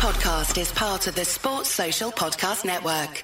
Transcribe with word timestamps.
podcast 0.00 0.58
is 0.58 0.72
part 0.72 1.06
of 1.08 1.14
the 1.14 1.26
Sports 1.26 1.68
Social 1.68 2.10
Podcast 2.10 2.64
Network. 2.64 3.22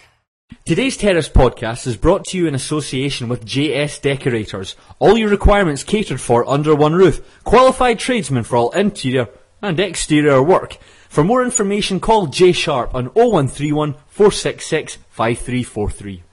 Today's 0.66 0.98
Terrace 0.98 1.26
podcast 1.26 1.86
is 1.86 1.96
brought 1.96 2.26
to 2.26 2.36
you 2.36 2.46
in 2.46 2.54
association 2.54 3.30
with 3.30 3.46
JS 3.46 4.02
Decorators. 4.02 4.76
All 4.98 5.16
your 5.16 5.30
requirements 5.30 5.82
catered 5.82 6.20
for 6.20 6.46
under 6.46 6.74
one 6.74 6.94
roof. 6.94 7.22
Qualified 7.44 7.98
tradesmen 7.98 8.44
for 8.44 8.56
all 8.56 8.70
interior 8.72 9.28
and 9.62 9.80
exterior 9.80 10.42
work. 10.42 10.76
For 11.08 11.24
more 11.24 11.42
information, 11.42 11.98
call 11.98 12.26
J 12.26 12.52
Sharp 12.52 12.94
on 12.94 13.06
0131 13.14 13.94
466 14.08 14.98
5343. 15.08 16.25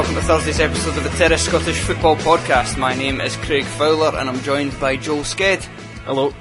Welcome 0.00 0.14
to 0.14 0.22
Thursday's 0.22 0.60
episode 0.60 0.96
of 0.96 1.04
the 1.04 1.10
Terrace 1.10 1.44
Scottish 1.44 1.78
Football 1.80 2.16
Podcast. 2.16 2.78
My 2.78 2.94
name 2.94 3.20
is 3.20 3.36
Craig 3.36 3.64
Fowler 3.64 4.16
and 4.16 4.30
I'm 4.30 4.40
joined 4.40 4.80
by 4.80 4.96
Joel 4.96 5.24
Sked. 5.24 5.62
Hello. 6.06 6.32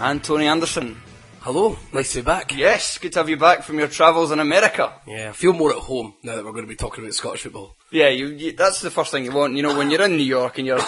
And 0.00 0.24
Tony 0.24 0.48
Anderson. 0.48 1.00
Hello, 1.38 1.78
nice 1.92 2.12
to 2.14 2.18
be 2.18 2.24
back. 2.24 2.56
Yes, 2.56 2.98
good 2.98 3.12
to 3.12 3.20
have 3.20 3.28
you 3.28 3.36
back 3.36 3.62
from 3.62 3.78
your 3.78 3.86
travels 3.86 4.32
in 4.32 4.40
America. 4.40 4.92
Yeah, 5.06 5.28
I 5.28 5.32
feel 5.32 5.52
more 5.52 5.70
at 5.70 5.78
home 5.78 6.14
now 6.24 6.34
that 6.34 6.44
we're 6.44 6.50
going 6.50 6.64
to 6.64 6.68
be 6.68 6.74
talking 6.74 7.04
about 7.04 7.14
Scottish 7.14 7.42
football. 7.42 7.76
Yeah, 7.92 8.08
you, 8.08 8.30
you, 8.30 8.50
that's 8.50 8.80
the 8.80 8.90
first 8.90 9.12
thing 9.12 9.24
you 9.24 9.30
want. 9.30 9.54
You 9.54 9.62
know, 9.62 9.78
when 9.78 9.92
you're 9.92 10.02
in 10.02 10.16
New 10.16 10.24
York 10.24 10.58
and 10.58 10.66
you're, 10.66 10.80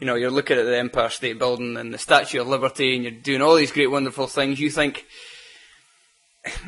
you 0.00 0.06
know, 0.08 0.16
you're 0.16 0.32
looking 0.32 0.58
at 0.58 0.64
the 0.64 0.76
Empire 0.76 1.10
State 1.10 1.38
Building 1.38 1.76
and 1.76 1.94
the 1.94 1.98
Statue 1.98 2.40
of 2.40 2.48
Liberty 2.48 2.96
and 2.96 3.04
you're 3.04 3.12
doing 3.12 3.40
all 3.40 3.54
these 3.54 3.70
great, 3.70 3.86
wonderful 3.86 4.26
things, 4.26 4.58
you 4.58 4.70
think, 4.70 5.06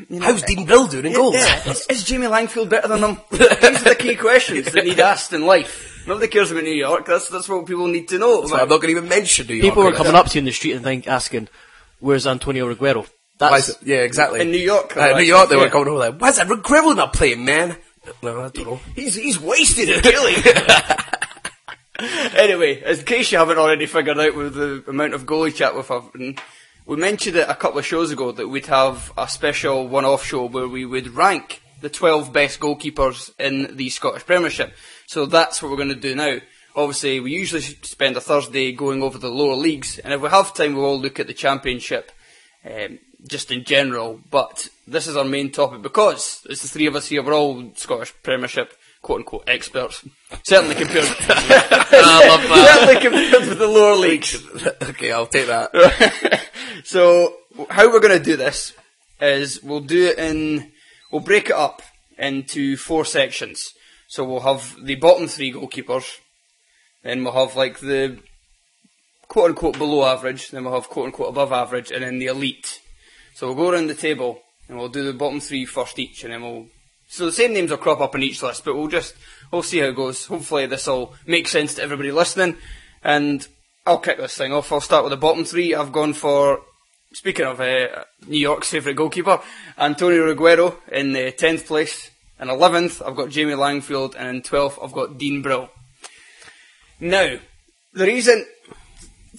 you 0.08 0.20
know, 0.20 0.26
How's 0.26 0.42
Dean 0.42 0.64
Brill 0.66 0.86
doing 0.86 1.06
in 1.06 1.12
goals? 1.12 1.34
Yeah, 1.34 1.62
is, 1.70 1.86
is 1.88 2.04
Jamie 2.04 2.26
Langfield 2.26 2.68
better 2.68 2.88
than 2.88 3.02
him? 3.02 3.18
These 3.30 3.40
are 3.40 3.88
the 3.90 3.96
key 3.98 4.16
questions 4.16 4.70
that 4.72 4.84
need 4.84 5.00
asked 5.00 5.32
in 5.32 5.44
life. 5.46 6.04
Nobody 6.06 6.28
cares 6.28 6.50
about 6.50 6.64
New 6.64 6.70
York. 6.72 7.06
That's 7.06 7.28
that's 7.28 7.48
what 7.48 7.66
people 7.66 7.86
need 7.86 8.08
to 8.08 8.18
know. 8.18 8.46
So 8.46 8.54
I'm 8.54 8.68
not 8.68 8.80
going 8.80 8.92
to 8.94 8.98
even 8.98 9.08
mention 9.08 9.46
New 9.46 9.54
York. 9.54 9.64
People 9.64 9.84
were 9.84 9.92
coming 9.92 10.14
up 10.14 10.26
to 10.28 10.34
you 10.34 10.40
in 10.40 10.44
the 10.46 10.52
street 10.52 10.72
and 10.72 10.82
think, 10.84 11.06
asking, 11.06 11.48
"Where's 12.00 12.26
Antonio 12.26 12.72
Reguero?" 12.72 13.06
Why 13.38 13.50
That's 13.50 13.68
is 13.70 13.74
it- 13.76 13.86
yeah, 13.86 13.96
exactly. 13.98 14.40
In 14.40 14.50
New 14.50 14.58
York, 14.58 14.96
Uh, 14.96 15.16
New? 15.16 15.24
York, 15.24 15.48
they 15.48 15.56
Yeah. 15.56 15.62
were 15.62 15.70
coming 15.70 15.88
over 15.88 15.98
like, 15.98 16.18
why's 16.20 16.36
that 16.36 16.46
Grivel 16.48 16.94
not 16.94 17.12
playing, 17.14 17.44
man? 17.44 17.76
No, 18.22 18.40
I 18.42 18.48
don't 18.48 18.66
know. 18.66 18.80
He's 18.94 19.14
he's 19.14 19.38
wasted, 19.40 20.04
really. 20.04 20.34
anyway, 22.34 22.82
in 22.84 23.04
case 23.04 23.30
you 23.32 23.38
haven't 23.38 23.58
already 23.58 23.86
figured 23.86 24.18
out 24.18 24.34
with 24.34 24.54
the 24.54 24.82
amount 24.88 25.14
of 25.14 25.26
goalie 25.26 25.54
chat 25.54 25.74
we've 25.74 25.86
had, 25.86 26.02
we 26.90 26.96
mentioned 26.96 27.36
it 27.36 27.48
a 27.48 27.54
couple 27.54 27.78
of 27.78 27.86
shows 27.86 28.10
ago 28.10 28.32
that 28.32 28.48
we'd 28.48 28.66
have 28.66 29.12
a 29.16 29.28
special 29.28 29.86
one-off 29.86 30.24
show 30.24 30.46
where 30.46 30.66
we 30.66 30.84
would 30.84 31.06
rank 31.14 31.62
the 31.80 31.88
12 31.88 32.32
best 32.32 32.58
goalkeepers 32.58 33.30
in 33.38 33.76
the 33.76 33.88
Scottish 33.90 34.26
Premiership. 34.26 34.74
So 35.06 35.24
that's 35.24 35.62
what 35.62 35.70
we're 35.70 35.76
going 35.76 35.90
to 35.90 35.94
do 35.94 36.16
now. 36.16 36.38
Obviously, 36.74 37.20
we 37.20 37.30
usually 37.30 37.60
spend 37.60 38.16
a 38.16 38.20
Thursday 38.20 38.72
going 38.72 39.04
over 39.04 39.18
the 39.18 39.28
lower 39.28 39.54
leagues, 39.54 40.00
and 40.00 40.12
if 40.12 40.20
we 40.20 40.30
have 40.30 40.52
time, 40.52 40.74
we'll 40.74 40.84
all 40.84 41.00
look 41.00 41.20
at 41.20 41.28
the 41.28 41.32
Championship 41.32 42.10
um, 42.64 42.98
just 43.28 43.52
in 43.52 43.62
general. 43.62 44.20
But 44.28 44.68
this 44.88 45.06
is 45.06 45.16
our 45.16 45.24
main 45.24 45.52
topic 45.52 45.82
because 45.82 46.44
it's 46.50 46.62
the 46.62 46.68
three 46.68 46.86
of 46.86 46.96
us 46.96 47.06
here. 47.06 47.22
We're 47.22 47.34
all 47.34 47.70
Scottish 47.76 48.12
Premiership 48.24 48.76
quote 49.02 49.20
unquote 49.20 49.44
experts. 49.46 50.04
Certainly 50.42 50.74
compared. 50.74 51.04
I 51.28 52.28
love 52.28 52.42
that. 52.42 52.78
certainly 52.78 53.00
compared 53.00 53.48
with 53.48 53.58
the 53.58 53.66
lower 53.66 53.96
leagues. 53.96 54.42
okay, 54.82 55.12
I'll 55.12 55.26
take 55.26 55.46
that. 55.46 55.70
so 56.84 57.34
how 57.70 57.90
we're 57.90 58.00
going 58.00 58.18
to 58.18 58.24
do 58.24 58.36
this 58.36 58.72
is 59.20 59.62
we'll 59.62 59.80
do 59.80 60.06
it 60.06 60.18
in 60.18 60.72
we'll 61.10 61.20
break 61.20 61.46
it 61.46 61.56
up 61.56 61.82
into 62.18 62.76
four 62.76 63.04
sections. 63.04 63.72
So 64.08 64.24
we'll 64.24 64.40
have 64.40 64.76
the 64.82 64.96
bottom 64.96 65.28
three 65.28 65.52
goalkeepers, 65.52 66.18
then 67.02 67.22
we'll 67.22 67.32
have 67.32 67.56
like 67.56 67.78
the 67.78 68.18
quote 69.28 69.50
unquote 69.50 69.78
below 69.78 70.04
average, 70.04 70.50
then 70.50 70.64
we'll 70.64 70.74
have 70.74 70.88
quote 70.88 71.06
unquote 71.06 71.28
above 71.28 71.52
average, 71.52 71.90
and 71.90 72.02
then 72.02 72.18
the 72.18 72.26
elite. 72.26 72.80
So 73.34 73.46
we'll 73.46 73.56
go 73.56 73.70
around 73.70 73.86
the 73.86 73.94
table 73.94 74.42
and 74.68 74.78
we'll 74.78 74.88
do 74.88 75.04
the 75.04 75.12
bottom 75.12 75.40
three 75.40 75.64
first 75.64 75.98
each, 75.98 76.24
and 76.24 76.32
then 76.32 76.42
we'll. 76.42 76.66
So 77.08 77.26
the 77.26 77.32
same 77.32 77.52
names 77.52 77.70
will 77.70 77.78
crop 77.78 78.00
up 78.00 78.14
in 78.14 78.22
each 78.22 78.42
list, 78.42 78.64
but 78.64 78.76
we'll 78.76 78.88
just 78.88 79.14
we'll 79.52 79.62
see 79.62 79.78
how 79.78 79.86
it 79.86 79.96
goes. 79.96 80.26
Hopefully 80.26 80.66
this 80.66 80.86
will 80.86 81.14
make 81.26 81.48
sense 81.48 81.74
to 81.74 81.82
everybody 81.82 82.10
listening, 82.10 82.56
and 83.02 83.46
I'll 83.86 83.98
kick 83.98 84.18
this 84.18 84.36
thing 84.36 84.52
off. 84.52 84.72
I'll 84.72 84.80
start 84.80 85.04
with 85.04 85.12
the 85.12 85.16
bottom 85.16 85.44
three. 85.44 85.74
I've 85.74 85.92
gone 85.92 86.12
for 86.12 86.62
speaking 87.12 87.46
of 87.46 87.60
uh, 87.60 88.04
New 88.26 88.38
York's 88.38 88.70
favourite 88.70 88.96
goalkeeper, 88.96 89.40
Antonio 89.78 90.32
Reguero 90.34 90.76
in 90.90 91.12
the 91.12 91.32
tenth 91.32 91.66
place. 91.66 92.10
In 92.40 92.48
eleventh, 92.48 93.02
I've 93.04 93.16
got 93.16 93.28
Jamie 93.28 93.52
Langfield, 93.52 94.14
and 94.16 94.28
in 94.36 94.42
twelfth, 94.42 94.78
I've 94.82 94.92
got 94.92 95.18
Dean 95.18 95.42
Brill. 95.42 95.68
Now, 96.98 97.36
the 97.92 98.04
reason 98.06 98.46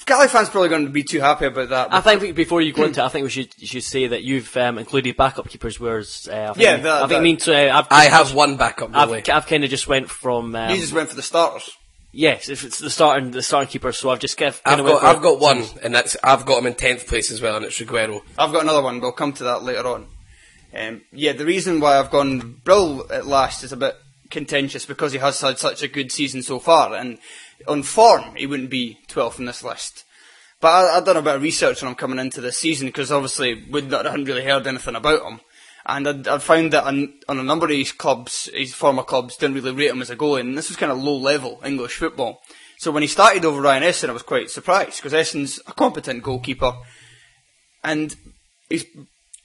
Cali 0.05 0.27
fans 0.27 0.49
probably 0.49 0.69
going 0.69 0.85
to 0.85 0.91
be 0.91 1.03
too 1.03 1.19
happy 1.19 1.45
about 1.45 1.69
that. 1.69 1.93
I 1.93 2.01
think 2.01 2.35
before 2.35 2.61
you 2.61 2.73
go 2.73 2.83
into, 2.85 3.01
it, 3.01 3.05
I 3.05 3.09
think 3.09 3.23
we 3.23 3.29
should 3.29 3.53
you 3.57 3.67
should 3.67 3.83
say 3.83 4.07
that 4.07 4.23
you've 4.23 4.55
um, 4.57 4.77
included 4.77 5.17
backup 5.17 5.47
keepers. 5.49 5.79
Whereas 5.79 6.27
uh, 6.31 6.35
I 6.35 6.53
think, 6.53 6.57
Yeah, 6.57 6.77
that- 6.77 7.03
I 7.03 7.07
think 7.07 7.09
that- 7.09 7.21
mean 7.23 7.37
to, 7.37 7.53
uh, 7.71 7.79
I've, 7.79 7.87
I 7.89 8.03
have 8.05 8.33
one 8.33 8.57
backup 8.57 8.91
I've. 8.95 9.11
I've 9.29 9.47
kind 9.47 9.63
of 9.63 9.69
just 9.69 9.87
went 9.87 10.09
from 10.09 10.55
um, 10.55 10.69
you 10.71 10.77
just 10.77 10.93
went 10.93 11.09
for 11.09 11.15
the 11.15 11.21
starters. 11.23 11.69
Yes, 12.13 12.49
if 12.49 12.65
it's 12.65 12.79
the 12.79 12.89
starting 12.89 13.31
the 13.31 13.41
starting 13.41 13.69
keeper. 13.69 13.91
So 13.93 14.09
I've 14.09 14.19
just 14.19 14.37
kind 14.37 14.53
I've 14.65 14.79
got, 14.79 15.03
I've 15.03 15.21
got 15.21 15.39
one, 15.39 15.63
and 15.81 15.95
that's 15.95 16.17
I've 16.23 16.45
got 16.45 16.59
him 16.59 16.67
in 16.67 16.75
tenth 16.75 17.07
place 17.07 17.31
as 17.31 17.41
well, 17.41 17.55
and 17.55 17.65
it's 17.65 17.79
Reguero. 17.79 18.21
I've 18.37 18.51
got 18.51 18.63
another 18.63 18.81
one. 18.81 18.99
We'll 18.99 19.13
come 19.13 19.33
to 19.33 19.45
that 19.45 19.63
later 19.63 19.87
on. 19.87 20.07
Um, 20.73 21.01
yeah, 21.11 21.33
the 21.33 21.45
reason 21.45 21.79
why 21.79 21.97
I've 21.97 22.11
gone 22.11 22.59
Brill 22.63 23.11
at 23.11 23.27
last 23.27 23.63
is 23.63 23.71
a 23.71 23.77
bit 23.77 23.95
contentious 24.29 24.85
because 24.85 25.11
he 25.11 25.19
has 25.19 25.39
had 25.39 25.57
such 25.57 25.83
a 25.83 25.87
good 25.87 26.11
season 26.11 26.41
so 26.41 26.59
far, 26.59 26.93
and 26.95 27.17
on 27.67 27.83
form 27.83 28.35
he 28.35 28.45
wouldn't 28.45 28.69
be 28.69 28.99
12th 29.07 29.39
in 29.39 29.45
this 29.45 29.63
list. 29.63 30.03
But 30.59 30.67
I, 30.67 30.97
I've 30.97 31.05
done 31.05 31.17
a 31.17 31.21
bit 31.21 31.35
of 31.35 31.41
research 31.41 31.81
when 31.81 31.89
I'm 31.89 31.95
coming 31.95 32.19
into 32.19 32.41
this 32.41 32.57
season 32.57 32.87
because 32.87 33.11
obviously 33.11 33.65
we 33.69 33.81
not, 33.81 34.05
hadn't 34.05 34.25
really 34.25 34.43
heard 34.43 34.67
anything 34.67 34.95
about 34.95 35.23
him. 35.23 35.39
And 35.85 36.07
I'd, 36.07 36.27
I'd 36.27 36.43
found 36.43 36.73
that 36.73 36.83
on, 36.83 37.13
on 37.27 37.39
a 37.39 37.43
number 37.43 37.65
of 37.65 37.71
his 37.71 37.91
clubs, 37.91 38.49
his 38.53 38.73
former 38.73 39.03
clubs, 39.03 39.35
didn't 39.35 39.55
really 39.55 39.71
rate 39.71 39.89
him 39.89 40.01
as 40.01 40.09
a 40.09 40.15
goalie, 40.15 40.41
and 40.41 40.57
this 40.57 40.69
was 40.69 40.77
kind 40.77 40.91
of 40.91 41.01
low 41.01 41.17
level 41.17 41.59
English 41.65 41.97
football. 41.97 42.41
So 42.77 42.91
when 42.91 43.03
he 43.03 43.07
started 43.07 43.45
over 43.45 43.61
Ryan 43.61 43.83
Esson, 43.83 44.09
I 44.09 44.13
was 44.13 44.23
quite 44.23 44.49
surprised 44.49 44.97
because 44.97 45.13
Esson's 45.13 45.59
a 45.67 45.73
competent 45.73 46.23
goalkeeper, 46.23 46.73
and 47.83 48.15
he's 48.69 48.85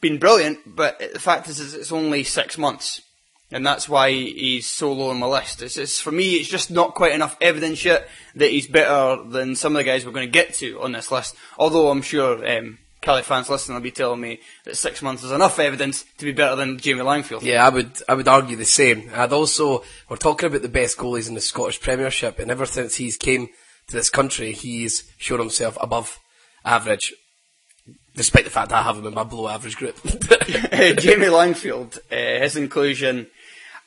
been 0.01 0.19
brilliant. 0.19 0.59
But 0.67 0.99
the 0.99 1.19
fact 1.19 1.49
is, 1.49 1.61
is 1.61 1.75
it's 1.75 1.93
only 1.93 2.25
six 2.25 2.57
months, 2.57 3.03
and 3.51 3.65
that's 3.65 3.89
why 3.89 4.11
he's 4.11 4.67
so 4.67 4.93
low 4.93 5.11
on 5.11 5.19
my 5.19 5.27
list. 5.27 5.63
It's, 5.63 5.77
it's 5.77 6.01
for 6.01 6.13
me, 6.13 6.35
it's 6.35 6.49
just 6.49 6.71
not 6.71 6.95
quite 6.95 7.13
enough 7.13 7.37
evidence 7.41 7.85
yet 7.85 8.09
that 8.35 8.51
he's 8.51 8.67
better 8.67 9.23
than 9.23 9.55
some 9.55 9.75
of 9.75 9.79
the 9.79 9.85
guys 9.85 10.07
we're 10.07 10.13
going 10.13 10.27
to 10.27 10.33
get 10.33 10.55
to 10.55 10.81
on 10.81 10.93
this 10.93 11.11
list. 11.11 11.35
Although 11.59 11.91
I'm 11.91 12.03
sure 12.03 12.47
um, 12.47 12.79
Cali 13.07 13.23
fans 13.23 13.49
listening 13.49 13.77
will 13.77 13.83
be 13.83 13.93
telling 13.93 14.21
me 14.21 14.41
that 14.65 14.77
six 14.77 15.01
months 15.01 15.23
is 15.23 15.31
enough 15.31 15.61
evidence 15.61 16.05
to 16.19 16.25
be 16.25 16.33
better 16.33 16.57
than 16.57 16.77
Jamie 16.77 17.03
Langfield. 17.03 17.43
Yeah, 17.43 17.65
I 17.65 17.69
would 17.69 17.93
I 18.09 18.15
would 18.15 18.27
argue 18.27 18.57
the 18.57 18.65
same. 18.65 19.09
I'd 19.15 19.33
also 19.33 19.85
we're 20.09 20.17
talking 20.17 20.49
about 20.49 20.63
the 20.63 20.69
best 20.69 20.99
goalies 20.99 21.29
in 21.29 21.37
the 21.37 21.41
Scottish 21.41 21.81
Premiership, 21.81 22.41
and 22.41 22.51
ever 22.51 22.67
since 22.67 22.97
he's 22.97 23.17
came 23.17 23.47
to 23.87 23.93
this 23.93 24.11
country, 24.11 24.51
he's 24.51 25.09
shown 25.19 25.39
himself 25.39 25.79
above 25.81 26.19
average. 26.65 27.15
Despite 28.17 28.43
the 28.43 28.51
fact 28.51 28.71
that 28.71 28.81
I 28.81 28.83
have 28.83 28.99
him 28.99 29.07
in 29.07 29.15
my 29.15 29.23
below 29.23 29.47
average 29.51 29.77
group. 29.77 29.95
Jamie 30.03 31.27
Langfield, 31.27 31.99
uh, 32.11 32.43
his 32.43 32.57
inclusion. 32.57 33.29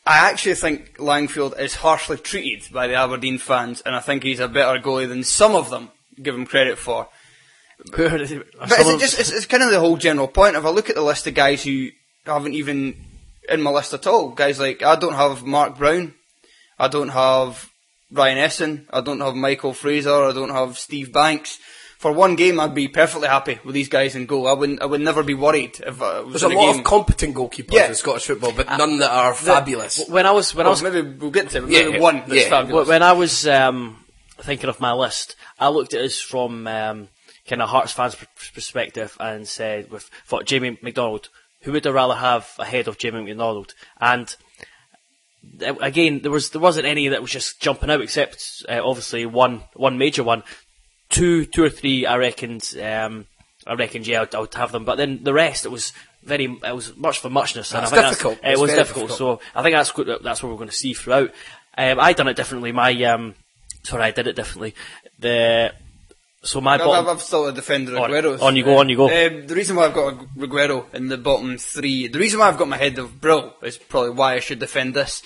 I 0.07 0.29
actually 0.29 0.55
think 0.55 0.95
Langfield 0.95 1.59
is 1.59 1.75
harshly 1.75 2.15
treated 2.15 2.71
by 2.71 2.87
the 2.87 2.95
Aberdeen 2.95 3.37
fans, 3.37 3.81
and 3.81 3.97
I 3.97 3.99
think 3.99 4.23
he's 4.23 4.39
a 4.39 4.47
better 4.47 4.79
goalie 4.79 5.09
than 5.09 5.25
some 5.25 5.55
of 5.55 5.69
them 5.69 5.89
give 6.23 6.35
him 6.35 6.45
credit 6.45 6.77
for. 6.77 7.09
But 7.95 8.21
is 8.21 8.31
it 8.31 8.45
just, 8.99 9.19
it's, 9.19 9.31
it's 9.31 9.45
kind 9.45 9.63
of 9.63 9.71
the 9.71 9.79
whole 9.79 9.97
general 9.97 10.27
point. 10.27 10.55
If 10.55 10.65
I 10.65 10.69
look 10.69 10.89
at 10.89 10.95
the 10.95 11.01
list 11.01 11.27
of 11.27 11.33
guys 11.33 11.63
who 11.63 11.89
haven't 12.25 12.53
even 12.53 13.05
in 13.47 13.61
my 13.61 13.71
list 13.71 13.93
at 13.93 14.05
all, 14.07 14.29
guys 14.29 14.59
like, 14.59 14.83
I 14.83 14.95
don't 14.95 15.13
have 15.15 15.43
Mark 15.45 15.77
Brown, 15.77 16.13
I 16.77 16.87
don't 16.87 17.09
have 17.09 17.69
Ryan 18.11 18.37
Esson, 18.37 18.85
I 18.91 19.01
don't 19.01 19.21
have 19.21 19.35
Michael 19.35 19.73
Fraser, 19.73 20.23
I 20.25 20.33
don't 20.33 20.49
have 20.51 20.77
Steve 20.77 21.11
Banks. 21.13 21.57
For 21.97 22.13
one 22.13 22.35
game, 22.37 22.61
I'd 22.61 22.73
be 22.73 22.87
perfectly 22.87 23.27
happy 23.27 23.59
with 23.65 23.75
these 23.75 23.89
guys 23.89 24.15
in 24.15 24.25
goal. 24.25 24.47
I 24.47 24.53
wouldn't, 24.53 24.81
I 24.81 24.85
would 24.85 25.01
never 25.01 25.21
be 25.21 25.33
worried 25.33 25.81
if 25.85 26.01
uh, 26.01 26.19
it 26.21 26.25
was 26.27 26.33
There's 26.41 26.43
a 26.43 26.49
in 26.49 26.55
lot 26.55 26.71
game. 26.71 26.79
of 26.79 26.85
competent 26.85 27.35
goalkeepers 27.35 27.73
Yeah. 27.73 27.87
in 27.89 27.95
Scottish 27.95 28.25
football, 28.27 28.53
but 28.55 28.67
none 28.77 28.99
that 28.99 29.11
are 29.11 29.33
fabulous. 29.33 30.07
when 30.07 30.25
I 30.25 30.31
was 30.31 30.55
when 30.55 30.65
I 30.65 30.69
was 30.69 30.81
maybe 30.81 31.01
we'll 31.01 31.29
get 31.31 31.49
to 31.49 31.65
it. 31.65 31.69
Yeah, 31.69 31.79
Maybe 31.83 31.93
yeah, 31.95 31.99
one 31.99 32.15
that's 32.25 32.33
yeah. 32.43 32.49
fabulous. 32.49 32.87
when 32.87 33.03
I 33.03 33.11
was 33.11 33.45
um, 33.49 34.01
thinking 34.37 34.69
of 34.69 34.79
my 34.79 34.93
list, 34.93 35.35
I 35.59 35.67
looked 35.69 35.93
at 35.93 36.01
this 36.01 36.21
from 36.21 36.67
um, 36.67 37.09
kind 37.49 37.61
of 37.61 37.69
Hearts 37.69 37.91
fans' 37.91 38.15
perspective 38.53 39.17
and 39.19 39.47
said, 39.47 39.91
with 39.91 40.03
thought 40.25 40.45
Jamie 40.45 40.77
McDonald, 40.81 41.29
who 41.61 41.73
would 41.73 41.85
I 41.85 41.89
rather 41.89 42.15
have 42.15 42.53
ahead 42.59 42.87
of 42.87 42.97
Jamie 42.97 43.23
McDonald? 43.23 43.73
And 43.99 44.33
again, 45.61 46.21
there 46.21 46.31
was 46.31 46.51
there 46.51 46.61
wasn't 46.61 46.85
any 46.85 47.07
that 47.09 47.21
was 47.21 47.31
just 47.31 47.59
jumping 47.59 47.89
out, 47.89 48.01
except 48.01 48.63
uh, 48.69 48.81
obviously 48.83 49.25
one 49.25 49.63
one 49.73 49.97
major 49.97 50.23
one, 50.23 50.43
two 51.09 51.45
two 51.45 51.63
or 51.63 51.69
three. 51.69 52.05
I 52.05 52.17
reckon 52.17 52.61
um, 52.81 53.25
I 53.67 53.73
reckoned, 53.73 54.07
yeah, 54.07 54.25
I 54.33 54.39
would, 54.39 54.53
have 54.53 54.71
them. 54.71 54.85
But 54.85 54.95
then 54.95 55.23
the 55.23 55.33
rest, 55.33 55.65
it 55.65 55.69
was 55.69 55.93
very, 56.23 56.45
it 56.45 56.75
was 56.75 56.95
much 56.97 57.19
for 57.19 57.29
muchness. 57.29 57.73
And 57.73 57.83
That's 57.83 57.93
I 57.93 57.95
think 57.95 58.09
difficult. 58.09 58.41
That's, 58.41 58.57
it 58.57 58.61
was 58.61 58.71
difficult. 58.71 59.07
difficult. 59.09 59.41
So 59.41 59.47
I 59.55 59.61
think 59.61 59.75
that's 59.75 59.95
what, 59.95 60.23
that's 60.23 60.41
what 60.41 60.49
we're 60.49 60.57
going 60.57 60.69
to 60.69 60.75
see 60.75 60.93
throughout. 60.93 61.31
Um, 61.77 61.99
I 61.99 62.13
done 62.13 62.27
it 62.27 62.35
differently. 62.35 62.71
My 62.71 62.91
um, 63.03 63.35
sorry, 63.83 64.03
I 64.03 64.11
did 64.11 64.27
it 64.27 64.35
differently. 64.35 64.75
The 65.19 65.73
so 66.41 66.61
my 66.61 66.73
I've, 66.75 66.79
bottom. 66.79 67.05
I've, 67.07 67.15
I've 67.17 67.21
still 67.21 67.47
a 67.47 67.53
defender 67.53 67.97
On- 67.97 68.09
Aguero's. 68.09 68.41
on 68.41 68.55
you 68.55 68.63
go, 68.63 68.77
on 68.77 68.89
you 68.89 68.95
go. 68.97 69.05
Um, 69.07 69.47
the 69.47 69.55
reason 69.55 69.75
why 69.75 69.85
I've 69.85 69.93
got 69.93 70.13
Aguero 70.37 70.93
in 70.93 71.07
the 71.07 71.17
bottom 71.17 71.57
three, 71.57 72.07
the 72.07 72.19
reason 72.19 72.39
why 72.39 72.47
I've 72.47 72.57
got 72.57 72.67
my 72.67 72.77
head 72.77 72.97
of 72.97 73.19
Brill 73.19 73.55
is 73.61 73.77
probably 73.77 74.11
why 74.11 74.35
I 74.35 74.39
should 74.39 74.59
defend 74.59 74.93
this, 74.93 75.21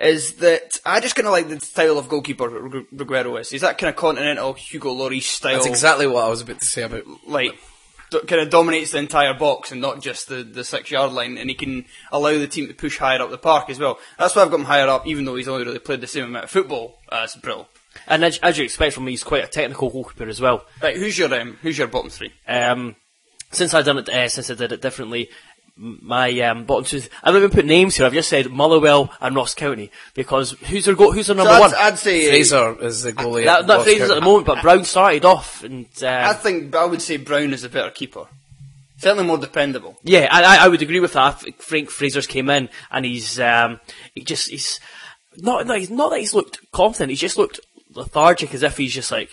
is 0.00 0.34
that 0.34 0.80
I 0.84 1.00
just 1.00 1.14
kind 1.16 1.26
of 1.26 1.32
like 1.32 1.48
the 1.48 1.60
style 1.60 1.98
of 1.98 2.08
goalkeeper 2.08 2.48
Ru- 2.48 2.86
Aguero 2.94 3.38
is. 3.40 3.50
He's 3.50 3.60
that 3.60 3.78
kind 3.78 3.90
of 3.90 3.96
continental 3.96 4.54
Hugo 4.54 4.94
Lloris 4.94 5.22
style. 5.22 5.54
That's 5.54 5.66
exactly 5.66 6.06
what 6.06 6.24
I 6.24 6.28
was 6.28 6.40
about 6.40 6.60
to 6.60 6.66
say 6.66 6.82
about. 6.82 7.04
like 7.26 7.52
d- 8.10 8.20
kind 8.26 8.40
of 8.42 8.50
dominates 8.50 8.92
the 8.92 8.98
entire 8.98 9.34
box 9.34 9.70
and 9.70 9.80
not 9.80 10.00
just 10.00 10.28
the, 10.28 10.42
the 10.42 10.64
six 10.64 10.90
yard 10.90 11.12
line, 11.12 11.36
and 11.38 11.48
he 11.50 11.54
can 11.54 11.84
allow 12.10 12.32
the 12.38 12.48
team 12.48 12.66
to 12.68 12.74
push 12.74 12.98
higher 12.98 13.20
up 13.20 13.30
the 13.30 13.38
park 13.38 13.70
as 13.70 13.78
well. 13.78 13.98
That's 14.18 14.34
why 14.34 14.42
I've 14.42 14.50
got 14.50 14.60
him 14.60 14.66
higher 14.66 14.88
up, 14.88 15.06
even 15.06 15.24
though 15.26 15.36
he's 15.36 15.48
only 15.48 15.64
really 15.64 15.78
played 15.78 16.00
the 16.00 16.06
same 16.06 16.24
amount 16.24 16.44
of 16.44 16.50
football 16.50 16.98
as 17.12 17.36
Brill. 17.36 17.68
And 18.06 18.24
as, 18.24 18.38
as 18.38 18.58
you 18.58 18.64
expect 18.64 18.94
from 18.94 19.04
me, 19.04 19.12
he's 19.12 19.24
quite 19.24 19.44
a 19.44 19.48
technical 19.48 19.90
goalkeeper 19.90 20.28
as 20.28 20.40
well. 20.40 20.64
Right, 20.82 20.96
who's 20.96 21.18
your 21.18 21.32
um, 21.34 21.58
who's 21.62 21.78
your 21.78 21.88
bottom 21.88 22.10
three? 22.10 22.32
Um, 22.46 22.96
since 23.52 23.74
I 23.74 23.82
done 23.82 23.98
it, 23.98 24.08
uh, 24.08 24.28
since 24.28 24.50
I 24.50 24.54
did 24.54 24.72
it 24.72 24.82
differently, 24.82 25.30
my 25.76 26.30
um, 26.40 26.64
bottom 26.64 26.84
two. 26.84 27.02
I 27.22 27.28
haven't 27.28 27.42
even 27.42 27.50
put 27.54 27.64
names 27.66 27.96
here. 27.96 28.06
I've 28.06 28.12
just 28.12 28.28
said 28.28 28.50
Motherwell 28.50 29.12
and 29.20 29.34
Ross 29.34 29.54
County 29.54 29.90
because 30.14 30.52
who's 30.52 30.84
their 30.84 30.94
go- 30.94 31.10
who's 31.12 31.26
their 31.26 31.36
number 31.36 31.52
I'd, 31.52 31.60
one? 31.60 31.74
I'd 31.76 31.98
say 31.98 32.28
Fraser 32.28 32.80
is 32.80 33.02
the 33.02 33.12
goalie. 33.12 33.44
that 33.44 33.60
at 33.60 33.66
that 33.66 33.74
Ross 33.76 33.84
Fraser's 33.84 34.10
at 34.10 34.14
the 34.16 34.20
moment, 34.20 34.46
but 34.46 34.62
Brown 34.62 34.84
started 34.84 35.24
off, 35.24 35.64
and 35.64 35.86
I 36.02 36.30
um, 36.30 36.36
think 36.36 36.74
I 36.74 36.84
would 36.84 37.02
say 37.02 37.16
Brown 37.16 37.52
is 37.52 37.64
a 37.64 37.68
better 37.68 37.90
keeper. 37.90 38.26
Certainly 38.98 39.24
more 39.26 39.38
dependable. 39.38 39.96
yeah, 40.04 40.28
I, 40.30 40.44
I- 40.44 40.64
I 40.64 40.68
would 40.68 40.80
agree 40.80 41.00
with 41.00 41.14
that. 41.14 41.40
Frank 41.60 41.90
Fraser's 41.90 42.28
came 42.28 42.48
in 42.48 42.68
and 42.90 43.04
he's 43.04 43.40
um, 43.40 43.80
he 44.14 44.22
just 44.22 44.48
he's 44.50 44.78
not 45.36 45.66
no, 45.66 45.74
he's 45.74 45.90
not 45.90 46.10
that 46.10 46.20
he's 46.20 46.34
looked 46.34 46.60
confident. 46.70 47.10
He's 47.10 47.20
just 47.20 47.36
looked 47.36 47.58
lethargic, 47.94 48.54
as 48.54 48.62
if 48.62 48.76
he's 48.76 48.94
just 48.94 49.10
like. 49.12 49.30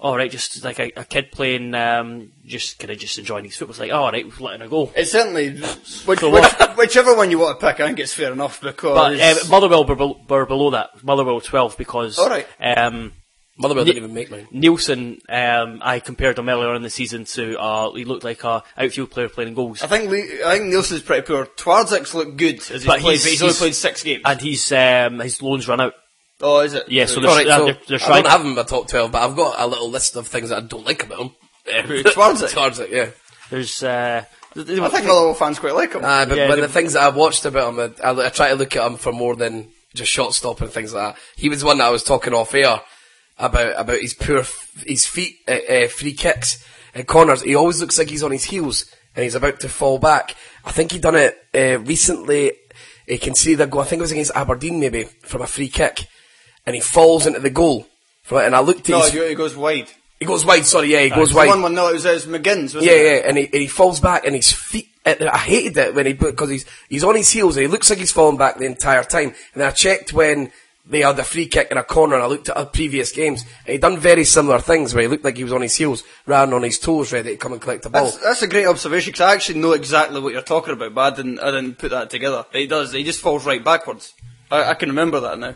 All 0.00 0.16
right, 0.16 0.30
just 0.30 0.64
like 0.64 0.80
a, 0.80 0.90
a 0.96 1.04
kid 1.04 1.30
playing, 1.30 1.76
um, 1.76 2.32
just 2.44 2.76
kind 2.80 2.90
of 2.90 2.98
just 2.98 3.18
enjoying 3.18 3.44
his 3.44 3.54
football. 3.56 3.70
It's 3.72 3.78
like, 3.78 3.92
all 3.92 4.10
right, 4.10 4.26
we're 4.26 4.44
letting 4.44 4.66
it 4.66 4.70
go. 4.70 4.90
It's 4.96 5.12
certainly 5.12 5.50
which, 5.60 6.18
So 6.18 6.30
which, 6.32 6.50
whichever 6.76 7.14
one 7.14 7.30
you 7.30 7.38
want 7.38 7.60
to 7.60 7.64
pick. 7.66 7.78
I 7.78 7.86
think 7.86 8.00
it's 8.00 8.12
fair 8.12 8.32
enough 8.32 8.60
because 8.60 8.96
But 8.96 9.20
uh, 9.20 9.48
Motherwell 9.48 9.84
were, 9.84 10.14
were 10.28 10.46
below 10.46 10.70
that. 10.70 11.04
Motherwell 11.04 11.40
12 11.40 11.78
because 11.78 12.18
All 12.18 12.28
right. 12.28 12.48
um, 12.60 13.12
Motherwell 13.58 13.84
Ni- 13.84 13.92
didn't 13.92 14.04
even 14.04 14.14
make 14.14 14.28
mine. 14.30 14.48
Nielsen, 14.50 15.20
um, 15.28 15.78
I 15.82 16.00
compared 16.00 16.36
him 16.36 16.48
earlier 16.48 16.74
in 16.74 16.82
the 16.82 16.90
season 16.90 17.24
to, 17.26 17.60
uh, 17.60 17.92
he 17.92 18.04
looked 18.04 18.24
like 18.24 18.42
a 18.42 18.64
outfield 18.76 19.12
player 19.12 19.28
playing 19.28 19.54
goals. 19.54 19.82
I 19.82 19.86
think 19.86 20.10
Le- 20.10 20.48
I 20.48 20.56
think 20.58 20.70
Nielsen's 20.70 21.02
pretty 21.02 21.22
poor. 21.24 21.46
Twardzik's 21.46 22.12
looked 22.12 22.38
good 22.38 22.56
as 22.56 22.68
he's 22.68 22.86
But 22.86 23.00
played, 23.02 23.20
he's- 23.20 23.22
but 23.24 23.30
he's 23.30 23.42
only 23.42 23.54
played 23.54 23.74
six 23.76 24.02
games. 24.02 24.22
And 24.24 24.40
he's, 24.40 24.72
um, 24.72 25.20
his 25.20 25.40
loans 25.42 25.68
run 25.68 25.80
out. 25.80 25.92
Oh, 26.42 26.60
is 26.60 26.74
it? 26.74 26.88
Yeah, 26.88 27.06
so 27.06 27.20
Right. 27.22 27.22
there's- 27.22 27.32
Alright, 27.32 27.46
uh, 27.48 27.56
so 27.58 27.64
they're- 27.66 27.78
they're 27.88 27.96
I 27.96 28.06
trying- 28.06 28.22
don't 28.24 28.30
have 28.32 28.40
him 28.40 28.46
in 28.48 28.54
my 28.56 28.62
top 28.64 28.88
12, 28.88 29.12
but 29.12 29.22
I've 29.22 29.36
got 29.36 29.54
a 29.58 29.66
little 29.66 29.88
list 29.90 30.16
of 30.16 30.26
things 30.26 30.48
that 30.50 30.58
I 30.58 30.60
don't 30.60 30.84
like 30.84 31.04
about 31.04 31.20
him. 31.20 31.30
Who, 31.86 32.02
Twardzik? 32.02 32.50
Twardzik, 32.52 32.90
yeah. 32.90 33.06
There's, 33.50 33.82
uh, 33.82 34.24
th- 34.54 34.66
th- 34.66 34.80
I 34.80 34.88
think 34.88 35.06
Motherwell 35.06 35.34
fans 35.34 35.58
quite 35.60 35.74
like 35.74 35.92
him. 35.94 36.04
Uh, 36.04 36.26
but 36.26 36.36
Yeah, 36.36 36.48
when 36.48 36.60
the- 36.60 36.66
the 36.66 36.72
things 36.72 36.94
that 36.94 37.02
I've 37.04 37.14
watched 37.14 37.44
about 37.44 37.74
him, 37.74 37.94
I, 38.02 38.08
I, 38.10 38.26
I 38.26 38.28
try 38.30 38.48
to 38.48 38.54
look 38.56 38.74
at 38.74 38.84
him 38.86 38.96
for 38.96 39.12
more 39.12 39.36
than 39.36 39.68
just 39.94 40.10
shot 40.10 40.34
stop 40.34 40.60
and 40.60 40.72
things 40.72 40.92
like 40.92 41.14
that. 41.14 41.22
He 41.36 41.48
was 41.48 41.62
one 41.62 41.78
that 41.78 41.86
I 41.86 41.90
was 41.90 42.02
talking 42.02 42.34
off 42.34 42.54
air 42.54 42.80
about 43.38 43.74
about 43.78 43.98
his 44.00 44.14
poor 44.14 44.38
f- 44.38 44.70
his 44.86 45.06
feet 45.06 45.36
uh, 45.48 45.52
uh, 45.68 45.88
free 45.88 46.12
kicks 46.14 46.64
and 46.94 47.06
corners. 47.06 47.42
He 47.42 47.54
always 47.54 47.80
looks 47.80 47.98
like 47.98 48.08
he's 48.10 48.22
on 48.22 48.30
his 48.32 48.44
heels 48.44 48.86
and 49.14 49.22
he's 49.24 49.34
about 49.34 49.60
to 49.60 49.68
fall 49.68 49.98
back. 49.98 50.34
I 50.64 50.72
think 50.72 50.92
he 50.92 50.98
done 50.98 51.14
it 51.16 51.36
uh, 51.54 51.78
recently. 51.80 52.52
He 53.06 53.18
conceded 53.18 53.60
a 53.60 53.66
goal. 53.66 53.82
I 53.82 53.84
think 53.84 54.00
it 54.00 54.02
was 54.02 54.12
against 54.12 54.32
Aberdeen 54.34 54.80
maybe 54.80 55.04
from 55.22 55.42
a 55.42 55.46
free 55.46 55.68
kick, 55.68 56.06
and 56.66 56.74
he 56.74 56.80
falls 56.80 57.26
into 57.26 57.40
the 57.40 57.50
goal. 57.50 57.86
From 58.22 58.38
it, 58.38 58.46
and 58.46 58.54
I 58.56 58.60
looked 58.60 58.88
at 58.88 58.88
no, 58.90 59.00
his, 59.00 59.12
he 59.12 59.28
he 59.28 59.34
goes 59.34 59.56
wide. 59.56 59.88
he 60.20 60.26
goes 60.26 60.44
wide. 60.44 60.64
Sorry, 60.64 60.92
yeah, 60.92 61.02
he 61.02 61.10
goes 61.10 61.30
The 61.30 61.36
wide. 61.36 61.48
one 61.48 61.62
one, 61.62 61.74
no, 61.74 61.88
it 61.88 61.94
was, 61.94 62.04
it 62.04 62.12
was 62.14 62.26
McGinn's, 62.26 62.74
wasn't 62.74 62.84
Yeah, 62.84 62.98
it? 62.98 63.04
yeah, 63.24 63.28
and 63.28 63.36
he, 63.38 63.44
and 63.46 63.54
he 63.54 63.66
falls 63.66 63.98
back 64.00 64.24
and 64.24 64.34
his 64.36 64.52
feet. 64.52 64.88
I 65.04 65.36
hated 65.38 65.76
it 65.78 65.94
when 65.96 66.06
he 66.06 66.12
because 66.12 66.48
he's 66.48 66.64
he's 66.88 67.02
on 67.02 67.16
his 67.16 67.28
heels 67.28 67.56
and 67.56 67.62
he 67.62 67.68
looks 67.68 67.90
like 67.90 67.98
he's 67.98 68.12
falling 68.12 68.36
back 68.38 68.58
the 68.58 68.66
entire 68.66 69.02
time. 69.02 69.34
And 69.54 69.62
I 69.64 69.72
checked 69.72 70.12
when 70.12 70.52
they 70.86 71.00
had 71.00 71.18
a 71.18 71.24
free 71.24 71.46
kick 71.46 71.72
in 71.72 71.76
a 71.76 71.82
corner. 71.82 72.14
and 72.14 72.22
I 72.22 72.26
looked 72.28 72.48
at 72.48 72.56
other 72.56 72.70
previous 72.70 73.10
games 73.10 73.42
and 73.66 73.72
he 73.72 73.78
done 73.78 73.98
very 73.98 74.22
similar 74.24 74.60
things 74.60 74.94
where 74.94 75.02
he 75.02 75.08
looked 75.08 75.24
like 75.24 75.36
he 75.36 75.42
was 75.42 75.52
on 75.52 75.62
his 75.62 75.74
heels, 75.76 76.04
ran 76.26 76.52
on 76.52 76.62
his 76.62 76.78
toes, 76.78 77.12
ready 77.12 77.30
to 77.30 77.36
come 77.36 77.52
and 77.52 77.60
collect 77.60 77.82
the 77.82 77.90
ball. 77.90 78.04
That's, 78.04 78.16
that's 78.18 78.42
a 78.42 78.46
great 78.46 78.66
observation 78.66 79.10
because 79.10 79.22
I 79.22 79.34
actually 79.34 79.58
know 79.58 79.72
exactly 79.72 80.20
what 80.20 80.32
you're 80.32 80.42
talking 80.42 80.72
about, 80.74 80.94
but 80.94 81.12
I 81.12 81.16
didn't, 81.16 81.40
I 81.40 81.50
didn't 81.50 81.78
put 81.78 81.90
that 81.90 82.08
together. 82.10 82.46
He 82.52 82.68
does. 82.68 82.92
He 82.92 83.02
just 83.02 83.20
falls 83.20 83.44
right 83.44 83.64
backwards. 83.64 84.14
I, 84.52 84.70
I 84.70 84.74
can 84.74 84.88
remember 84.88 85.18
that 85.18 85.36
now. 85.40 85.54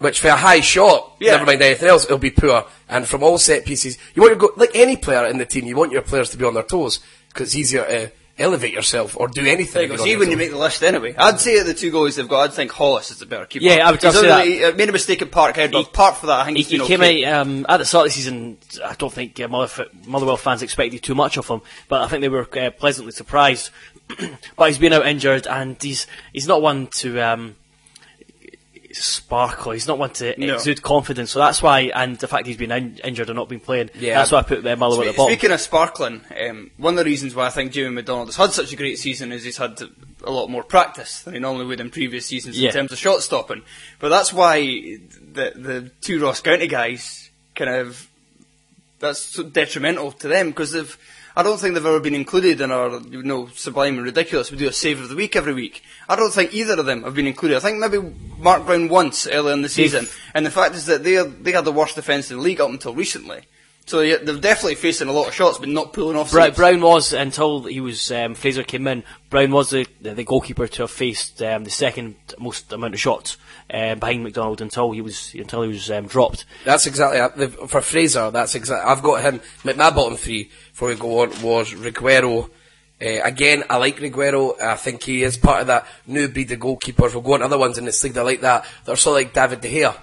Which 0.00 0.20
for 0.20 0.28
a 0.28 0.36
high 0.36 0.60
shot, 0.60 1.12
Yeah. 1.20 1.32
never 1.32 1.44
mind 1.46 1.62
anything 1.62 1.88
else, 1.88 2.04
it'll 2.04 2.18
be 2.18 2.30
poor. 2.30 2.64
And 2.88 3.06
from 3.06 3.22
all 3.22 3.38
set 3.38 3.64
pieces, 3.66 3.98
you 4.14 4.22
want 4.22 4.32
to 4.34 4.38
go 4.38 4.52
like 4.56 4.70
any 4.74 4.96
player 4.96 5.26
in 5.26 5.36
the 5.38 5.44
team. 5.46 5.66
You 5.66 5.76
want 5.76 5.92
your 5.92 6.02
players 6.02 6.30
to 6.30 6.38
be 6.38 6.44
on 6.44 6.54
their 6.54 6.62
toes 6.64 7.00
because 7.28 7.48
it's 7.48 7.56
easier 7.56 7.84
to 7.86 8.10
elevate 8.38 8.72
yourself 8.72 9.14
or 9.18 9.28
do 9.28 9.44
anything. 9.44 9.74
There 9.74 9.82
if 9.82 9.90
you 9.90 9.96
go. 9.96 9.96
you're 9.96 10.00
on 10.00 10.04
See, 10.06 10.10
your 10.12 10.18
when 10.20 10.30
you 10.30 10.36
make 10.38 10.50
the 10.52 10.56
list 10.56 10.82
anyway. 10.82 11.14
I'd 11.18 11.38
say 11.38 11.58
of 11.58 11.66
the 11.66 11.74
two 11.74 11.92
goalies 11.92 12.16
they've 12.16 12.26
got, 12.26 12.44
I'd 12.44 12.54
think 12.54 12.72
Hollis 12.72 13.10
is 13.10 13.18
the 13.18 13.26
better 13.26 13.44
keeper. 13.44 13.66
Yeah, 13.66 13.86
I 13.86 13.90
would 13.90 14.02
He's 14.02 14.14
say 14.14 14.26
that. 14.26 14.46
He 14.46 14.64
uh, 14.64 14.74
made 14.74 14.88
a 14.88 14.92
mistake 14.92 15.20
at 15.20 15.30
Parkhead, 15.30 15.72
but 15.72 15.88
apart 15.88 16.16
from 16.16 16.28
that, 16.28 16.40
I 16.40 16.44
think 16.46 16.56
He, 16.56 16.62
he's 16.62 16.72
he 16.72 16.78
been 16.78 16.86
came 16.86 17.00
okay. 17.02 17.24
out 17.26 17.46
um, 17.46 17.66
at 17.68 17.76
the 17.76 17.84
start 17.84 18.06
of 18.06 18.12
the 18.12 18.16
season. 18.16 18.56
I 18.82 18.94
don't 18.94 19.12
think 19.12 19.38
uh, 19.38 19.48
Motherwell 19.48 20.38
fans 20.38 20.62
expected 20.62 21.02
too 21.02 21.14
much 21.14 21.36
of 21.36 21.46
him, 21.46 21.60
but 21.88 22.00
I 22.00 22.08
think 22.08 22.22
they 22.22 22.30
were 22.30 22.48
uh, 22.58 22.70
pleasantly 22.70 23.12
surprised. 23.12 23.68
but 24.56 24.68
he's 24.68 24.78
been 24.78 24.94
out 24.94 25.06
injured, 25.06 25.46
and 25.46 25.76
he's 25.82 26.06
he's 26.32 26.48
not 26.48 26.62
one 26.62 26.86
to 26.86 27.20
um, 27.20 27.56
sparkle. 28.92 29.72
He's 29.72 29.86
not 29.86 29.98
one 29.98 30.10
to 30.14 30.34
No. 30.38 30.54
exude 30.54 30.82
confidence. 30.82 31.30
So 31.30 31.38
that's 31.38 31.62
why, 31.62 31.90
and 31.94 32.16
the 32.18 32.26
fact 32.28 32.46
he's 32.46 32.56
been 32.56 32.72
in- 32.72 32.98
injured 33.04 33.28
and 33.28 33.36
not 33.36 33.48
been 33.48 33.60
playing. 33.60 33.90
Yeah. 33.98 34.18
that's 34.18 34.32
why 34.32 34.38
I 34.38 34.42
put 34.42 34.66
uh, 34.66 34.76
Motherwell 34.76 35.08
at 35.08 35.12
the 35.12 35.16
bottom. 35.16 35.32
Speaking 35.32 35.52
of 35.52 35.60
sparkling, 35.60 36.22
um, 36.48 36.70
one 36.76 36.94
of 36.94 36.98
the 36.98 37.04
reasons 37.04 37.34
why 37.34 37.46
I 37.46 37.50
think 37.50 37.72
Jamie 37.72 37.90
McDonald 37.94 38.28
has 38.28 38.36
had 38.36 38.52
such 38.52 38.72
a 38.72 38.76
great 38.76 38.98
season 38.98 39.32
is 39.32 39.44
he's 39.44 39.56
had 39.58 39.80
a 40.24 40.30
lot 40.30 40.48
more 40.48 40.62
practice 40.62 41.22
than 41.22 41.34
he 41.34 41.40
normally 41.40 41.66
would 41.66 41.80
in 41.80 41.90
previous 41.90 42.26
seasons 42.26 42.58
Yeah. 42.58 42.68
in 42.68 42.74
terms 42.74 42.92
of 42.92 42.98
shot 42.98 43.22
stopping. 43.22 43.62
But 44.00 44.08
that's 44.10 44.32
why 44.32 44.60
the 44.60 45.52
the 45.54 45.90
two 46.00 46.20
Ross 46.20 46.40
County 46.40 46.66
guys 46.66 47.30
kind 47.54 47.70
of 47.70 48.08
that's 48.98 49.20
so 49.20 49.42
detrimental 49.44 50.12
to 50.12 50.28
them 50.28 50.48
because 50.50 50.72
they've. 50.72 50.98
I 51.36 51.42
don't 51.42 51.58
think 51.58 51.74
they've 51.74 51.86
ever 51.86 52.00
been 52.00 52.14
included 52.14 52.60
in 52.60 52.70
our, 52.70 53.00
you 53.00 53.22
know, 53.22 53.48
sublime 53.54 53.96
and 53.96 54.04
ridiculous. 54.04 54.50
We 54.50 54.58
do 54.58 54.68
a 54.68 54.72
save 54.72 55.00
of 55.00 55.08
the 55.08 55.16
week 55.16 55.36
every 55.36 55.54
week. 55.54 55.82
I 56.08 56.16
don't 56.16 56.32
think 56.32 56.52
either 56.52 56.78
of 56.78 56.86
them 56.86 57.04
have 57.04 57.14
been 57.14 57.26
included. 57.26 57.56
I 57.56 57.60
think 57.60 57.78
maybe 57.78 58.14
Mark 58.38 58.66
Brown 58.66 58.88
once 58.88 59.26
earlier 59.26 59.52
in 59.52 59.62
the 59.62 59.68
season. 59.68 60.08
And 60.34 60.44
the 60.44 60.50
fact 60.50 60.74
is 60.74 60.86
that 60.86 61.04
they 61.04 61.22
they 61.22 61.52
had 61.52 61.64
the 61.64 61.72
worst 61.72 61.94
defence 61.94 62.30
in 62.30 62.38
the 62.38 62.42
league 62.42 62.60
up 62.60 62.70
until 62.70 62.94
recently. 62.94 63.42
So 63.90 64.02
yeah, 64.02 64.18
they're 64.22 64.36
definitely 64.36 64.76
facing 64.76 65.08
a 65.08 65.12
lot 65.12 65.26
of 65.26 65.34
shots, 65.34 65.58
but 65.58 65.68
not 65.68 65.92
pulling 65.92 66.16
off. 66.16 66.30
Bra- 66.30 66.50
Brown 66.50 66.80
was 66.80 67.12
until 67.12 67.64
he 67.64 67.80
was 67.80 68.12
um, 68.12 68.36
Fraser 68.36 68.62
came 68.62 68.86
in. 68.86 69.02
Brown 69.30 69.50
was 69.50 69.70
the 69.70 69.84
the 70.00 70.22
goalkeeper 70.22 70.68
to 70.68 70.82
have 70.82 70.92
faced 70.92 71.42
um, 71.42 71.64
the 71.64 71.70
second 71.70 72.14
most 72.38 72.72
amount 72.72 72.94
of 72.94 73.00
shots 73.00 73.36
uh, 73.68 73.96
behind 73.96 74.22
McDonald 74.22 74.60
until 74.60 74.92
he 74.92 75.00
was 75.00 75.34
until 75.34 75.62
he 75.62 75.70
was 75.70 75.90
um, 75.90 76.06
dropped. 76.06 76.44
That's 76.64 76.86
exactly 76.86 77.18
uh, 77.18 77.48
for 77.66 77.80
Fraser. 77.80 78.30
That's 78.30 78.54
exactly. 78.54 78.88
I've 78.88 79.02
got 79.02 79.24
him. 79.24 79.40
My, 79.64 79.72
my 79.72 79.90
bottom 79.90 80.16
three 80.16 80.52
before 80.70 80.90
we 80.90 80.94
go 80.94 81.22
on 81.22 81.30
was 81.42 81.74
Reguero. 81.74 82.48
Uh, 83.02 83.24
again, 83.24 83.64
I 83.68 83.78
like 83.78 83.96
Reguero. 83.96 84.60
I 84.62 84.76
think 84.76 85.02
he 85.02 85.24
is 85.24 85.36
part 85.36 85.62
of 85.62 85.66
that 85.66 85.84
new 86.06 86.28
breed 86.28 86.52
of 86.52 86.60
goalkeepers. 86.60 87.12
We'll 87.12 87.22
go 87.22 87.32
on 87.32 87.40
to 87.40 87.46
other 87.46 87.58
ones 87.58 87.76
in 87.76 87.86
this 87.86 88.04
league 88.04 88.12
that 88.12 88.20
are 88.20 88.24
like 88.24 88.42
that. 88.42 88.66
They're 88.84 88.94
sort 88.94 89.20
of 89.20 89.26
like 89.26 89.34
David 89.34 89.62
De 89.62 89.80
Gea, 89.80 89.96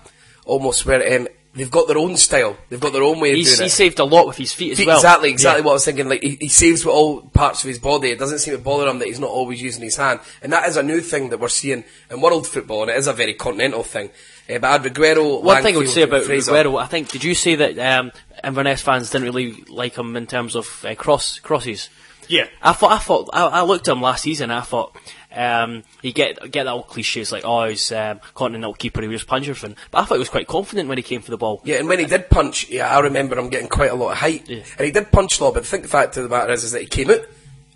almost 0.44 0.86
where 0.86 1.22
um, 1.22 1.30
they've 1.58 1.70
got 1.72 1.88
their 1.88 1.98
own 1.98 2.16
style. 2.16 2.56
They've 2.70 2.80
got 2.80 2.94
their 2.94 3.04
own 3.04 3.20
way 3.20 3.32
of 3.32 3.36
He's, 3.38 3.50
doing 3.58 3.66
he 3.66 3.68
it. 3.68 3.72
saved 3.72 4.00
a 4.00 4.06
lot 4.06 4.28
with 4.28 4.38
his 4.38 4.54
feet 4.54 4.72
as 4.74 4.78
Feet- 4.78 4.88
well. 4.88 4.98
Exactly, 4.98 5.30
exactly 5.30 5.62
Yeah. 5.62 5.66
what 5.66 5.72
I 5.72 5.74
was 5.74 5.86
thinking. 5.86 6.08
Like 6.10 6.22
he, 6.24 6.38
he 6.40 6.48
saves 6.48 6.86
with 6.86 6.94
all 6.94 7.22
parts 7.22 7.64
of 7.64 7.68
his 7.68 7.80
body. 7.80 8.12
It 8.12 8.20
doesn't 8.20 8.40
seem 8.40 8.54
to 8.56 8.62
bother 8.62 8.88
him 8.88 9.00
that 9.00 9.08
he's 9.08 9.20
not 9.20 9.30
always 9.30 9.62
using 9.62 9.84
his 9.84 9.96
hand, 9.98 10.22
and 10.42 10.54
that 10.54 10.68
is 10.70 10.78
a 10.78 10.84
new 10.84 11.02
thing 11.02 11.30
that 11.30 11.40
we're 11.40 11.50
seeing 11.50 11.84
in 12.10 12.22
world 12.22 12.48
football, 12.48 12.84
and 12.84 12.92
it 12.92 12.98
is 12.98 13.08
a 13.08 13.14
very 13.14 13.34
continental 13.34 13.84
thing. 13.84 14.10
Uh, 14.50 14.60
but 14.60 14.64
I 14.66 14.72
had 14.74 14.84
Reguero. 14.84 15.42
One 15.44 15.62
thing 15.62 15.76
I 15.76 15.80
would 15.80 15.90
say 15.90 16.04
about 16.04 16.24
Fraser. 16.24 16.52
Reguero, 16.54 16.80
I 16.82 16.86
think, 16.86 17.10
did 17.10 17.24
you 17.24 17.36
say 17.36 17.56
that 17.56 17.78
um, 17.80 18.12
Inverness 18.44 18.82
fans 18.82 19.10
didn't 19.10 19.26
really 19.26 19.64
like 19.68 19.98
him 19.98 20.16
in 20.16 20.26
terms 20.28 20.56
of 20.56 20.86
uh, 20.88 20.96
cross 20.96 21.40
crosses? 21.40 21.90
Yeah. 22.30 22.48
I 22.62 22.74
thought, 22.74 22.92
I 22.92 22.98
thought, 23.00 23.30
I, 23.34 23.46
I 23.48 23.62
looked 23.64 23.88
at 23.88 23.94
him 23.94 24.02
last 24.02 24.24
season. 24.24 24.50
and 24.52 24.60
I 24.60 24.62
thought 24.64 24.96
um, 25.36 25.84
he 26.02 26.12
get 26.14 26.40
get 26.52 26.64
that 26.66 26.72
old 26.72 26.88
cliche, 26.88 27.22
it's 27.22 27.32
like, 27.32 27.44
oh, 27.46 27.66
he's 27.68 27.92
um, 27.92 28.20
continental 28.34 28.74
keeper, 28.74 29.02
he 29.02 29.08
was 29.08 29.24
punch 29.24 29.48
everything. 29.48 29.76
But 29.92 30.00
I 30.00 30.06
thought 30.06 30.16
he 30.16 30.20
was 30.20 30.30
quite 30.30 30.48
confident 30.48 30.90
when 30.90 30.98
he 30.98 31.04
came 31.04 31.22
for 31.22 31.32
the 31.32 31.38
ball. 31.38 31.62
Yeah, 31.64 31.78
and 31.78 31.88
when 31.88 32.00
he 32.00 32.06
did 32.06 32.30
punch, 32.30 32.70
yeah, 32.70 32.90
I 32.96 33.00
remember 33.00 33.38
him 33.38 33.50
getting 33.50 33.68
quite 33.70 33.92
a 33.92 33.96
lot 33.96 34.12
of 34.12 34.18
height, 34.18 34.48
Yeah. 34.48 34.64
and 34.78 34.86
he 34.86 34.92
did 34.92 35.12
punch 35.12 35.40
a 35.40 35.44
lot. 35.44 35.54
But 35.54 35.64
I 35.64 35.66
think 35.68 35.84
the 35.84 35.90
fact 35.90 36.18
of 36.18 36.24
the 36.24 36.30
matter 36.30 36.52
is, 36.54 36.64
is 36.64 36.72
that 36.72 36.82
he 36.82 36.88
came 36.88 37.10
out 37.10 37.22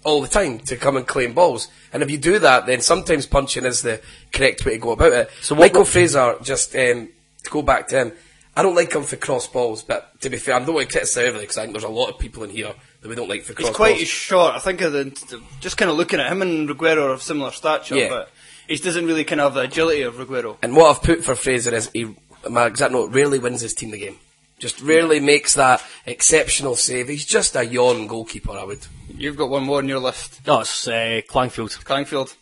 all 0.03 0.21
the 0.21 0.27
time 0.27 0.57
to 0.59 0.75
come 0.77 0.97
and 0.97 1.05
claim 1.05 1.33
balls. 1.33 1.67
And 1.93 2.01
if 2.01 2.09
you 2.09 2.17
do 2.17 2.39
that, 2.39 2.65
then 2.65 2.81
sometimes 2.81 3.27
punching 3.27 3.65
is 3.65 3.81
the 3.83 4.01
correct 4.31 4.65
way 4.65 4.73
to 4.73 4.77
go 4.79 4.91
about 4.91 5.13
it. 5.13 5.29
So 5.41 5.53
Michael 5.53 5.85
Fraser, 5.85 6.37
just 6.41 6.75
um, 6.75 7.09
to 7.43 7.49
go 7.51 7.61
back 7.61 7.87
to 7.89 7.97
him, 7.99 8.11
I 8.55 8.63
don't 8.63 8.75
like 8.75 8.93
him 8.93 9.03
for 9.03 9.15
cross 9.15 9.47
balls, 9.47 9.81
but 9.83 10.19
to 10.21 10.29
be 10.29 10.37
fair, 10.37 10.55
I 10.55 10.59
don't 10.59 10.75
want 10.75 10.87
to 10.89 10.91
criticise 10.91 11.23
everything 11.25 11.41
because 11.43 11.57
I 11.57 11.61
think 11.61 11.73
there's 11.73 11.83
a 11.85 11.89
lot 11.89 12.09
of 12.09 12.19
people 12.19 12.43
in 12.43 12.49
here 12.49 12.73
that 13.01 13.07
we 13.09 13.15
don't 13.15 13.29
like 13.29 13.43
for 13.43 13.53
cross 13.53 13.69
He's 13.69 13.75
quite 13.75 13.95
balls. 13.97 14.07
short. 14.09 14.55
I 14.55 14.59
think 14.59 14.81
of 14.81 14.91
the, 14.91 15.41
just 15.61 15.77
kind 15.77 15.89
of 15.89 15.95
looking 15.97 16.19
at 16.19 16.31
him 16.31 16.41
and 16.41 16.67
Reguero 16.69 17.03
are 17.05 17.09
of 17.11 17.21
similar 17.23 17.51
stature, 17.51 17.95
Yeah. 17.95 18.09
but 18.09 18.29
he 18.67 18.75
doesn't 18.77 19.05
really 19.05 19.23
kind 19.23 19.39
of 19.39 19.53
have 19.53 19.53
the 19.53 19.61
agility 19.69 20.01
of 20.01 20.15
Reguero. 20.15 20.57
And 20.61 20.75
what 20.75 20.89
I've 20.95 21.01
put 21.03 21.23
for 21.23 21.33
Fraser 21.35 21.73
is 21.73 21.89
he, 21.93 22.13
my 22.49 22.65
exact 22.65 22.91
note, 22.91 23.11
rarely 23.11 23.39
wins 23.39 23.61
his 23.61 23.73
team 23.73 23.91
the 23.91 23.97
game. 23.99 24.17
Just 24.59 24.81
rarely 24.81 25.19
makes 25.19 25.53
that 25.55 25.81
exceptional 26.05 26.75
save. 26.75 27.07
He's 27.07 27.25
just 27.25 27.55
a 27.55 27.65
yawn 27.65 28.05
goalkeeper, 28.05 28.51
I 28.51 28.63
would. 28.65 28.85
You've 29.09 29.37
got 29.37 29.49
one 29.49 29.63
more 29.63 29.77
on 29.79 29.87
your 29.87 29.99
list. 29.99 30.45
No, 30.45 30.59
it's 30.59 30.87
uh, 30.87 31.21
Clangfield. 31.27 31.83
Clangfield. 31.83 32.35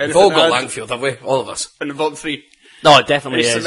We've 0.00 0.16
all 0.16 0.30
got? 0.30 0.50
Langfield, 0.52 0.88
have 0.90 1.02
we? 1.02 1.16
All 1.16 1.40
of 1.40 1.48
us. 1.48 1.72
In 1.80 1.88
the 1.88 1.94
bottom 1.94 2.14
three. 2.14 2.44
No, 2.84 2.98
it 2.98 3.06
definitely 3.06 3.44
He's 3.44 3.56
is. 3.56 3.64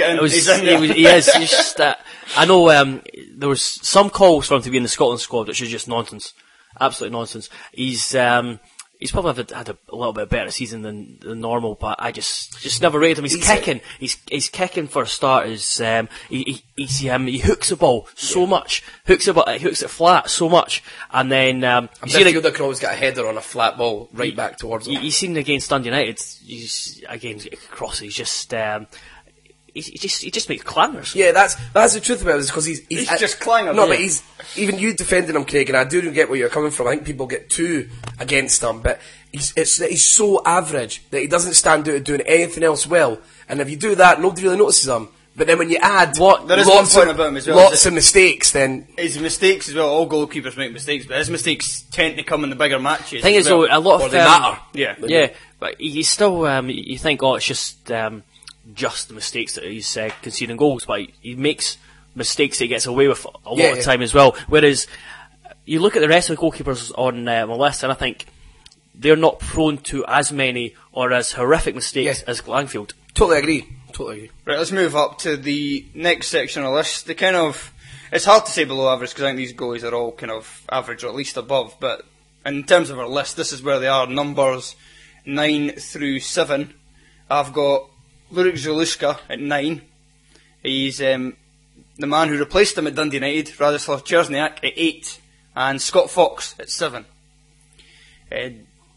it 0.00 0.10
in. 0.10 0.20
Was, 0.20 0.32
He's 0.32 0.48
in 0.48 0.64
he, 0.64 0.76
was, 0.76 0.90
he 0.90 1.06
is. 1.06 1.32
He's 1.34 1.50
just, 1.50 1.80
uh, 1.80 1.94
I 2.36 2.46
know 2.46 2.70
um, 2.70 3.02
there 3.34 3.48
was 3.48 3.62
some 3.62 4.10
calls 4.10 4.48
for 4.48 4.54
him 4.54 4.62
to 4.62 4.70
be 4.70 4.76
in 4.78 4.82
the 4.82 4.88
Scotland 4.88 5.20
squad, 5.20 5.48
which 5.48 5.60
is 5.60 5.68
just 5.68 5.88
nonsense, 5.88 6.32
absolute 6.80 7.12
nonsense. 7.12 7.50
He's 7.72 8.14
um, 8.14 8.60
he's 8.98 9.12
probably 9.12 9.34
had, 9.34 9.50
had 9.50 9.68
a, 9.68 9.78
a 9.90 9.96
little 9.96 10.12
bit 10.12 10.28
better 10.28 10.50
season 10.50 10.82
than, 10.82 11.18
than 11.20 11.40
normal, 11.40 11.74
but 11.74 11.96
I 11.98 12.12
just 12.12 12.60
just 12.60 12.80
never 12.82 12.98
rated 12.98 13.18
him. 13.18 13.24
He's, 13.24 13.34
He's 13.34 13.48
a- 13.48 13.54
kicking. 13.54 13.80
he's 13.98 14.16
he's 14.30 14.48
kicking 14.48 14.88
for 14.88 15.04
starters. 15.06 15.80
Um, 15.80 16.08
he, 16.28 16.42
he 16.44 16.62
he's, 16.84 17.08
um, 17.08 17.26
he 17.26 17.38
hooks 17.38 17.68
the 17.70 17.76
ball 17.76 18.08
so 18.14 18.46
much, 18.46 18.82
hooks 19.06 19.28
it 19.28 19.34
bu- 19.34 19.58
hooks 19.58 19.82
it 19.82 19.90
flat 19.90 20.30
so 20.30 20.48
much, 20.48 20.82
and 21.12 21.30
then 21.30 21.64
um, 21.64 21.88
A 22.02 22.06
you 22.06 22.12
see 22.12 22.24
the- 22.24 22.32
midfielder 22.32 22.54
can 22.54 22.62
always 22.62 22.80
get 22.80 22.92
a 22.92 22.96
header 22.96 23.26
on 23.28 23.36
a 23.36 23.40
flat 23.42 23.76
ball 23.78 24.08
right 24.12 24.34
back 24.34 24.58
towards 24.58 24.86
him. 24.86 24.94
you, 24.94 25.00
you 25.00 25.10
seen 25.10 25.36
against 25.36 25.70
Dundee 25.70 25.88
United, 25.90 26.20
he's 26.44 27.02
again 27.08 27.40
across. 27.52 27.98
He's 27.98 28.14
just 28.14 28.52
um, 28.54 28.86
he, 29.76 29.90
he 29.92 29.98
just 29.98 30.22
he 30.22 30.30
just 30.30 30.48
makes 30.48 30.64
clangers. 30.64 31.14
Yeah, 31.14 31.32
that's 31.32 31.54
that's 31.72 31.94
the 31.94 32.00
truth 32.00 32.22
about 32.22 32.40
it, 32.40 32.46
because 32.46 32.64
he's, 32.64 32.80
He's 32.88 33.10
uh, 33.10 33.16
just 33.18 33.38
clanger, 33.40 33.72
No, 33.72 33.82
yeah. 33.84 33.88
but 33.90 33.98
he's 33.98 34.22
even 34.56 34.78
you 34.78 34.94
defending 34.94 35.36
him, 35.36 35.44
Craig, 35.44 35.68
and 35.68 35.76
I 35.76 35.84
do 35.84 36.10
get 36.10 36.28
where 36.28 36.38
you're 36.38 36.48
coming 36.48 36.70
from. 36.70 36.88
I 36.88 36.90
think 36.90 37.04
people 37.04 37.26
get 37.26 37.50
too 37.50 37.88
against 38.18 38.62
him, 38.62 38.80
but 38.80 39.00
he's 39.32 39.52
it's 39.56 39.76
that 39.78 39.90
he's 39.90 40.08
so 40.10 40.42
average 40.44 41.02
that 41.10 41.20
he 41.20 41.26
doesn't 41.26 41.54
stand 41.54 41.88
out 41.88 41.94
at 41.94 42.04
doing 42.04 42.22
anything 42.22 42.64
else 42.64 42.86
well. 42.86 43.20
And 43.48 43.60
if 43.60 43.70
you 43.70 43.76
do 43.76 43.94
that, 43.96 44.20
nobody 44.20 44.42
really 44.44 44.56
notices 44.56 44.88
him. 44.88 45.08
But 45.38 45.46
then 45.46 45.58
when 45.58 45.68
you 45.68 45.76
add 45.82 46.16
What- 46.16 46.48
There 46.48 46.58
is 46.58 46.66
lots 46.66 46.94
one 46.94 47.02
point 47.04 47.10
of, 47.10 47.16
about 47.16 47.28
him 47.28 47.36
as 47.36 47.46
well, 47.46 47.56
lots 47.56 47.82
that- 47.82 47.90
of 47.90 47.94
mistakes, 47.94 48.52
then 48.52 48.88
His 48.96 49.18
mistakes 49.18 49.68
as 49.68 49.74
well. 49.74 49.86
All 49.90 50.08
goalkeepers 50.08 50.56
make 50.56 50.72
mistakes, 50.72 51.04
but 51.04 51.18
his 51.18 51.28
mistakes 51.28 51.82
tend 51.90 52.16
to 52.16 52.22
come 52.22 52.42
in 52.42 52.48
the 52.48 52.56
bigger 52.56 52.78
matches. 52.78 53.22
thing 53.22 53.36
as 53.36 53.44
is, 53.44 53.50
though, 53.50 53.66
a 53.66 53.76
lot 53.78 54.00
or 54.00 54.06
of 54.06 54.12
they 54.12 54.18
um, 54.20 54.40
matter. 54.42 54.58
Yeah. 54.72 54.94
yeah, 55.02 55.28
but 55.60 55.74
he's 55.78 56.08
still. 56.08 56.46
Um, 56.46 56.70
you 56.70 56.96
think, 56.96 57.22
oh, 57.22 57.34
it's 57.34 57.44
just 57.44 57.92
um, 57.92 58.22
just 58.74 59.08
the 59.08 59.14
mistakes 59.14 59.54
that 59.54 59.64
he's 59.64 59.96
uh, 59.96 60.10
conceding 60.22 60.56
goals, 60.56 60.84
but 60.86 61.00
he, 61.00 61.14
he 61.20 61.34
makes 61.34 61.78
mistakes 62.14 62.58
that 62.58 62.64
he 62.64 62.68
gets 62.68 62.86
away 62.86 63.08
with 63.08 63.24
a 63.24 63.48
lot 63.50 63.58
Yeah, 63.58 63.66
of 63.72 63.76
yeah. 63.78 63.82
time 63.82 64.02
as 64.02 64.12
well. 64.14 64.36
Whereas 64.48 64.86
you 65.64 65.80
look 65.80 65.96
at 65.96 66.00
the 66.00 66.08
rest 66.08 66.30
of 66.30 66.36
the 66.36 66.42
goalkeepers 66.42 66.92
on 66.96 67.26
uh, 67.28 67.46
my 67.46 67.54
list, 67.54 67.82
and 67.82 67.92
I 67.92 67.94
think 67.94 68.26
they're 68.94 69.16
not 69.16 69.38
prone 69.40 69.78
to 69.78 70.04
as 70.06 70.32
many 70.32 70.74
or 70.92 71.12
as 71.12 71.32
horrific 71.32 71.74
mistakes 71.74 72.20
Yeah. 72.22 72.30
as 72.30 72.40
Langfield. 72.42 72.92
totally 73.14 73.38
agree. 73.38 73.68
Totally 73.92 74.16
agree. 74.16 74.30
Right, 74.44 74.58
let's 74.58 74.72
move 74.72 74.96
up 74.96 75.18
to 75.20 75.36
the 75.36 75.86
next 75.94 76.28
section 76.28 76.62
of 76.62 76.70
the 76.70 76.76
list. 76.76 77.06
The 77.06 77.14
kind 77.14 77.36
of 77.36 77.72
it's 78.12 78.24
hard 78.24 78.46
to 78.46 78.52
say 78.52 78.64
below 78.64 78.92
average 78.92 79.10
because 79.10 79.24
I 79.24 79.28
think 79.28 79.38
these 79.38 79.52
goalies 79.52 79.82
are 79.82 79.94
all 79.94 80.12
kind 80.12 80.30
of 80.30 80.62
average 80.70 81.02
or 81.04 81.08
at 81.08 81.14
least 81.14 81.36
above. 81.36 81.74
But 81.80 82.04
in 82.44 82.64
terms 82.64 82.88
of 82.90 82.98
our 82.98 83.08
list, 83.08 83.36
this 83.36 83.52
is 83.52 83.62
where 83.62 83.78
they 83.80 83.88
are. 83.88 84.06
Numbers 84.06 84.76
nine 85.24 85.72
through 85.72 86.20
seven. 86.20 86.72
I've 87.28 87.52
got 87.52 87.88
Lukasz 88.32 88.64
Zaluska 88.66 89.18
at 89.28 89.40
nine. 89.40 89.82
He's 90.62 91.00
um, 91.00 91.36
the 91.98 92.06
man 92.06 92.28
who 92.28 92.38
replaced 92.38 92.76
him 92.76 92.86
at 92.86 92.94
Dundee 92.94 93.16
United, 93.16 93.46
Radosław 93.46 94.02
Cierzniak 94.02 94.64
at 94.64 94.72
eight, 94.76 95.20
and 95.54 95.80
Scott 95.80 96.10
Fox 96.10 96.54
at 96.58 96.70
seven. 96.70 97.04
Uh, 98.30 98.50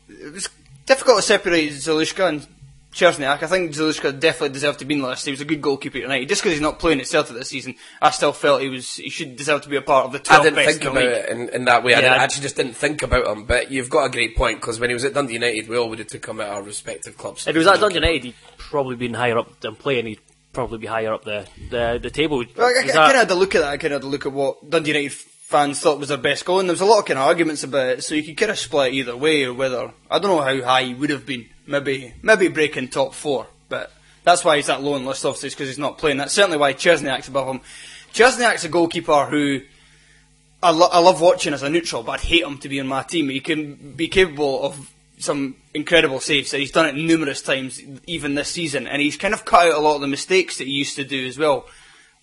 it 0.10 0.34
was 0.34 0.50
difficult 0.86 1.18
to 1.18 1.22
separate 1.22 1.72
Zaluska 1.72 2.28
and 2.28 2.48
Cierzniak. 2.94 3.44
I 3.44 3.48
think 3.48 3.72
Zaluska 3.72 4.20
definitely 4.20 4.50
deserved 4.50 4.80
to 4.80 4.86
be 4.86 4.96
in 4.96 5.02
the 5.02 5.08
list. 5.08 5.24
He 5.26 5.32
was 5.32 5.42
a 5.42 5.46
good 5.46 5.62
goalkeeper 5.62 6.00
tonight. 6.00 6.28
Just 6.28 6.42
because 6.42 6.54
he's 6.54 6.62
not 6.62 6.80
playing 6.80 7.00
at 7.00 7.08
Celtic 7.08 7.36
this 7.36 7.50
season, 7.50 7.76
I 8.02 8.10
still 8.10 8.34
felt 8.34 8.62
he 8.62 8.70
was 8.70 8.96
he 8.96 9.10
should 9.12 9.36
deserve 9.36 9.62
to 9.62 9.70
be 9.70 9.76
a 9.76 9.82
part 9.82 10.08
of 10.08 10.12
the 10.12 10.20
12 10.20 10.42
I 10.42 10.44
didn't 10.44 10.56
best 10.56 10.70
think 10.80 10.82
about 10.92 10.96
league. 11.04 11.12
it 11.12 11.30
in, 11.30 11.50
in 11.50 11.66
that 11.66 11.84
way. 11.84 11.94
I, 11.94 11.98
Yeah, 11.98 12.02
didn't, 12.02 12.20
I- 12.20 12.24
actually 12.24 12.42
just 12.42 12.56
didn't 12.56 12.74
think 12.74 13.04
about 13.04 13.28
him. 13.28 13.46
But 13.46 13.70
you've 13.72 13.90
got 13.92 14.06
a 14.06 14.10
great 14.10 14.36
point 14.36 14.60
because 14.60 14.80
when 14.80 14.90
he 14.90 14.96
was 14.96 15.06
at 15.06 15.14
Dundee 15.14 15.34
United, 15.34 15.68
we 15.70 15.78
all 15.78 15.88
would 15.90 16.00
have 16.00 16.08
took 16.08 16.26
him 16.28 16.42
at 16.42 16.50
our 16.50 16.64
respective 16.64 17.16
clubs. 17.18 17.46
If 17.48 17.54
he 17.54 17.60
was 17.60 17.68
at 17.68 17.80
Dundee 17.80 17.96
United, 17.96 18.24
he'd 18.24 18.36
probably 18.58 18.96
been 18.96 19.14
higher 19.14 19.38
up 19.38 19.60
than 19.60 19.76
playing. 19.76 20.08
He'd 20.08 20.20
probably 20.52 20.80
be 20.80 20.88
higher 20.88 21.14
up 21.14 21.24
the 21.24 21.48
the, 21.70 22.00
the 22.02 22.10
table. 22.10 22.44
Well, 22.58 22.66
I, 22.66 22.80
I, 22.80 22.84
He's 22.84 22.92
kind 22.94 23.12
of 23.12 23.18
had 23.18 23.28
to 23.30 23.36
look 23.36 23.54
at 23.54 23.62
that. 23.62 23.70
I 23.70 23.78
kind 23.78 23.94
of 23.94 24.02
had 24.02 24.08
to 24.08 24.12
look 24.12 24.26
at 24.26 24.32
what 24.34 24.68
Dundee 24.68 24.94
United 24.94 25.12
fans 25.14 25.80
thought 25.80 26.00
was 26.00 26.10
their 26.10 26.18
best 26.18 26.44
goal, 26.46 26.60
and 26.60 26.68
there 26.68 26.74
was 26.74 26.82
a 26.82 26.86
lot 26.86 27.00
of 27.00 27.06
kind 27.06 27.20
of 27.20 27.26
arguments 27.28 27.64
about 27.64 27.88
it. 27.90 28.04
So 28.04 28.16
you 28.16 28.24
could 28.24 28.38
kind 28.38 28.52
of 28.52 28.58
split 28.58 28.94
either 28.94 29.16
way, 29.16 29.44
or 29.46 29.54
whether 29.54 29.92
I 30.10 30.18
don't 30.18 30.32
know 30.36 30.42
how 30.42 30.66
high 30.66 30.84
he 30.86 30.94
would 30.96 31.12
have 31.12 31.26
been. 31.28 31.48
Maybe 31.70 32.14
maybe 32.24 32.48
breaking 32.48 32.88
top 32.88 33.14
four, 33.14 33.46
but 33.70 33.92
that's 34.24 34.44
why 34.44 34.56
he's 34.56 34.66
that 34.66 34.82
low 34.82 34.94
on 34.94 35.04
the 35.04 35.10
list. 35.10 35.24
Obviously, 35.24 35.50
because 35.50 35.68
he's 35.68 35.78
not 35.78 36.00
playing. 36.00 36.18
That's 36.18 36.34
certainly 36.34 36.58
why 36.58 36.74
Cierzniak's 36.74 37.28
above 37.28 37.48
him. 37.48 37.62
Cierzniak's 38.12 38.66
a 38.66 38.70
goalkeeper 38.70 39.26
who. 39.26 39.62
I, 40.62 40.72
lo- 40.72 40.90
I 40.92 41.00
love 41.00 41.22
watching 41.22 41.54
as 41.54 41.64
a 41.64 41.70
neutral, 41.70 42.04
but 42.04 42.14
I'd 42.14 42.26
hate 42.26 42.44
him 42.44 42.58
to 42.58 42.68
be 42.68 42.80
in 42.80 42.88
my 42.88 43.04
team. 43.04 43.30
He 43.30 43.40
can 43.40 43.94
be 43.96 44.10
capable 44.10 44.64
of 44.64 44.92
some 45.20 45.56
incredible 45.74 46.20
saves. 46.20 46.54
And 46.54 46.62
he's 46.62 46.72
done 46.72 46.88
it 46.88 46.96
numerous 46.96 47.42
times, 47.42 47.82
even 48.08 48.36
this 48.36 48.50
season, 48.50 48.88
and 48.88 49.02
he's 49.02 49.16
kind 49.16 49.34
of 49.34 49.46
cut 49.46 49.68
out 49.68 49.78
a 49.78 49.80
lot 49.80 49.96
of 49.96 50.02
the 50.02 50.08
mistakes 50.08 50.58
that 50.58 50.68
he 50.68 50.74
used 50.74 50.96
to 50.96 51.04
do 51.04 51.28
as 51.28 51.38
well. 51.38 51.68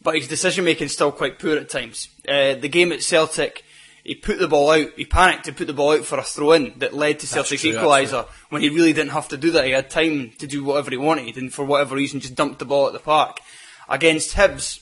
But 0.02 0.16
his 0.16 0.28
decision 0.28 0.64
making 0.64 0.88
still 0.88 1.12
quite 1.12 1.38
poor 1.38 1.56
at 1.56 1.70
times. 1.70 2.08
Uh, 2.28 2.54
the 2.54 2.68
game 2.68 2.92
at 2.92 3.02
Celtic, 3.02 3.64
he 4.06 4.14
put 4.14 4.38
the 4.38 4.46
ball 4.46 4.70
out. 4.70 4.90
He 4.96 5.04
panicked 5.04 5.46
to 5.46 5.52
put 5.52 5.66
the 5.66 5.72
ball 5.72 5.92
out 5.92 6.04
for 6.04 6.16
a 6.18 6.22
throw 6.22 6.52
in 6.52 6.74
that 6.78 6.94
led 6.94 7.18
to 7.20 7.26
Celtic's 7.26 7.64
equaliser 7.64 8.26
when 8.50 8.62
he 8.62 8.68
really 8.68 8.92
didn't 8.92 9.10
have 9.10 9.28
to 9.28 9.36
do 9.36 9.50
that. 9.50 9.64
He 9.64 9.72
had 9.72 9.90
time 9.90 10.30
to 10.38 10.46
do 10.46 10.62
whatever 10.62 10.90
he 10.90 10.96
wanted, 10.96 11.36
and 11.36 11.52
for 11.52 11.64
whatever 11.64 11.96
reason, 11.96 12.20
just 12.20 12.36
dumped 12.36 12.60
the 12.60 12.64
ball 12.64 12.86
at 12.86 12.92
the 12.92 13.00
park. 13.00 13.40
Against 13.88 14.36
Hibs, 14.36 14.80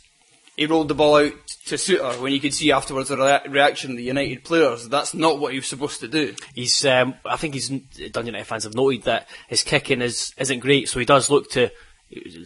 he 0.57 0.67
rolled 0.67 0.89
the 0.89 0.95
ball 0.95 1.17
out 1.17 1.33
to 1.67 1.77
Souttar 1.77 2.21
when 2.21 2.33
you 2.33 2.41
could 2.41 2.53
see 2.53 2.71
afterwards 2.71 3.09
the 3.09 3.17
rea- 3.17 3.51
reaction 3.51 3.93
of 3.93 3.97
the 3.97 4.03
United 4.03 4.45
players. 4.45 4.89
That's 4.89 5.15
not 5.15 5.39
what 5.39 5.53
he 5.53 5.59
was 5.59 5.69
supposed 5.69 6.01
to 6.01 6.09
do. 6.09 6.35
He's, 6.55 6.85
um, 6.85 7.15
I 7.25 7.39
think 7.39 7.55
he's 7.55 7.71
Dundee 7.71 8.27
United 8.27 8.45
fans 8.45 8.65
have 8.65 8.75
noted 8.75 9.05
that 9.05 9.27
his 9.49 9.63
kicking 9.63 10.03
is 10.03 10.35
isn't 10.37 10.61
great, 10.61 10.91
so 10.91 10.99
he 10.99 11.07
does 11.07 11.31
look 11.31 11.51
to 11.53 11.73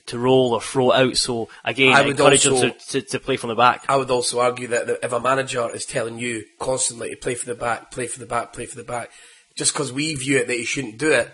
to 0.07 0.19
roll 0.19 0.53
or 0.55 0.61
throw 0.61 0.93
it 0.93 0.97
out. 0.97 1.17
So 1.17 1.49
again, 1.65 1.93
I 1.93 1.99
I 1.99 2.03
would 2.03 2.11
encourage 2.19 2.47
also- 2.47 2.67
him 2.67 2.73
to, 2.89 3.01
to, 3.01 3.03
to 3.03 3.19
play 3.21 3.37
from 3.37 3.49
the 3.49 3.55
back. 3.57 3.85
I 3.89 3.97
would 3.97 4.11
also 4.11 4.41
argue 4.41 4.69
that 4.69 4.89
if 5.03 5.13
a 5.13 5.21
manager 5.21 5.69
is 5.75 5.85
telling 5.87 6.19
you 6.19 6.45
constantly 6.59 7.11
to 7.11 7.17
play 7.17 7.35
for 7.35 7.47
the 7.47 7.55
back, 7.55 7.91
play 7.91 8.07
for 8.07 8.19
the 8.19 8.27
back, 8.27 8.53
play 8.53 8.67
for 8.67 8.77
the 8.77 8.85
back, 8.85 9.11
just 9.55 9.73
because 9.73 9.93
we 9.93 10.15
view 10.15 10.39
it 10.39 10.47
that 10.47 10.55
he 10.57 10.65
shouldn't 10.65 10.99
do 10.99 11.11
it, 11.13 11.31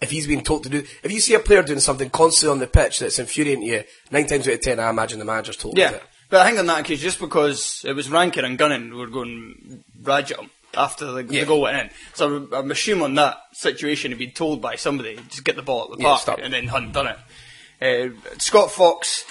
if 0.00 0.10
he's 0.10 0.26
being 0.26 0.42
told 0.44 0.62
to 0.64 0.68
do, 0.68 0.84
if 1.02 1.10
you 1.10 1.20
see 1.20 1.34
a 1.34 1.38
player 1.40 1.62
doing 1.62 1.80
something 1.80 2.10
constantly 2.10 2.52
on 2.52 2.58
the 2.58 2.66
pitch 2.66 2.98
that's 2.98 3.18
infuriating 3.18 3.62
to 3.62 3.66
you, 3.66 3.84
nine 4.10 4.26
times 4.26 4.46
out 4.46 4.54
of 4.54 4.60
ten, 4.60 4.78
I 4.78 4.90
imagine 4.90 5.18
the 5.18 5.24
manager's 5.24 5.56
told 5.56 5.74
him 5.78 5.80
Yeah, 5.80 5.90
to. 5.92 6.00
but 6.28 6.40
I 6.42 6.46
think 6.46 6.58
in 6.58 6.66
that 6.66 6.84
case, 6.84 7.00
just 7.00 7.18
because 7.18 7.82
it 7.86 7.94
was 7.94 8.10
Rankin 8.10 8.44
and 8.44 8.58
Gunning 8.58 8.90
who 8.90 8.98
were 8.98 9.06
going 9.06 9.82
rage 10.02 10.32
at 10.32 10.40
after 10.74 11.06
the, 11.06 11.24
Yeah. 11.24 11.40
the 11.40 11.46
goal 11.46 11.62
went 11.62 11.78
in, 11.78 11.90
so 12.12 12.26
I'm, 12.36 12.52
I'm 12.52 12.70
assuming 12.70 13.14
that 13.14 13.38
situation 13.54 14.10
had 14.10 14.18
been 14.18 14.32
told 14.32 14.60
by 14.60 14.76
somebody 14.76 15.16
just 15.30 15.42
get 15.44 15.56
the 15.56 15.62
ball 15.62 15.84
at 15.90 15.96
the 15.96 16.02
Yeah, 16.02 16.08
park, 16.10 16.20
stop. 16.20 16.38
and 16.42 16.52
then 16.52 16.66
hadn't 16.68 16.92
done 16.92 17.06
it. 17.06 17.16
Uh, 17.80 18.08
Scott 18.38 18.70
Fox, 18.70 19.24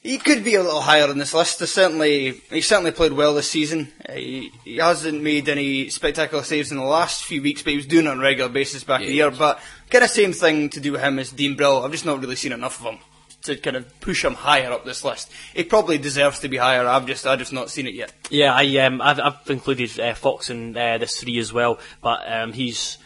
he 0.00 0.18
could 0.18 0.44
be 0.44 0.54
a 0.54 0.62
little 0.62 0.80
higher 0.80 1.08
on 1.08 1.18
this 1.18 1.34
list. 1.34 1.58
There's 1.58 1.72
certainly, 1.72 2.32
he 2.50 2.60
certainly 2.60 2.92
played 2.92 3.12
well 3.12 3.34
this 3.34 3.50
season. 3.50 3.92
Uh, 4.08 4.12
he, 4.12 4.52
he 4.64 4.76
hasn't 4.76 5.22
made 5.22 5.48
any 5.48 5.88
spectacular 5.88 6.42
saves 6.42 6.70
in 6.70 6.76
the 6.76 6.84
last 6.84 7.24
few 7.24 7.42
weeks, 7.42 7.62
but 7.62 7.70
he 7.70 7.76
was 7.76 7.86
doing 7.86 8.06
it 8.06 8.10
on 8.10 8.18
a 8.18 8.22
regular 8.22 8.50
basis 8.50 8.84
back 8.84 9.00
in 9.00 9.08
the 9.08 9.14
year. 9.14 9.30
But 9.30 9.60
kind 9.90 10.04
of 10.04 10.10
same 10.10 10.32
thing 10.32 10.70
to 10.70 10.80
do 10.80 10.92
with 10.92 11.00
him 11.00 11.18
as 11.18 11.30
Dean 11.30 11.56
Brill. 11.56 11.82
I've 11.82 11.92
just 11.92 12.06
not 12.06 12.20
really 12.20 12.36
seen 12.36 12.52
enough 12.52 12.80
of 12.80 12.92
him 12.92 12.98
to 13.44 13.56
kind 13.56 13.76
of 13.76 14.00
push 14.00 14.24
him 14.24 14.34
higher 14.34 14.72
up 14.72 14.84
this 14.84 15.04
list. 15.04 15.30
He 15.54 15.64
probably 15.64 15.98
deserves 15.98 16.40
to 16.40 16.48
be 16.48 16.56
higher. 16.56 16.86
I've 16.86 17.06
just, 17.06 17.26
I've 17.26 17.38
just 17.38 17.52
not 17.52 17.70
seen 17.70 17.86
it 17.86 17.94
yet. 17.94 18.12
Yeah, 18.30 18.54
I 18.54 18.78
um, 18.78 19.00
I've, 19.00 19.20
I've 19.20 19.50
included 19.50 19.98
uh, 20.00 20.14
Fox 20.14 20.50
in 20.50 20.76
uh, 20.76 20.98
this 20.98 21.20
three 21.20 21.38
as 21.38 21.52
well, 21.52 21.78
but 22.02 22.20
um, 22.30 22.52
he's 22.52 22.98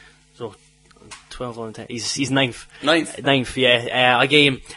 12 1.31 1.59
on 1.59 1.73
10. 1.73 1.87
He's, 1.89 2.15
he's 2.15 2.31
ninth. 2.31 2.67
Ninth? 2.83 3.19
Uh, 3.19 3.23
ninth, 3.23 3.57
yeah. 3.57 4.19
Uh, 4.21 4.25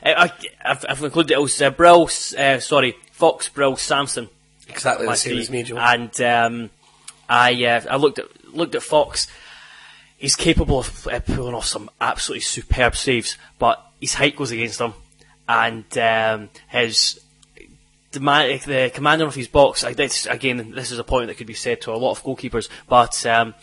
uh 0.03 0.27
I've 0.63 1.03
included 1.03 1.31
it 1.31 1.37
also, 1.37 1.67
uh, 1.67 1.69
Brill, 1.71 2.09
uh, 2.37 2.59
sorry, 2.59 2.95
Fox, 3.11 3.49
Brill, 3.49 3.75
Samson. 3.77 4.29
Exactly 4.67 5.05
the 5.05 5.15
same 5.15 5.37
as 5.37 5.49
me, 5.49 5.63
Joe. 5.63 5.77
And 5.77 6.21
um, 6.21 6.69
I, 7.27 7.65
uh, 7.65 7.81
I 7.89 7.95
looked 7.97 8.19
at, 8.19 8.53
looked 8.53 8.75
at 8.75 8.83
Fox. 8.83 9.27
He's 10.17 10.35
capable 10.35 10.79
of 10.79 11.07
uh, 11.07 11.19
pulling 11.19 11.55
off 11.55 11.65
some 11.65 11.89
absolutely 11.99 12.41
superb 12.41 12.95
saves, 12.95 13.37
but 13.57 13.83
his 13.99 14.13
height 14.13 14.35
goes 14.35 14.51
against 14.51 14.79
him. 14.79 14.93
And 15.49 15.97
um, 15.97 16.49
his 16.69 17.19
the 18.11 18.91
commander 18.93 19.25
of 19.25 19.35
his 19.35 19.47
box, 19.47 19.83
again, 19.83 20.71
this 20.71 20.91
is 20.91 20.99
a 20.99 21.03
point 21.03 21.27
that 21.27 21.37
could 21.37 21.47
be 21.47 21.53
said 21.53 21.81
to 21.81 21.91
a 21.91 21.95
lot 21.95 22.11
of 22.11 22.23
goalkeepers, 22.23 22.67
but 22.87 23.25
um, 23.25 23.53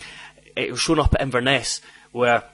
it 0.57 0.71
was 0.71 0.81
shown 0.81 0.99
up 0.99 1.15
at 1.15 1.21
Inverness 1.21 1.81
where 2.13 2.45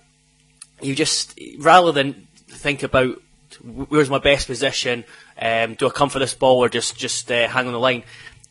you 0.84 0.94
just 0.94 1.38
rather 1.58 1.92
than 1.92 2.26
think 2.48 2.82
about 2.82 3.20
where's 3.62 4.10
my 4.10 4.18
best 4.18 4.46
position, 4.46 5.04
um, 5.40 5.74
do 5.74 5.86
I 5.86 5.90
come 5.90 6.08
for 6.10 6.18
this 6.18 6.34
ball 6.34 6.58
or 6.58 6.68
just 6.68 6.96
just 6.96 7.30
uh, 7.30 7.48
hang 7.48 7.66
on 7.66 7.72
the 7.72 7.78
line, 7.78 8.02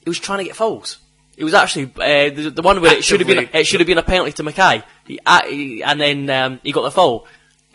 he 0.04 0.10
was 0.10 0.20
trying 0.20 0.40
to 0.40 0.46
get 0.46 0.56
fouls. 0.56 0.98
It 1.36 1.44
was 1.44 1.54
actually 1.54 1.86
uh, 1.96 2.30
the, 2.34 2.52
the 2.54 2.62
one 2.62 2.80
where 2.82 2.94
it 2.96 3.04
should 3.04 3.20
have 3.20 3.28
been 3.28 3.40
Actively. 3.40 3.60
it 3.62 3.64
should 3.66 3.80
have 3.80 3.88
been 3.88 3.98
a 3.98 4.04
penalty 4.04 4.32
to 4.34 4.44
Mackay, 4.44 4.84
he, 5.06 5.20
uh, 5.26 5.42
he- 5.46 5.84
and 5.84 6.00
then 6.00 6.30
um, 6.30 6.60
he 6.64 6.72
got 6.72 6.84
the 6.84 6.92
foul. 6.92 7.26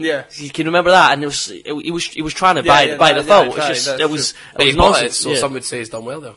Yeah. 0.01 0.25
You 0.35 0.51
can 0.51 0.67
remember 0.67 0.91
that, 0.93 1.13
and 1.13 1.23
it 1.25 1.27
was 1.27 1.51
it, 1.51 1.67
he 1.85 1.91
was 1.91 2.05
he 2.07 2.23
was 2.23 2.33
trying 2.33 2.55
to 2.55 2.63
Yeah, 2.63 2.73
buy 2.73 2.83
yeah, 2.83 2.97
buy 2.97 3.13
no, 3.13 3.23
the 3.23 3.29
yeah, 3.29 3.35
foul. 3.35 3.45
I 3.45 3.57
It's 3.57 3.67
just 3.67 3.87
that's 3.87 4.01
it 4.01 4.09
was 4.11 4.35
But 4.55 4.63
it 4.63 4.67
was 4.67 4.77
bought 4.77 4.89
it, 4.91 5.03
nonsense. 5.03 5.17
so 5.19 5.35
some 5.35 5.53
would 5.55 5.65
say 5.65 5.79
he's 5.79 5.89
done 5.89 6.05
well 6.05 6.21
though. 6.21 6.37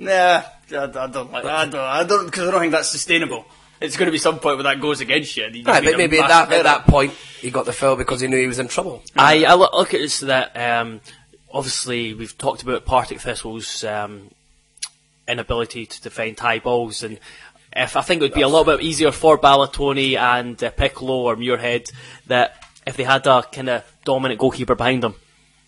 Nah, 0.00 0.10
I, 0.12 0.44
I 0.72 0.86
don't 1.06 1.30
like. 1.30 1.44
I 1.44 1.64
don't. 1.66 1.74
I 1.76 2.02
don't 2.04 2.24
because 2.26 2.48
I 2.48 2.50
don't 2.50 2.60
think 2.60 2.72
that's 2.72 2.88
sustainable. 2.90 3.44
It's 3.80 3.96
going 3.96 4.06
to 4.06 4.12
be 4.12 4.18
some 4.18 4.38
point 4.38 4.56
where 4.56 4.64
that 4.64 4.80
goes 4.80 5.00
against 5.00 5.36
you. 5.36 5.44
and 5.44 5.56
you 5.56 5.64
Right, 5.64 5.82
but 5.82 5.96
maybe 5.96 6.20
at 6.20 6.28
that, 6.28 6.52
at 6.52 6.64
that 6.64 6.86
point, 6.86 7.12
he 7.40 7.50
got 7.50 7.64
the 7.64 7.72
foul 7.72 7.96
because 7.96 8.20
he 8.20 8.28
knew 8.28 8.38
he 8.38 8.46
was 8.46 8.58
in 8.58 8.68
trouble. 8.68 9.02
I, 9.16 9.44
I 9.44 9.54
look, 9.54 9.72
look 9.72 9.94
at 9.94 10.00
this 10.00 10.20
that 10.20 10.54
um, 10.56 11.00
obviously 11.50 12.14
we've 12.14 12.36
talked 12.36 12.62
about 12.62 12.84
Partick 12.84 13.20
Thistle's 13.20 13.82
um, 13.84 14.30
inability 15.26 15.86
to 15.86 16.02
defend 16.02 16.38
high 16.38 16.58
balls, 16.58 17.02
and 17.02 17.18
if 17.74 17.96
I 17.96 18.02
think 18.02 18.20
it 18.20 18.24
would 18.24 18.34
be 18.34 18.42
a 18.42 18.48
little 18.48 18.64
bit 18.64 18.82
easier 18.84 19.12
for 19.12 19.38
Balatoni 19.38 20.16
and 20.18 20.62
uh, 20.62 20.70
Piccolo 20.70 21.22
or 21.22 21.36
Muirhead 21.36 21.90
that 22.26 22.62
if 22.86 22.96
they 22.96 23.04
had 23.04 23.26
a 23.26 23.42
kind 23.42 23.68
of 23.68 23.84
dominant 24.04 24.40
goalkeeper 24.40 24.74
behind 24.74 25.02
them. 25.02 25.14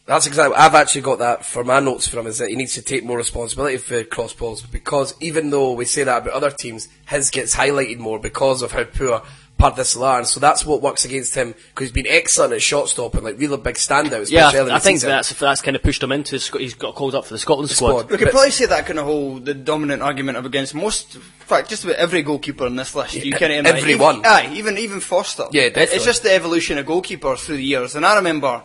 That's 0.05 0.27
exactly. 0.27 0.57
I've 0.57 0.75
actually 0.75 1.03
got 1.03 1.21
that 1.21 1.45
for 1.45 1.63
my 1.63 1.79
notes 1.79 2.09
from 2.09 2.21
him 2.21 2.27
is 2.27 2.39
that 2.39 2.49
he 2.49 2.57
needs 2.57 2.75
to 2.75 2.83
take 2.83 3.05
more 3.05 3.17
responsibility 3.17 3.77
for 3.77 4.03
cross 4.03 4.33
balls 4.33 4.63
because 4.63 5.15
even 5.21 5.51
though 5.51 5.73
we 5.73 5.85
say 5.85 6.03
that 6.03 6.23
about 6.23 6.35
other 6.35 6.51
teams, 6.51 6.89
his 7.07 7.31
gets 7.31 7.55
highlighted 7.55 7.99
more 7.99 8.19
because 8.19 8.63
of 8.63 8.73
how 8.73 8.83
poor 8.85 9.23
Partick 9.59 9.77
Thistle 9.77 10.03
are, 10.03 10.19
and 10.19 10.27
so 10.27 10.41
that's 10.41 10.67
what 10.67 10.83
works 10.83 11.05
against 11.05 11.37
him 11.37 11.53
because 11.53 11.85
he's 11.87 11.93
been 11.93 12.09
excellent 12.09 12.53
at 12.53 12.61
shot 12.61 12.89
stopping, 12.89 13.23
like 13.23 13.39
really 13.39 13.57
big 13.59 13.77
standouts. 13.77 14.29
Yeah, 14.29 14.49
especially 14.49 14.59
early 14.59 14.71
in 14.71 14.75
I 14.77 14.79
think 14.81 14.97
season. 14.97 15.11
that's 15.11 15.39
that's 15.39 15.63
kind 15.63 15.77
of 15.77 15.83
pushed 15.85 16.03
him 16.03 16.11
into. 16.11 16.37
He's 16.59 16.75
got 16.75 16.97
called 16.97 17.15
up 17.15 17.25
for 17.27 17.35
the 17.35 17.39
Scotland 17.39 17.71
squad. 17.71 17.91
squad. 17.91 18.11
We 18.11 18.17
could 18.19 18.25
But- 18.25 18.33
probably 18.33 18.51
say 18.51 18.67
that 18.67 18.87
kind 18.87 18.99
of 18.99 19.05
hold 19.05 19.45
the 19.45 19.55
dominant 19.55 20.03
argument 20.03 20.37
of 20.37 20.47
against 20.47 20.75
most, 20.75 21.15
in 21.15 21.21
fact, 21.21 21.69
just 21.71 21.85
about 21.85 21.95
every 21.97 22.23
goalkeeper 22.23 22.65
on 22.65 22.75
this 22.75 22.93
list. 22.97 23.15
You 23.15 23.31
Yeah, 23.31 23.39
kind 23.39 23.53
of 23.53 23.67
everyone. 23.67 24.17
Even, 24.17 24.27
aye, 24.27 24.51
even 24.53 24.79
even 24.79 24.99
Foster. 24.99 25.45
Yeah, 25.53 25.69
definitely. 25.69 25.95
It's 25.97 26.05
just 26.07 26.25
the 26.25 26.35
evolution 26.35 26.77
of 26.79 26.87
goalkeepers 26.87 27.39
through 27.45 27.59
the 27.59 27.65
years. 27.65 27.95
And 27.95 28.05
I 28.05 28.17
remember, 28.17 28.63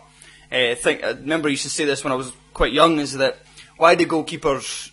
uh, 0.50 0.74
think 0.74 1.04
I 1.04 1.10
remember 1.10 1.48
I 1.48 1.52
used 1.52 1.64
to 1.64 1.70
say 1.70 1.84
this 1.84 2.04
when 2.04 2.12
I 2.12 2.16
was 2.16 2.32
quite 2.54 2.72
young, 2.72 2.98
is 2.98 3.14
that 3.14 3.38
why 3.76 3.94
do 3.94 4.06
goalkeepers 4.06 4.90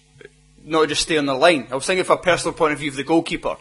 not 0.63 0.87
just 0.89 1.03
stay 1.03 1.17
on 1.17 1.25
the 1.25 1.33
line? 1.33 1.67
I 1.71 1.75
was 1.75 1.85
thinking 1.85 2.05
from 2.05 2.19
a 2.19 2.21
personal 2.21 2.53
point 2.53 2.73
of 2.73 2.79
view 2.79 2.89
of 2.89 2.95
the 2.95 3.03
goalkeeper. 3.03 3.57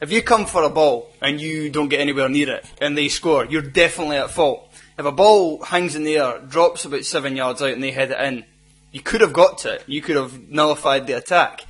If 0.00 0.12
you 0.12 0.22
come 0.22 0.46
for 0.46 0.62
a 0.62 0.70
ball 0.70 1.10
and 1.22 1.40
you 1.40 1.70
don't 1.70 1.88
get 1.88 2.00
anywhere 2.00 2.28
near 2.28 2.56
it 2.56 2.66
and 2.80 2.98
they 2.98 3.08
score, 3.08 3.44
you're 3.46 3.62
definitely 3.62 4.16
at 4.16 4.30
fault. 4.30 4.70
If 4.98 5.06
a 5.06 5.12
ball 5.12 5.62
hangs 5.62 5.96
in 5.96 6.04
the 6.04 6.18
air, 6.18 6.38
drops 6.40 6.84
about 6.84 7.04
seven 7.04 7.36
yards 7.36 7.62
out 7.62 7.72
and 7.72 7.82
they 7.82 7.90
head 7.90 8.10
it 8.10 8.20
in, 8.20 8.44
you 8.92 9.00
could 9.00 9.20
have 9.22 9.32
got 9.32 9.58
to 9.58 9.74
it. 9.74 9.84
You 9.86 10.02
could 10.02 10.16
have 10.16 10.48
nullified 10.50 11.06
the 11.06 11.14
attack. 11.14 11.62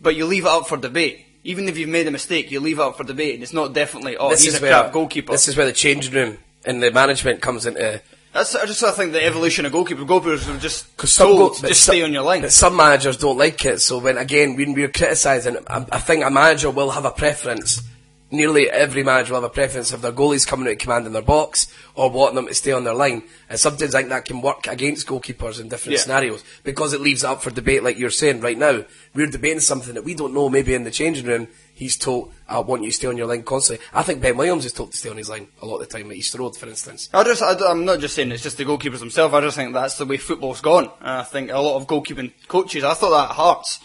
But 0.00 0.16
you 0.16 0.26
leave 0.26 0.44
it 0.44 0.48
up 0.48 0.66
for 0.66 0.76
debate. 0.76 1.24
Even 1.44 1.68
if 1.68 1.78
you've 1.78 1.88
made 1.88 2.06
a 2.06 2.10
mistake, 2.10 2.50
you 2.50 2.60
leave 2.60 2.78
it 2.78 2.82
up 2.82 2.96
for 2.96 3.04
debate 3.04 3.34
and 3.34 3.42
it's 3.42 3.52
not 3.52 3.72
definitely, 3.72 4.16
oh, 4.16 4.30
this 4.30 4.44
he's 4.44 4.54
is 4.54 4.60
a 4.60 4.62
where 4.62 4.72
crap 4.72 4.92
goalkeeper. 4.92 5.32
This 5.32 5.48
is 5.48 5.56
where 5.56 5.66
the 5.66 5.72
changing 5.72 6.12
room 6.12 6.38
and 6.64 6.82
the 6.82 6.90
management 6.90 7.40
comes 7.40 7.64
into. 7.64 8.02
That's 8.38 8.54
I 8.54 8.66
just 8.66 8.78
sort 8.80 8.90
of 8.90 8.96
think 8.96 9.12
the 9.12 9.24
evolution 9.24 9.66
of 9.66 9.72
goalkeepers. 9.72 10.06
Goalkeepers 10.06 10.48
are 10.54 10.58
just 10.58 10.96
Because 10.96 11.12
some 11.12 11.26
told 11.28 11.38
go- 11.38 11.54
to 11.60 11.66
just 11.68 11.84
some- 11.84 11.94
stay 11.94 12.02
on 12.04 12.12
your 12.12 12.22
line. 12.22 12.42
but 12.42 12.52
some 12.52 12.76
managers 12.76 13.16
don't 13.16 13.36
like 13.36 13.64
it. 13.64 13.80
So 13.80 13.98
when 13.98 14.16
again, 14.16 14.54
when 14.56 14.74
we're 14.74 14.88
criticising, 14.88 15.56
I, 15.66 15.84
I 15.90 15.98
think 15.98 16.24
a 16.24 16.30
manager 16.30 16.70
will 16.70 16.90
have 16.90 17.04
a 17.04 17.10
preference. 17.10 17.82
Nearly 18.30 18.68
every 18.68 19.02
manager 19.02 19.32
will 19.32 19.40
have 19.40 19.50
a 19.50 19.54
preference 19.54 19.90
if 19.90 20.02
their 20.02 20.12
goalie's 20.12 20.44
coming 20.44 20.66
out 20.66 20.72
of 20.72 20.78
command 20.78 21.06
in 21.06 21.14
their 21.14 21.22
box 21.22 21.72
or 21.94 22.10
wanting 22.10 22.34
them 22.36 22.46
to 22.46 22.52
stay 22.54 22.72
on 22.72 22.84
their 22.84 22.92
line. 22.92 23.22
And 23.48 23.58
sometimes 23.58 23.94
I 23.94 24.00
think 24.00 24.10
that 24.10 24.26
can 24.26 24.42
work 24.42 24.66
against 24.66 25.06
goalkeepers 25.06 25.58
in 25.58 25.70
different 25.70 25.94
Yeah. 25.94 26.02
scenarios 26.02 26.44
because 26.62 26.92
it 26.92 27.00
leaves 27.00 27.24
it 27.24 27.30
up 27.30 27.42
for 27.42 27.50
debate. 27.50 27.82
Like 27.82 27.98
you're 27.98 28.10
saying 28.10 28.42
right 28.42 28.58
now, 28.58 28.84
we're 29.14 29.28
debating 29.28 29.60
something 29.60 29.94
that 29.94 30.04
we 30.04 30.12
don't 30.12 30.34
know. 30.34 30.50
Maybe 30.50 30.74
in 30.74 30.84
the 30.84 30.90
changing 30.90 31.24
room, 31.24 31.48
he's 31.72 31.96
told, 31.96 32.30
"I 32.46 32.58
want 32.58 32.82
you 32.82 32.90
to 32.90 32.94
stay 32.94 33.08
on 33.08 33.16
your 33.16 33.26
line 33.26 33.44
constantly." 33.44 33.82
I 33.94 34.02
think 34.02 34.20
Ben 34.20 34.36
Williams 34.36 34.66
is 34.66 34.72
told 34.72 34.92
to 34.92 34.98
stay 34.98 35.08
on 35.08 35.16
his 35.16 35.30
line 35.30 35.48
a 35.62 35.66
lot 35.66 35.78
of 35.80 35.88
the 35.88 35.98
time 35.98 36.10
at 36.10 36.16
Easter 36.18 36.36
Road, 36.36 36.54
for 36.54 36.68
instance. 36.68 37.08
I 37.14 37.24
just, 37.24 37.40
I, 37.40 37.52
am 37.70 37.86
not 37.86 38.00
just 38.00 38.14
saying 38.14 38.30
it's 38.30 38.42
just 38.42 38.58
the 38.58 38.66
goalkeepers 38.66 38.98
themselves. 38.98 39.32
I 39.32 39.40
just 39.40 39.56
think 39.56 39.72
that's 39.72 39.96
the 39.96 40.04
way 40.04 40.18
football's 40.18 40.60
gone. 40.60 40.90
And 41.00 41.20
I 41.20 41.22
think 41.22 41.50
a 41.50 41.58
lot 41.60 41.76
of 41.76 41.86
goalkeeping 41.86 42.32
coaches. 42.46 42.84
I 42.84 42.92
thought 42.92 43.10
that 43.10 43.30
at 43.30 43.36
Hearts. 43.36 43.78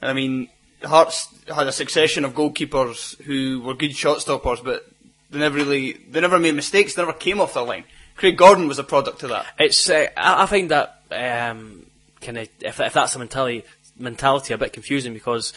I 0.00 0.12
mean, 0.12 0.48
Hearts 0.82 1.28
had 1.52 1.66
a 1.66 1.72
succession 1.72 2.24
of 2.24 2.34
goalkeepers 2.34 3.20
who 3.22 3.60
were 3.60 3.74
good 3.74 3.96
shot 3.96 4.20
stoppers, 4.20 4.60
but 4.60 4.86
they 5.30 5.38
never 5.38 5.56
really, 5.56 5.92
they 5.92 6.20
never 6.20 6.38
made 6.38 6.54
mistakes. 6.54 6.94
They 6.94 7.02
never 7.02 7.12
came 7.12 7.40
off 7.40 7.54
the 7.54 7.62
line. 7.62 7.84
Craig 8.16 8.36
Gordon 8.36 8.68
was 8.68 8.78
a 8.78 8.84
product 8.84 9.22
of 9.22 9.30
that. 9.30 9.46
It's 9.58 9.88
uh, 9.88 10.06
I, 10.16 10.42
I 10.42 10.46
find 10.46 10.70
that 10.70 11.02
um, 11.10 11.86
kind 12.20 12.38
of 12.38 12.48
if, 12.60 12.80
if 12.80 12.92
that's 12.92 13.14
a 13.14 13.18
mentality 13.18 13.64
mentality 13.98 14.54
a 14.54 14.58
bit 14.58 14.72
confusing 14.72 15.14
because 15.14 15.52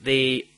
they 0.00 0.48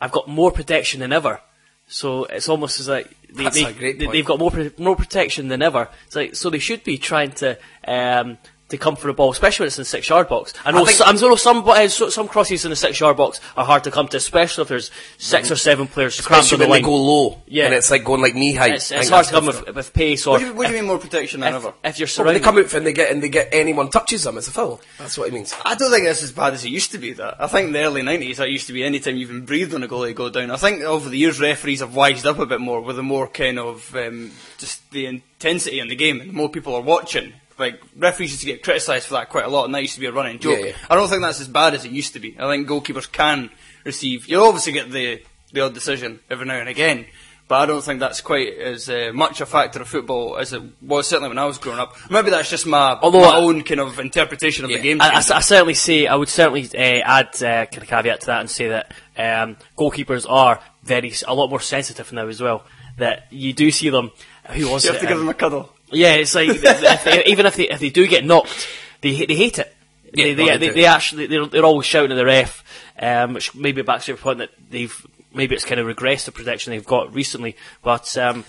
I've 0.00 0.12
got 0.12 0.28
more 0.28 0.52
protection 0.52 1.00
than 1.00 1.12
ever. 1.12 1.40
So 1.88 2.24
it's 2.24 2.48
almost 2.48 2.80
as 2.80 2.88
like 2.88 3.08
they, 3.32 3.48
they, 3.48 4.06
they've 4.06 4.24
got 4.24 4.38
more 4.38 4.52
more 4.78 4.96
protection 4.96 5.48
than 5.48 5.62
ever. 5.62 5.88
It's 6.06 6.16
like 6.16 6.34
so 6.34 6.50
they 6.50 6.58
should 6.58 6.84
be 6.84 6.98
trying 6.98 7.32
to 7.32 7.58
um, 7.86 8.38
to 8.68 8.76
come 8.76 8.96
for 8.96 9.06
the 9.06 9.12
ball, 9.12 9.30
especially 9.30 9.62
when 9.64 9.68
it's 9.68 9.78
in 9.78 9.82
the 9.82 9.86
six 9.86 10.08
yard 10.08 10.28
box. 10.28 10.52
I 10.64 10.72
know, 10.72 10.82
I 10.82 10.86
think- 10.86 10.98
so, 10.98 11.04
I 11.04 11.12
know 11.12 11.36
some 11.36 11.68
uh, 11.68 11.86
some 11.88 12.26
crosses 12.26 12.64
in 12.64 12.70
the 12.70 12.76
six 12.76 12.98
yard 12.98 13.16
box 13.16 13.40
are 13.56 13.64
hard 13.64 13.84
to 13.84 13.92
come 13.92 14.08
to, 14.08 14.16
especially 14.16 14.62
if 14.62 14.68
there's 14.68 14.90
six 15.18 15.52
or 15.52 15.56
seven 15.56 15.86
players 15.86 16.20
cramped 16.20 16.46
Especially 16.46 16.64
on 16.64 16.68
the 16.68 16.70
when 16.72 16.82
they 16.82 16.88
line. 16.88 16.96
go 16.98 17.12
low, 17.12 17.42
Yeah. 17.46 17.66
and 17.66 17.74
it's 17.74 17.92
like 17.92 18.02
going 18.02 18.20
like 18.22 18.34
knee 18.34 18.54
height. 18.54 18.72
It's, 18.74 18.90
it's 18.90 19.08
hard 19.08 19.26
to 19.26 19.32
come 19.32 19.46
with, 19.46 19.72
with 19.72 19.92
pace 19.92 20.26
or 20.26 20.32
What 20.32 20.40
do, 20.40 20.46
you, 20.46 20.54
what 20.54 20.66
do 20.66 20.72
you 20.72 20.78
mean 20.80 20.88
more 20.88 20.98
protection 20.98 21.40
than 21.40 21.54
if, 21.54 21.62
ever? 21.64 21.74
if 21.84 21.98
you're 22.00 22.08
Well, 22.18 22.26
when 22.26 22.34
they 22.34 22.40
come 22.40 22.58
out 22.58 22.74
and 22.74 22.84
they 22.86 22.92
get 22.92 23.12
and 23.12 23.22
they 23.22 23.28
get 23.28 23.50
anyone 23.52 23.88
touches 23.88 24.24
them, 24.24 24.36
it's 24.36 24.48
a 24.48 24.50
foul. 24.50 24.80
That's 24.98 25.16
what 25.16 25.28
it 25.28 25.34
means. 25.34 25.54
I 25.64 25.76
don't 25.76 25.92
think 25.92 26.06
it's 26.08 26.24
as 26.24 26.32
bad 26.32 26.54
as 26.54 26.64
it 26.64 26.70
used 26.70 26.90
to 26.90 26.98
be. 26.98 27.12
That 27.12 27.36
I 27.40 27.46
think 27.46 27.68
in 27.68 27.72
the 27.72 27.84
early 27.84 28.02
nineties, 28.02 28.38
that 28.38 28.50
used 28.50 28.66
to 28.66 28.72
be 28.72 28.82
any 28.82 28.98
time 28.98 29.14
you 29.16 29.22
even 29.22 29.44
breathed 29.44 29.74
on 29.74 29.84
a 29.84 29.88
goalie 29.88 30.12
go 30.14 30.28
down. 30.28 30.50
I 30.50 30.56
think 30.56 30.82
over 30.82 31.08
the 31.08 31.18
years, 31.18 31.38
referees 31.40 31.80
have 31.80 31.94
wised 31.94 32.26
up 32.26 32.40
a 32.40 32.46
bit 32.46 32.60
more 32.60 32.80
with 32.80 32.96
the 32.96 33.02
more 33.04 33.28
kind 33.28 33.60
of 33.60 33.94
um, 33.94 34.32
just 34.58 34.90
the 34.90 35.06
intensity 35.06 35.78
in 35.78 35.86
the 35.86 35.94
game, 35.94 36.20
and 36.20 36.30
the 36.30 36.34
more 36.34 36.48
people 36.48 36.74
are 36.74 36.80
watching. 36.82 37.32
Like 37.58 37.80
referees 37.96 38.30
used 38.32 38.40
to 38.42 38.46
get 38.46 38.62
criticised 38.62 39.06
for 39.06 39.14
that 39.14 39.28
quite 39.30 39.44
a 39.44 39.48
lot, 39.48 39.64
and 39.64 39.74
that 39.74 39.80
used 39.82 39.94
to 39.94 40.00
be 40.00 40.06
a 40.06 40.12
running 40.12 40.38
joke. 40.38 40.58
Yeah, 40.60 40.66
yeah. 40.66 40.72
I 40.90 40.94
don't 40.94 41.08
think 41.08 41.22
that's 41.22 41.40
as 41.40 41.48
bad 41.48 41.74
as 41.74 41.84
it 41.84 41.90
used 41.90 42.12
to 42.12 42.20
be. 42.20 42.36
I 42.38 42.48
think 42.50 42.68
goalkeepers 42.68 43.10
can 43.10 43.50
receive. 43.84 44.26
You'll 44.28 44.44
obviously 44.44 44.72
get 44.72 44.90
the 44.90 45.22
the 45.52 45.62
odd 45.62 45.72
decision 45.74 46.20
every 46.28 46.44
now 46.46 46.56
and 46.56 46.68
again. 46.68 47.06
But 47.48 47.60
I 47.60 47.66
don't 47.66 47.80
think 47.82 48.00
that's 48.00 48.20
quite 48.20 48.54
as 48.58 48.88
uh, 48.90 49.12
much 49.14 49.40
a 49.40 49.46
factor 49.46 49.80
of 49.80 49.86
football 49.86 50.36
as 50.36 50.52
it 50.52 50.60
was 50.82 51.06
certainly 51.06 51.28
when 51.28 51.38
I 51.38 51.44
was 51.44 51.58
growing 51.58 51.78
up. 51.78 51.94
Maybe 52.10 52.30
that's 52.30 52.50
just 52.50 52.66
my, 52.66 52.98
Although 53.00 53.20
my 53.20 53.28
I- 53.28 53.36
own 53.36 53.62
kind 53.62 53.78
of 53.78 54.00
interpretation 54.00 54.64
of 54.64 54.70
Yeah. 54.72 54.78
the 54.78 54.82
game. 54.82 55.00
I, 55.00 55.10
I, 55.10 55.16
I 55.18 55.40
certainly 55.40 55.74
say 55.74 56.08
I 56.08 56.16
would 56.16 56.28
certainly 56.28 56.64
uh, 56.74 56.78
add 57.04 57.28
uh, 57.36 57.66
kind 57.66 57.82
of 57.84 57.86
caveat 57.86 58.20
to 58.22 58.26
that 58.26 58.40
and 58.40 58.50
say 58.50 58.66
that 58.70 58.92
um, 59.16 59.56
goalkeepers 59.78 60.26
are 60.28 60.58
very 60.82 61.14
a 61.28 61.34
lot 61.36 61.48
more 61.48 61.60
sensitive 61.60 62.12
now 62.12 62.26
as 62.26 62.40
well. 62.42 62.64
That 62.98 63.28
you 63.30 63.52
do 63.52 63.70
see 63.70 63.90
them. 63.90 64.10
Who 64.50 64.68
was 64.68 64.84
you 64.84 64.90
it? 64.90 64.94
have 64.94 65.02
to 65.02 65.06
give 65.06 65.16
Um, 65.18 65.26
them 65.26 65.28
a 65.28 65.34
cuddle. 65.34 65.72
Yeah, 65.90 66.14
it's 66.14 66.34
like 66.34 66.48
if 66.50 67.04
they, 67.04 67.24
even 67.26 67.46
if 67.46 67.56
they 67.56 67.68
if 67.68 67.80
they 67.80 67.90
do 67.90 68.06
get 68.06 68.24
knocked, 68.24 68.68
they 69.00 69.24
they 69.26 69.34
hate 69.36 69.58
it. 69.58 69.72
Yeah, 70.12 70.24
they, 70.26 70.34
they, 70.34 70.46
no, 70.46 70.58
they, 70.58 70.70
they 70.70 70.84
actually 70.86 71.26
they're, 71.26 71.46
they're 71.46 71.64
always 71.64 71.86
shouting 71.86 72.12
at 72.12 72.14
the 72.16 72.24
ref, 72.24 72.64
um, 72.98 73.34
which 73.34 73.54
maybe 73.54 73.82
backs 73.82 74.06
to 74.06 74.12
your 74.12 74.18
point 74.18 74.38
that 74.38 74.50
they've 74.70 75.06
maybe 75.34 75.54
it's 75.54 75.64
kind 75.64 75.80
of 75.80 75.86
regressed 75.86 76.24
the 76.24 76.32
protection 76.32 76.70
they've 76.72 76.86
got 76.86 77.14
recently. 77.14 77.56
But 77.82 78.16
um, 78.16 78.44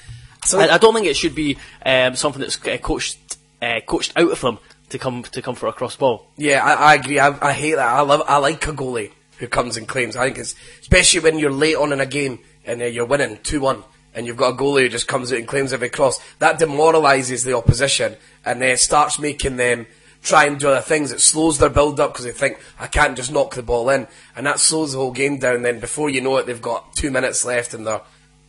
So- 0.45 0.59
I, 0.59 0.75
I 0.75 0.77
don't 0.77 0.93
think 0.93 1.07
it 1.07 1.17
should 1.17 1.35
be 1.35 1.57
um, 1.85 2.15
something 2.15 2.39
that's 2.41 2.63
uh, 2.65 2.77
coached 2.77 3.37
uh, 3.61 3.81
coached 3.85 4.13
out 4.15 4.31
of 4.31 4.39
them 4.41 4.59
to 4.89 4.97
come 4.97 5.23
to 5.23 5.41
come 5.41 5.55
for 5.55 5.67
a 5.67 5.73
cross 5.73 5.95
ball. 5.95 6.27
Yeah, 6.37 6.63
I, 6.63 6.73
I 6.91 6.95
agree. 6.95 7.19
I, 7.19 7.49
I 7.49 7.51
hate 7.53 7.75
that. 7.75 7.87
I 7.87 8.01
love. 8.01 8.21
I 8.27 8.37
like 8.37 8.65
a 8.67 8.71
goalie 8.71 9.11
who 9.39 9.47
comes 9.47 9.75
and 9.77 9.87
claims. 9.87 10.15
I 10.15 10.25
think 10.27 10.37
it's 10.37 10.55
especially 10.81 11.19
when 11.19 11.37
you're 11.39 11.51
late 11.51 11.75
on 11.75 11.91
in 11.91 11.99
a 11.99 12.05
game 12.05 12.39
and 12.65 12.81
uh, 12.81 12.85
you're 12.85 13.05
winning 13.05 13.39
two 13.43 13.59
one, 13.59 13.83
and 14.17 14.25
you've 14.25 14.35
got 14.35 14.55
a 14.55 14.57
goalie 14.57 14.81
who 14.81 14.89
just 14.89 15.07
comes 15.07 15.31
out 15.31 15.37
and 15.37 15.47
claims 15.47 15.71
every 15.71 15.89
cross. 15.89 16.19
That 16.39 16.57
demoralises 16.57 17.43
the 17.43 17.55
opposition 17.55 18.17
and 18.43 18.63
uh, 18.63 18.75
starts 18.75 19.19
making 19.19 19.57
them 19.57 19.85
try 20.23 20.45
and 20.45 20.59
do 20.59 20.69
other 20.69 20.81
things. 20.81 21.11
It 21.11 21.21
slows 21.21 21.59
their 21.59 21.69
build 21.69 21.99
up 21.99 22.13
because 22.13 22.25
they 22.25 22.31
think 22.31 22.59
I 22.79 22.87
can't 22.87 23.15
just 23.15 23.31
knock 23.31 23.53
the 23.53 23.61
ball 23.61 23.91
in, 23.91 24.07
and 24.35 24.47
that 24.47 24.59
slows 24.59 24.93
the 24.93 24.97
whole 24.97 25.11
game 25.11 25.37
down. 25.37 25.61
Then 25.61 25.79
before 25.79 26.09
you 26.09 26.19
know 26.19 26.35
it, 26.37 26.47
they've 26.47 26.59
got 26.59 26.95
two 26.95 27.11
minutes 27.11 27.45
left 27.45 27.75
and 27.75 27.85
they're 27.85 28.01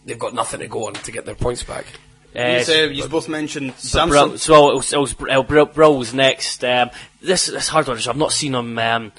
they've 0.06 0.18
got 0.18 0.32
nothing 0.32 0.60
to 0.60 0.68
go 0.68 0.86
on 0.86 0.94
to 0.94 1.12
get 1.12 1.26
their 1.26 1.34
points 1.34 1.62
back. 1.62 1.84
Uh, 2.34 2.64
you, 2.66 2.74
uh, 2.74 2.86
you 2.86 3.08
both 3.08 3.28
mentioned 3.28 3.74
Samson. 3.74 4.08
Brill, 4.08 4.38
so 4.38 4.70
it 4.70 4.76
was, 4.76 4.92
it 4.92 4.98
was 4.98 5.14
uh, 5.28 5.42
Brill, 5.42 5.66
Brill 5.66 6.02
next. 6.14 6.64
Um, 6.64 6.88
this 7.20 7.46
this 7.46 7.68
hard 7.68 7.88
one. 7.88 7.98
I've 7.98 8.16
not 8.16 8.32
seen 8.32 8.54
him 8.54 8.78
um, 8.78 9.12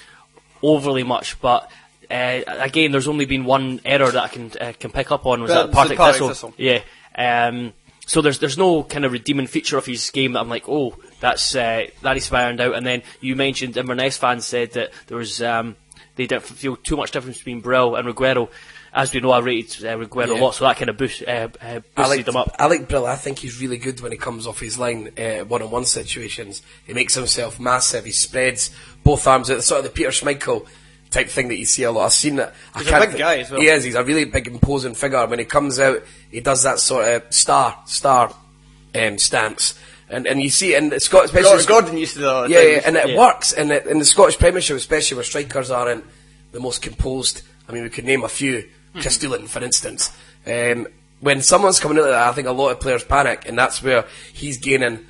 overly 0.63 1.03
much, 1.03 1.39
but 1.41 1.69
uh, 2.09 2.41
again, 2.47 2.91
there's 2.91 3.07
only 3.07 3.25
been 3.25 3.45
one 3.45 3.79
error 3.85 4.09
that 4.11 4.23
I 4.23 4.27
can 4.27 4.51
uh, 4.59 4.73
can 4.79 4.91
pick 4.91 5.11
up 5.11 5.25
on. 5.25 5.41
Was 5.41 5.51
That 5.51 5.67
that 5.67 5.71
Partick 5.73 5.97
the 5.97 6.03
Partick 6.03 6.13
Thistle? 6.21 6.29
Thistle. 6.29 6.53
Yeah. 6.57 6.81
Um, 7.15 7.73
so 8.05 8.21
there's 8.21 8.39
there's 8.39 8.57
no 8.57 8.83
kind 8.83 9.05
of 9.05 9.11
redeeming 9.11 9.47
feature 9.47 9.77
of 9.77 9.85
his 9.85 10.09
game 10.09 10.33
that 10.33 10.39
I'm 10.39 10.49
like, 10.49 10.67
oh, 10.67 10.95
that's 11.19 11.55
uh, 11.55 11.87
that 12.01 12.17
is 12.17 12.27
found 12.27 12.59
out. 12.61 12.75
And 12.75 12.85
then 12.85 13.03
you 13.21 13.35
mentioned 13.35 13.77
Inverness 13.77 14.17
fans 14.17 14.45
said 14.47 14.71
that 14.73 14.91
there 15.07 15.17
was 15.17 15.41
um, 15.41 15.75
they 16.15 16.25
didn't 16.25 16.43
feel 16.43 16.75
too 16.75 16.97
much 16.97 17.11
difference 17.11 17.37
between 17.37 17.61
Brill 17.61 17.95
and 17.95 18.07
Reguero. 18.07 18.49
as 18.91 19.13
we 19.13 19.19
know, 19.19 19.29
I 19.29 19.39
rated 19.39 19.85
uh, 19.85 19.95
Reguero 19.97 20.27
Yeah. 20.29 20.39
a 20.39 20.41
lot, 20.41 20.55
so 20.55 20.65
that 20.65 20.77
kind 20.77 20.89
of 20.89 20.97
boost, 20.97 21.21
uh, 21.21 21.49
uh, 21.61 21.79
boosted 21.95 22.17
like 22.17 22.27
him 22.27 22.35
up. 22.35 22.55
I 22.57 22.65
like 22.65 22.87
Brill. 22.89 23.05
I 23.05 23.15
think 23.15 23.37
he's 23.37 23.61
really 23.61 23.77
good 23.77 24.01
when 24.01 24.11
he 24.11 24.17
comes 24.17 24.47
off 24.47 24.59
his 24.59 24.79
line, 24.79 25.11
uh, 25.15 25.45
one-on-one 25.45 25.85
situations. 25.85 26.63
He 26.87 26.93
makes 26.93 27.13
himself 27.13 27.59
massive. 27.59 28.05
He 28.05 28.11
spreads 28.11 28.71
both 29.03 29.27
arms 29.27 29.51
out, 29.51 29.61
sort 29.63 29.79
of 29.79 29.83
the 29.85 29.91
Peter 29.91 30.09
Schmeichel 30.09 30.65
type 31.11 31.27
thing 31.29 31.47
that 31.49 31.57
you 31.57 31.65
see 31.65 31.83
a 31.83 31.91
lot. 31.91 32.05
I've 32.05 32.13
seen 32.13 32.35
that. 32.37 32.53
I 32.75 32.79
He's 32.79 32.87
a 32.87 32.91
can't 32.91 33.03
big 33.03 33.11
thi- 33.13 33.17
guy 33.17 33.37
as 33.39 33.51
well. 33.51 33.61
He 33.61 33.67
is. 33.67 33.83
He's 33.83 33.95
a 33.95 34.03
really 34.03 34.25
big, 34.25 34.47
imposing 34.47 34.93
figure. 34.95 35.25
When 35.27 35.39
he 35.39 35.45
comes 35.45 35.79
out, 35.79 36.03
he 36.31 36.39
does 36.39 36.63
that 36.63 36.79
sort 36.79 37.07
of 37.07 37.33
star 37.33 37.77
star 37.85 38.33
um, 38.95 39.17
stance, 39.17 39.77
and 40.09 40.27
and 40.27 40.41
you 40.41 40.49
see, 40.49 40.75
and 40.75 40.93
Scott, 41.01 41.25
especially 41.25 41.43
Gordon, 41.49 41.63
Scott- 41.63 41.81
Gordon 41.83 41.97
used 41.97 42.13
to 42.13 42.19
do 42.19 42.25
that. 42.25 42.49
yeah, 42.49 42.61
yeah, 42.61 42.81
and 42.85 42.95
it 42.97 43.09
Yeah. 43.09 43.17
works. 43.17 43.53
And 43.53 43.71
it, 43.71 43.85
in 43.87 43.99
the 43.99 44.05
Scottish 44.05 44.37
Premiership, 44.37 44.77
especially 44.77 45.15
where 45.15 45.23
strikers 45.23 45.71
aren't 45.71 46.03
the 46.51 46.59
most 46.59 46.81
composed. 46.81 47.41
I 47.67 47.71
mean, 47.71 47.83
we 47.83 47.89
could 47.89 48.05
name 48.05 48.23
a 48.23 48.29
few. 48.29 48.67
Hmm. 48.93 49.01
Chris 49.01 49.17
Doolan, 49.19 49.47
for 49.47 49.63
instance. 49.63 50.11
Um, 50.47 50.87
when 51.19 51.41
someone's 51.41 51.79
coming 51.79 51.97
out 51.99 52.03
like 52.05 52.11
that, 52.13 52.27
I 52.29 52.31
think 52.33 52.47
a 52.47 52.51
lot 52.51 52.69
of 52.69 52.79
players 52.79 53.03
panic, 53.03 53.43
and 53.47 53.57
that's 53.57 53.83
where 53.83 54.05
he's 54.33 54.57
gaining. 54.57 55.05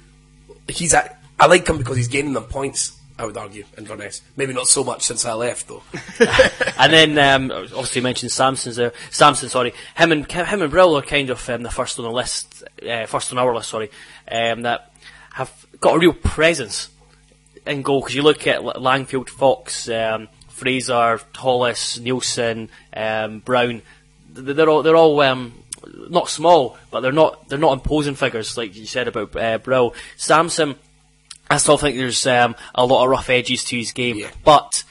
He's 0.67 0.93
at, 0.93 1.17
I 1.39 1.45
like 1.45 1.67
him 1.67 1.77
because 1.77 1.95
he's 1.97 2.07
gaining 2.09 2.33
them 2.33 2.43
points. 2.45 2.98
I 3.19 3.25
would 3.25 3.35
argue 3.35 3.65
Inverness. 3.77 4.21
Maybe 4.37 4.53
not 4.53 4.67
so 4.67 4.81
much 4.81 5.03
since 5.03 5.25
I 5.25 5.33
left 5.33 5.67
though. 5.67 5.83
and 6.77 6.93
then 6.93 7.17
um, 7.17 7.51
obviously 7.51 7.99
you 7.99 8.03
mentioned 8.03 8.31
Samson's 8.31 8.77
there. 8.77 8.93
Samson, 9.11 9.49
sorry, 9.49 9.73
him 9.97 10.13
and 10.13 10.31
him 10.31 10.61
and 10.61 10.71
Brill 10.71 10.97
are 10.97 11.01
kind 11.01 11.29
of 11.29 11.49
um, 11.49 11.63
the 11.63 11.69
first 11.69 11.99
on 11.99 12.05
the 12.05 12.11
list, 12.11 12.63
uh, 12.89 13.05
first 13.07 13.33
on 13.33 13.37
our 13.37 13.53
list. 13.53 13.69
Sorry, 13.69 13.91
um, 14.31 14.61
that 14.61 14.93
have 15.33 15.51
got 15.81 15.97
a 15.97 15.99
real 15.99 16.13
presence 16.13 16.89
in 17.67 17.81
goal 17.81 17.99
because 17.99 18.15
you 18.15 18.21
look 18.21 18.47
at 18.47 18.61
Langfield, 18.61 19.27
Fox, 19.27 19.89
um, 19.89 20.29
Fraser, 20.47 21.19
Hollis, 21.35 21.99
Nielsen, 21.99 22.69
um, 22.95 23.39
Brown. 23.39 23.81
They're 24.29 24.69
all 24.69 24.81
they're 24.81 24.95
all 24.95 25.19
um, 25.19 25.61
not 26.09 26.29
small, 26.29 26.77
but 26.89 27.01
they're 27.01 27.11
not 27.11 27.49
they're 27.49 27.59
not 27.59 27.73
imposing 27.73 28.15
figures 28.15 28.55
like 28.55 28.77
you 28.77 28.85
said 28.85 29.09
about 29.09 29.35
uh, 29.35 29.57
Brill. 29.57 29.93
Samson, 30.15 30.75
I 31.49 31.57
still 31.57 31.77
think 31.77 31.97
there's 31.97 32.25
um, 32.27 32.55
a 32.75 32.85
lot 32.85 33.03
of 33.03 33.09
rough 33.09 33.29
edges 33.29 33.63
to 33.65 33.77
his 33.77 33.91
game, 33.91 34.17
Yeah. 34.17 34.29
but 34.43 34.83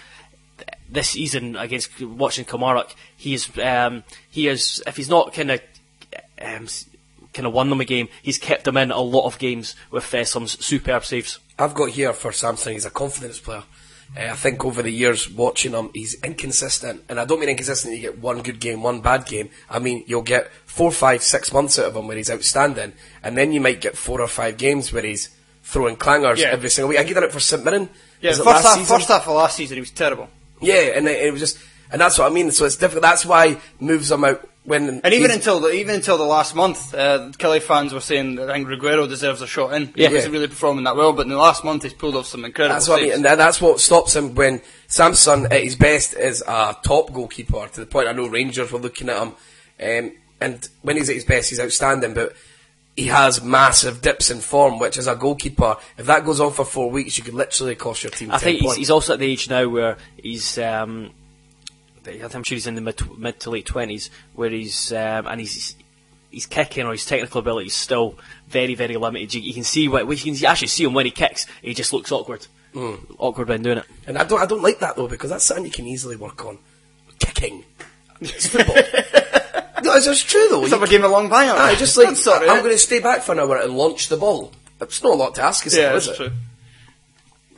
this 0.90 1.10
season 1.10 1.54
against 1.56 2.00
watching 2.00 2.44
Kilmarnock, 2.44 2.94
he 3.16 3.34
is 3.34 3.48
um, 3.62 4.04
he 4.30 4.48
is 4.48 4.82
if 4.86 4.96
he's 4.96 5.08
not 5.08 5.32
kind 5.34 5.50
of 5.52 5.60
um, 6.40 6.66
kind 7.34 7.46
of 7.46 7.52
won 7.52 7.70
them 7.70 7.80
a 7.80 7.84
game, 7.84 8.08
he's 8.22 8.38
kept 8.38 8.64
them 8.64 8.76
in 8.76 8.90
a 8.90 9.00
lot 9.00 9.26
of 9.26 9.38
games 9.38 9.76
with 9.90 10.12
uh, 10.14 10.24
some 10.24 10.46
superb 10.48 11.04
saves. 11.04 11.38
I've 11.58 11.74
got 11.74 11.90
here 11.90 12.12
for 12.12 12.32
Samson. 12.32 12.72
He's 12.72 12.84
a 12.86 12.90
confidence 12.90 13.38
player. 13.38 13.64
Uh, 14.16 14.20
I 14.32 14.34
think 14.36 14.64
over 14.64 14.82
the 14.82 14.90
years 14.90 15.28
watching 15.30 15.72
him, 15.72 15.90
he's 15.92 16.14
inconsistent, 16.24 17.04
and 17.10 17.20
I 17.20 17.26
don't 17.26 17.40
mean 17.40 17.50
inconsistent. 17.50 17.94
You 17.94 18.00
get 18.00 18.18
one 18.18 18.42
good 18.42 18.58
game, 18.58 18.82
one 18.82 19.00
bad 19.00 19.26
game. 19.26 19.50
I 19.68 19.78
mean 19.78 20.02
you'll 20.06 20.22
get 20.22 20.50
four, 20.64 20.90
five, 20.90 21.22
six 21.22 21.52
months 21.52 21.78
out 21.78 21.86
of 21.86 21.96
him 21.96 22.08
where 22.08 22.16
he's 22.16 22.30
outstanding, 22.30 22.94
and 23.22 23.36
then 23.36 23.52
you 23.52 23.60
might 23.60 23.80
get 23.82 23.96
four 23.98 24.20
or 24.20 24.28
five 24.28 24.56
games 24.56 24.92
where 24.92 25.02
he's 25.02 25.28
throwing 25.68 25.96
clangers 25.96 26.38
Yeah. 26.38 26.48
every 26.48 26.70
single 26.70 26.88
week. 26.88 26.98
I 26.98 27.02
get 27.04 27.22
it 27.22 27.30
for 27.30 27.40
St 27.40 27.62
Mirren. 27.62 27.90
Yeah, 28.22 28.32
first 28.32 28.44
half, 28.44 28.78
season? 28.78 28.86
first 28.86 29.08
half 29.08 29.28
of 29.28 29.34
last 29.34 29.56
season, 29.56 29.76
he 29.76 29.80
was 29.80 29.90
terrible. 29.90 30.28
Yeah, 30.60 30.96
and 30.96 31.06
it, 31.06 31.26
it 31.26 31.30
was 31.30 31.40
just, 31.40 31.58
and 31.92 32.00
that's 32.00 32.18
what 32.18 32.30
I 32.30 32.34
mean. 32.34 32.50
So 32.50 32.64
it's 32.64 32.76
difficult. 32.76 33.02
That's 33.02 33.26
why 33.26 33.58
moves 33.78 34.10
him 34.10 34.24
out 34.24 34.48
when. 34.64 35.00
And 35.04 35.14
even 35.14 35.30
until 35.30 35.60
the, 35.60 35.70
even 35.72 35.94
until 35.94 36.16
the 36.16 36.24
last 36.24 36.54
month, 36.54 36.94
uh, 36.94 37.30
Kelly 37.36 37.60
fans 37.60 37.92
were 37.92 38.00
saying 38.00 38.36
that 38.36 38.50
I 38.50 38.54
think 38.54 38.66
Reguero 38.68 39.06
deserves 39.08 39.42
a 39.42 39.46
shot 39.46 39.74
in. 39.74 39.92
Yeah. 39.94 40.08
He 40.08 40.14
wasn't 40.14 40.32
really 40.32 40.48
performing 40.48 40.84
that 40.84 40.96
well, 40.96 41.12
but 41.12 41.22
in 41.22 41.28
the 41.28 41.36
last 41.36 41.62
month 41.64 41.82
he's 41.82 41.92
pulled 41.92 42.16
off 42.16 42.26
some 42.26 42.44
incredible 42.46 42.74
That's 42.74 42.88
what 42.88 43.00
I 43.00 43.02
mean, 43.04 43.12
and 43.12 43.24
that's 43.24 43.60
what 43.60 43.78
stops 43.78 44.16
him 44.16 44.34
when 44.34 44.62
Samson 44.86 45.46
at 45.52 45.62
his 45.62 45.76
best 45.76 46.14
is 46.14 46.42
a 46.46 46.76
top 46.82 47.12
goalkeeper. 47.12 47.68
To 47.68 47.80
the 47.80 47.86
point 47.86 48.08
I 48.08 48.12
know 48.12 48.26
Rangers 48.26 48.72
were 48.72 48.78
looking 48.80 49.10
at 49.10 49.22
him, 49.22 49.28
um, 49.28 50.12
and 50.40 50.68
when 50.82 50.96
he's 50.96 51.08
at 51.10 51.14
his 51.14 51.24
best, 51.24 51.50
he's 51.50 51.60
outstanding. 51.60 52.14
But 52.14 52.34
he 52.98 53.06
has 53.06 53.42
massive 53.42 54.02
dips 54.02 54.28
in 54.30 54.40
form, 54.40 54.78
which 54.80 54.98
as 54.98 55.06
a 55.06 55.14
goalkeeper, 55.14 55.76
if 55.96 56.06
that 56.06 56.24
goes 56.24 56.40
on 56.40 56.52
for 56.52 56.64
four 56.64 56.90
weeks, 56.90 57.16
you 57.16 57.22
could 57.22 57.34
literally 57.34 57.76
cost 57.76 58.02
your 58.02 58.10
team. 58.10 58.30
I 58.30 58.38
10 58.38 58.40
think 58.40 58.60
he's, 58.60 58.74
he's 58.76 58.90
also 58.90 59.12
at 59.14 59.20
the 59.20 59.30
age 59.30 59.48
now 59.48 59.68
where 59.68 59.96
he's. 60.16 60.58
Um, 60.58 61.12
I'm 62.06 62.42
sure 62.42 62.56
he's 62.56 62.66
in 62.66 62.74
the 62.74 62.80
mid, 62.80 63.00
mid 63.18 63.38
to 63.40 63.50
late 63.50 63.66
twenties, 63.66 64.10
where 64.34 64.50
he's 64.50 64.92
um, 64.92 65.26
and 65.26 65.40
he's 65.40 65.76
his 66.30 66.46
kicking 66.46 66.86
or 66.86 66.92
his 66.92 67.04
technical 67.06 67.38
ability 67.40 67.66
is 67.68 67.74
still 67.74 68.18
very 68.48 68.74
very 68.74 68.96
limited. 68.96 69.32
You, 69.34 69.42
you 69.42 69.54
can 69.54 69.62
see 69.64 69.88
what 69.88 70.08
you 70.08 70.34
can 70.34 70.44
actually 70.46 70.68
see 70.68 70.84
him 70.84 70.94
when 70.94 71.04
he 71.04 71.10
kicks. 71.12 71.46
He 71.62 71.74
just 71.74 71.92
looks 71.92 72.10
awkward, 72.10 72.46
Hmm. 72.72 72.94
awkward 73.18 73.48
when 73.48 73.62
doing 73.62 73.78
it. 73.78 73.84
and 74.06 74.18
I 74.18 74.24
don't, 74.24 74.40
I 74.40 74.46
don't 74.46 74.62
like 74.62 74.78
that 74.80 74.96
though 74.96 75.06
because 75.08 75.30
that's 75.30 75.44
something 75.44 75.66
you 75.66 75.70
can 75.70 75.86
easily 75.86 76.16
work 76.16 76.44
on. 76.44 76.58
Kicking, 77.20 77.64
it's 78.20 78.46
football. 78.48 78.76
no, 79.88 79.96
it's, 79.96 80.06
it's 80.06 80.22
true 80.22 80.46
though. 80.50 80.60
Let's 80.60 80.72
You 80.72 80.78
have 80.78 80.88
a 80.88 80.90
game 80.90 81.04
of 81.04 81.10
long 81.10 81.28
banger. 81.28 81.52
I 81.52 81.74
just 81.74 81.96
like 81.96 82.08
That's 82.08 82.22
sort 82.22 82.42
of 82.42 82.48
I'm 82.48 82.60
going 82.60 82.72
to 82.72 82.78
stay 82.78 83.00
back 83.00 83.22
for 83.22 83.32
an 83.32 83.40
hour 83.40 83.56
and 83.58 83.76
launch 83.76 84.08
the 84.08 84.16
ball. 84.16 84.52
It's 84.80 85.02
not 85.02 85.12
a 85.14 85.16
lot 85.16 85.34
to 85.36 85.42
ask, 85.42 85.66
is 85.66 85.76
Yeah, 85.76 85.92
it? 85.92 85.96
Is 85.96 86.06
that's 86.06 86.20
it? 86.20 86.28
true. 86.28 86.36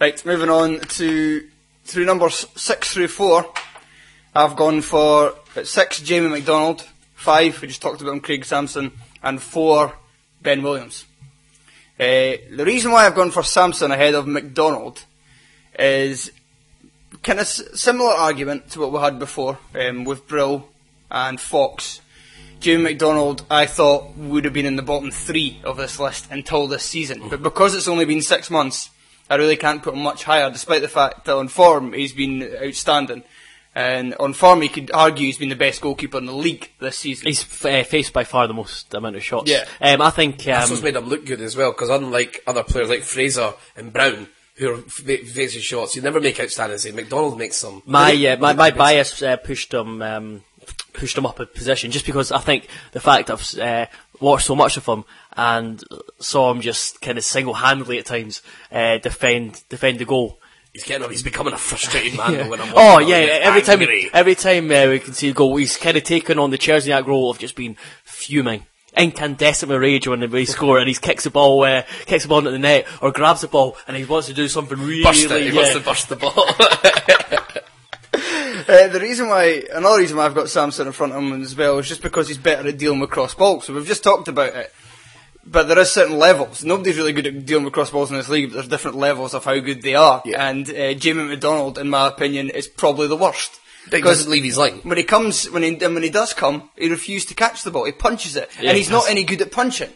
Right, 0.00 0.24
moving 0.24 0.48
on 0.48 0.80
to 0.80 1.46
through 1.84 2.04
numbers 2.06 2.46
six 2.56 2.94
through 2.94 3.08
four. 3.08 3.46
I've 4.34 4.56
gone 4.56 4.80
for 4.80 5.34
at 5.56 5.66
six 5.66 6.00
Jamie 6.00 6.28
McDonald, 6.28 6.86
five 7.14 7.60
we 7.60 7.68
just 7.68 7.82
talked 7.82 8.00
about 8.00 8.12
him, 8.12 8.20
Craig 8.20 8.44
Samson, 8.44 8.92
and 9.22 9.42
four 9.42 9.94
Ben 10.40 10.62
Williams. 10.62 11.04
Uh, 11.98 12.40
the 12.50 12.64
reason 12.64 12.92
why 12.92 13.04
I've 13.04 13.14
gone 13.14 13.30
for 13.30 13.42
Samson 13.42 13.90
ahead 13.90 14.14
of 14.14 14.26
McDonald 14.26 15.04
is 15.78 16.30
kind 17.22 17.38
of 17.40 17.44
s- 17.44 17.62
similar 17.78 18.12
argument 18.12 18.70
to 18.70 18.80
what 18.80 18.92
we 18.92 18.98
had 19.00 19.18
before 19.18 19.58
um, 19.74 20.04
with 20.04 20.26
Brill 20.26 20.66
and 21.10 21.38
Fox. 21.38 22.00
Jamie 22.60 22.82
McDonald, 22.84 23.44
I 23.50 23.66
thought, 23.66 24.16
would 24.16 24.44
have 24.44 24.52
been 24.54 24.66
in 24.66 24.76
the 24.76 24.82
bottom 24.82 25.10
three 25.10 25.60
of 25.64 25.76
this 25.78 25.98
list 25.98 26.26
until 26.30 26.66
this 26.68 26.84
season. 26.84 27.28
But 27.28 27.42
because 27.42 27.74
it's 27.74 27.88
only 27.88 28.04
been 28.04 28.22
six 28.22 28.50
months, 28.50 28.90
I 29.28 29.36
really 29.36 29.56
can't 29.56 29.82
put 29.82 29.94
him 29.94 30.02
much 30.02 30.24
higher, 30.24 30.50
despite 30.50 30.82
the 30.82 30.88
fact 30.88 31.24
that 31.24 31.34
on 31.36 31.48
form 31.48 31.92
he's 31.94 32.12
been 32.12 32.42
outstanding. 32.62 33.24
And 33.74 34.14
on 34.16 34.32
form, 34.32 34.62
he 34.62 34.68
could 34.68 34.90
argue 34.92 35.26
he's 35.26 35.38
been 35.38 35.48
the 35.48 35.54
best 35.54 35.80
goalkeeper 35.80 36.18
in 36.18 36.26
the 36.26 36.32
league 36.34 36.70
this 36.80 36.96
season. 36.98 37.28
He's 37.28 37.42
f- 37.42 37.64
uh, 37.64 37.84
faced 37.84 38.12
by 38.12 38.24
far 38.24 38.48
the 38.48 38.52
most 38.54 38.92
amount 38.94 39.14
of 39.14 39.22
shots. 39.22 39.48
Yeah. 39.48 39.64
um, 39.80 40.02
I 40.02 40.10
think. 40.10 40.42
That's 40.42 40.66
Um, 40.66 40.70
what's 40.72 40.82
made 40.82 40.96
him 40.96 41.08
look 41.08 41.24
good 41.24 41.40
as 41.40 41.56
well, 41.56 41.70
because 41.70 41.88
unlike 41.88 42.42
other 42.48 42.64
players 42.64 42.88
like 42.88 43.04
Fraser 43.04 43.54
and 43.76 43.92
Brown, 43.92 44.26
who 44.56 44.72
are 44.74 44.78
fa- 44.78 45.18
facing 45.18 45.62
shots, 45.62 45.94
you 45.94 46.02
never 46.02 46.20
make 46.20 46.40
outstanding 46.40 46.78
save. 46.78 46.96
McDonald 46.96 47.38
makes 47.38 47.58
some. 47.58 47.80
My 47.86 48.12
uh, 48.26 48.36
my, 48.38 48.54
my 48.54 48.72
bias 48.72 49.22
uh, 49.22 49.36
pushed 49.36 49.72
him 49.72 50.02
um, 50.02 50.42
pushed 50.92 51.16
him 51.16 51.26
up 51.26 51.40
a 51.40 51.46
position 51.46 51.90
just 51.90 52.06
because 52.06 52.32
I 52.32 52.38
think 52.38 52.68
the 52.92 53.00
fact 53.00 53.30
I've 53.30 53.58
uh, 53.58 53.86
watched 54.20 54.46
so 54.46 54.54
much 54.54 54.76
of 54.76 54.86
him 54.86 55.04
and 55.36 55.82
saw 56.18 56.50
him 56.50 56.60
just 56.60 57.00
kind 57.00 57.18
of 57.18 57.24
single 57.24 57.54
handedly 57.54 57.98
at 57.98 58.06
times 58.06 58.42
uh, 58.70 58.98
defend 58.98 59.62
defend 59.68 59.98
the 59.98 60.04
goal. 60.04 60.38
He's 60.72 60.84
getting. 60.84 61.08
He's 61.10 61.22
becoming 61.22 61.52
a 61.52 61.58
frustrated 61.58 62.16
man 62.16 62.34
though 62.34 62.48
when 62.48 62.60
I'm. 62.60 62.72
Oh 62.76 62.98
yeah, 63.00 63.16
him. 63.16 63.22
He 63.22 63.60
gets 63.60 63.68
every 63.68 63.86
time 63.86 64.10
every 64.12 64.34
time 64.34 64.70
uh, 64.70 64.90
we 64.90 64.98
can 65.00 65.14
see 65.14 65.30
a 65.30 65.34
goal, 65.34 65.56
he's 65.56 65.76
kind 65.76 65.96
of 65.96 66.04
taken 66.04 66.38
on 66.38 66.50
the 66.50 66.58
Cierzniak 66.58 67.06
role 67.06 67.30
of 67.30 67.38
just 67.38 67.56
being 67.56 67.76
fuming. 68.04 68.66
Incandescent 68.96 69.70
with 69.70 69.80
rage 69.80 70.08
when 70.08 70.18
they 70.18 70.44
score 70.44 70.78
and 70.78 70.88
he 70.88 70.94
kicks 70.94 71.22
the 71.22 71.30
ball, 71.30 71.62
uh, 71.62 71.82
kicks 72.06 72.24
the 72.24 72.28
ball 72.28 72.38
into 72.38 72.50
the 72.50 72.58
net 72.58 72.86
or 73.00 73.12
grabs 73.12 73.40
the 73.40 73.48
ball 73.48 73.76
and 73.86 73.96
he 73.96 74.04
wants 74.04 74.26
to 74.26 74.34
do 74.34 74.48
something 74.48 74.78
really. 74.78 75.04
burst 75.04 75.30
it. 75.30 75.42
He 75.42 75.48
yeah. 75.50 75.54
wants 75.54 75.74
to 75.74 75.80
burst 75.80 76.08
the 76.08 76.16
ball. 76.16 76.44
Uh, 78.68 78.88
the 78.88 79.00
reason 79.00 79.28
why, 79.28 79.62
another 79.72 79.98
reason 79.98 80.16
why 80.16 80.26
I've 80.26 80.34
got 80.34 80.48
Samson 80.48 80.86
in 80.86 80.92
front 80.92 81.12
of 81.12 81.22
him 81.22 81.40
as 81.42 81.56
well 81.56 81.78
is 81.78 81.88
just 81.88 82.02
because 82.02 82.28
he's 82.28 82.38
better 82.38 82.68
at 82.68 82.78
dealing 82.78 83.00
with 83.00 83.10
cross 83.10 83.34
balls. 83.34 83.66
So 83.66 83.74
we've 83.74 83.86
just 83.86 84.04
talked 84.04 84.28
about 84.28 84.54
it. 84.54 84.72
But 85.44 85.68
there 85.68 85.78
is 85.78 85.90
certain 85.90 86.18
levels. 86.18 86.64
Nobody's 86.64 86.98
really 86.98 87.12
good 87.12 87.26
at 87.26 87.46
dealing 87.46 87.64
with 87.64 87.72
cross 87.72 87.90
balls 87.90 88.10
in 88.10 88.16
this 88.16 88.28
league, 88.28 88.50
but 88.50 88.54
there's 88.54 88.68
different 88.68 88.98
levels 88.98 89.34
of 89.34 89.44
how 89.44 89.58
good 89.58 89.82
they 89.82 89.94
are. 89.94 90.22
Yeah. 90.24 90.48
And 90.48 90.68
uh, 90.68 90.94
Jamie 90.94 91.24
McDonald, 91.24 91.78
in 91.78 91.88
my 91.88 92.08
opinion, 92.08 92.50
is 92.50 92.68
probably 92.68 93.08
the 93.08 93.16
worst. 93.16 93.58
Because 93.90 94.28
leave 94.28 94.44
his 94.44 94.58
line. 94.58 94.80
when 94.82 94.98
he 94.98 95.04
comes, 95.04 95.50
when 95.50 95.62
he, 95.62 95.70
and 95.82 95.94
when 95.94 96.02
he 96.02 96.10
does 96.10 96.34
come, 96.34 96.70
he 96.76 96.90
refuses 96.90 97.28
to 97.28 97.34
catch 97.34 97.62
the 97.62 97.70
ball. 97.70 97.86
He 97.86 97.92
punches 97.92 98.36
it. 98.36 98.50
Yeah, 98.60 98.68
and 98.68 98.76
he's 98.76 98.88
he 98.88 98.94
not 98.94 99.08
any 99.08 99.24
good 99.24 99.40
at 99.40 99.50
punching. 99.50 99.90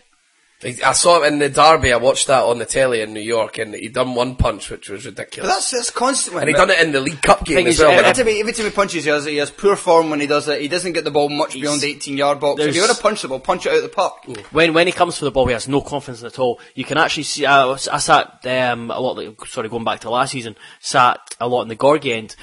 I 0.64 0.92
saw 0.92 1.18
him 1.22 1.32
in 1.32 1.38
the 1.38 1.48
derby. 1.48 1.92
I 1.92 1.96
watched 1.96 2.26
that 2.28 2.42
on 2.42 2.58
the 2.58 2.64
telly 2.64 3.00
in 3.02 3.12
New 3.12 3.20
York, 3.20 3.58
and 3.58 3.74
he 3.74 3.88
done 3.88 4.14
one 4.14 4.36
punch, 4.36 4.70
which 4.70 4.88
was 4.88 5.04
ridiculous. 5.06 5.48
But 5.50 5.54
that's, 5.54 5.70
that's 5.70 5.90
constantly. 5.90 6.40
and 6.42 6.48
he 6.48 6.54
done 6.54 6.70
it 6.70 6.80
in 6.80 6.92
the 6.92 7.00
League 7.00 7.20
Cup 7.22 7.44
game 7.44 7.66
as 7.66 7.78
well. 7.78 7.90
uh, 7.90 7.94
Every 8.02 8.12
time, 8.14 8.26
he, 8.32 8.40
every 8.40 8.52
time 8.52 8.66
he 8.66 8.72
punches, 8.72 9.04
he 9.04 9.10
has, 9.10 9.24
he 9.24 9.36
has 9.36 9.50
poor 9.50 9.76
form 9.76 10.10
when 10.10 10.20
he 10.20 10.26
does 10.26 10.48
it. 10.48 10.60
He 10.60 10.68
doesn't 10.68 10.92
get 10.92 11.04
the 11.04 11.10
ball 11.10 11.28
much 11.28 11.52
beyond 11.54 11.80
the 11.80 11.88
18 11.88 12.16
yard 12.16 12.40
box. 12.40 12.60
If 12.60 12.66
you 12.68 12.72
there's- 12.72 12.88
want 12.88 12.96
to 12.96 13.02
punch 13.02 13.22
the 13.22 13.28
ball, 13.28 13.40
punch 13.40 13.66
it 13.66 13.70
out 13.72 13.76
of 13.76 13.82
the 13.82 13.88
park. 13.90 14.24
when 14.52 14.72
when 14.74 14.86
he 14.86 14.92
comes 14.92 15.18
for 15.18 15.24
the 15.26 15.30
ball, 15.30 15.46
he 15.46 15.52
has 15.52 15.68
no 15.68 15.80
confidence 15.80 16.22
at 16.24 16.38
all. 16.38 16.60
You 16.74 16.84
can 16.84 16.98
actually 16.98 17.24
see. 17.24 17.44
I, 17.46 17.66
I 17.70 17.76
sat 17.76 18.46
um, 18.46 18.90
a 18.90 18.98
lot. 19.00 19.16
Like, 19.16 19.44
sorry, 19.46 19.68
going 19.68 19.84
back 19.84 20.00
to 20.00 20.10
last 20.10 20.32
season, 20.32 20.56
sat 20.80 21.18
a 21.40 21.48
lot 21.48 21.62
in 21.62 21.68
the 21.68 21.76
Gorgie 21.76 22.12
end 22.12 22.36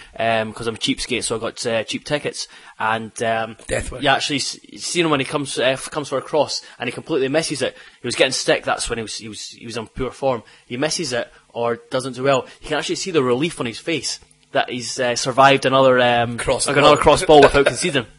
because 0.48 0.68
I'm 0.68 0.76
a 0.76 0.78
cheapskate, 0.78 1.24
so 1.24 1.36
I 1.36 1.40
got 1.40 1.66
uh, 1.66 1.84
cheap 1.84 2.06
tickets. 2.06 2.48
And 2.84 3.22
um, 3.22 3.58
Death 3.67 3.91
wish. 3.91 4.02
you 4.02 4.10
actually 4.10 4.38
s- 4.38 4.58
seen 4.78 5.06
him 5.06 5.12
when 5.12 5.20
he 5.20 5.26
comes 5.26 5.60
uh, 5.60 5.78
comes 5.78 6.10
for 6.10 6.17
a 6.17 6.22
cross 6.22 6.63
and 6.80 6.88
he 6.88 6.91
completely 6.91 7.28
misses 7.28 7.62
it. 7.62 7.78
He 8.02 8.08
was 8.08 8.15
getting 8.15 8.32
stick. 8.32 8.63
That's 8.63 8.89
when 8.89 8.98
he 8.98 9.04
was 9.04 9.17
he 9.17 9.28
was 9.30 9.50
he 9.50 9.67
was 9.67 9.78
in 9.78 9.86
poor 9.86 10.10
form. 10.10 10.41
He 10.65 10.78
misses 10.78 11.13
it 11.13 11.32
or 11.54 11.76
doesn't 11.91 12.13
do 12.15 12.24
well. 12.24 12.48
You 12.62 12.70
can 12.70 12.80
actually 12.80 12.96
see 12.96 13.12
the 13.12 13.22
relief 13.22 13.60
on 13.60 13.67
his 13.67 13.78
face 13.78 14.20
that 14.52 14.72
he's 14.72 15.00
uh, 15.00 15.15
survived 15.15 15.67
another 15.67 16.00
um, 16.00 16.39
Cross 16.39 16.65
like 16.67 16.78
another 16.78 16.98
cross 16.98 17.24
ball 17.24 17.41
without 17.41 17.67
conceding. 17.67 18.08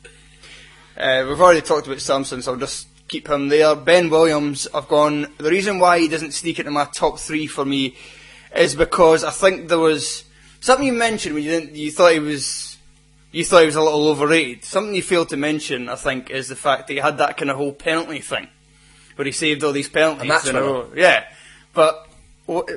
Uh, 0.94 1.25
we've 1.27 1.40
already 1.40 1.62
talked 1.62 1.87
about 1.87 2.01
Samson, 2.01 2.42
so 2.42 2.53
I'll 2.53 2.59
just 2.59 2.87
keep 3.09 3.27
him 3.29 3.48
there. 3.48 3.75
Ben 3.75 4.11
Williams, 4.11 4.68
I've 4.75 4.88
gone. 4.88 5.27
The 5.38 5.51
reason 5.51 5.79
why 5.79 5.98
he 5.98 6.07
doesn't 6.07 6.33
sneak 6.33 6.59
into 6.59 6.70
my 6.70 6.85
top 6.85 7.18
three 7.18 7.46
for 7.46 7.64
me 7.64 7.96
is 8.55 8.75
because 8.75 9.25
I 9.25 9.31
think 9.31 9.68
there 9.68 9.79
was 9.79 10.25
something 10.61 10.87
you 10.87 10.92
mentioned 10.92 11.35
when 11.35 11.44
you 11.44 11.51
didn't. 11.51 11.75
You 11.75 11.90
thought 11.90 12.12
he 12.12 12.18
was. 12.20 12.72
You 13.33 13.45
thought 13.45 13.61
he 13.61 13.66
was 13.66 13.77
a 13.77 13.83
little 13.83 14.09
overrated. 14.09 14.64
Something 14.64 14.95
you 14.95 15.03
failed 15.03 15.31
to 15.31 15.37
mention, 15.37 15.88
I 15.88 15.97
think, 15.97 16.31
is 16.31 16.49
the 16.49 16.57
fact 16.57 16.87
that 16.87 16.92
he 16.92 16.99
had 17.01 17.18
that 17.18 17.37
kind 17.38 17.51
of 17.51 17.57
whole 17.57 17.73
penalty 17.73 18.21
thing, 18.21 18.47
where 19.16 19.25
he 19.27 19.33
saved 19.33 19.64
all 19.64 19.73
these 19.73 19.88
penalties. 19.88 20.23
A 20.23 20.27
match 20.27 20.47
in 20.47 20.57
a 20.57 20.61
row. 20.61 20.90
Yeah, 20.95 21.25
but 21.73 22.09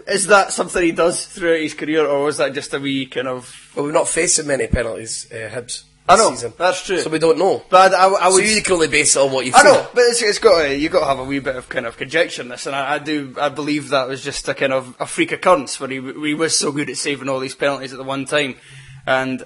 is 0.07 0.27
that 0.27 0.53
something 0.53 0.81
he 0.81 0.93
does 0.93 1.25
throughout 1.25 1.59
his 1.59 1.73
career, 1.73 2.05
or 2.05 2.23
was 2.25 2.37
that 2.37 2.53
just 2.53 2.73
a 2.73 2.79
wee 2.79 3.05
kind 3.05 3.27
of? 3.27 3.71
Well, 3.75 3.85
we've 3.85 3.93
not 3.93 4.07
faced 4.07 4.37
so 4.37 4.43
many 4.43 4.67
penalties, 4.67 5.29
uh, 5.31 5.49
Hibs. 5.53 5.83
I 6.07 6.17
know, 6.17 6.29
season. 6.29 6.53
that's 6.55 6.85
true. 6.85 6.99
So 6.99 7.09
we 7.09 7.17
don't 7.17 7.39
know. 7.39 7.63
But 7.67 7.95
I, 7.95 8.05
I, 8.05 8.27
I 8.27 8.29
so 8.29 8.35
would. 8.35 8.45
you 8.47 8.61
can 8.61 8.73
only 8.73 8.87
base 8.87 9.15
it 9.15 9.19
on 9.19 9.31
what 9.31 9.43
you've 9.43 9.55
I 9.55 9.63
seen. 9.63 9.73
know, 9.73 9.87
but 9.91 10.01
it's, 10.01 10.21
it's 10.21 10.37
got 10.37 10.61
to, 10.61 10.77
you 10.77 10.87
got 10.87 10.99
to 10.99 11.05
have 11.07 11.17
a 11.17 11.23
wee 11.23 11.39
bit 11.39 11.55
of 11.55 11.67
kind 11.67 11.87
of 11.87 11.97
conjecture 11.97 12.43
in 12.43 12.49
this, 12.49 12.67
and 12.67 12.75
I, 12.75 12.93
I 12.93 12.99
do 12.99 13.35
I 13.41 13.49
believe 13.49 13.89
that 13.89 14.07
was 14.07 14.23
just 14.23 14.47
a 14.47 14.53
kind 14.53 14.71
of 14.71 14.95
a 14.99 15.07
freak 15.07 15.31
occurrence 15.31 15.79
where 15.79 15.89
he, 15.89 15.99
he 15.99 16.35
was 16.35 16.57
so 16.57 16.71
good 16.71 16.91
at 16.91 16.97
saving 16.97 17.27
all 17.27 17.39
these 17.39 17.55
penalties 17.55 17.91
at 17.91 17.97
the 17.97 18.03
one 18.03 18.25
time, 18.25 18.55
and 19.07 19.43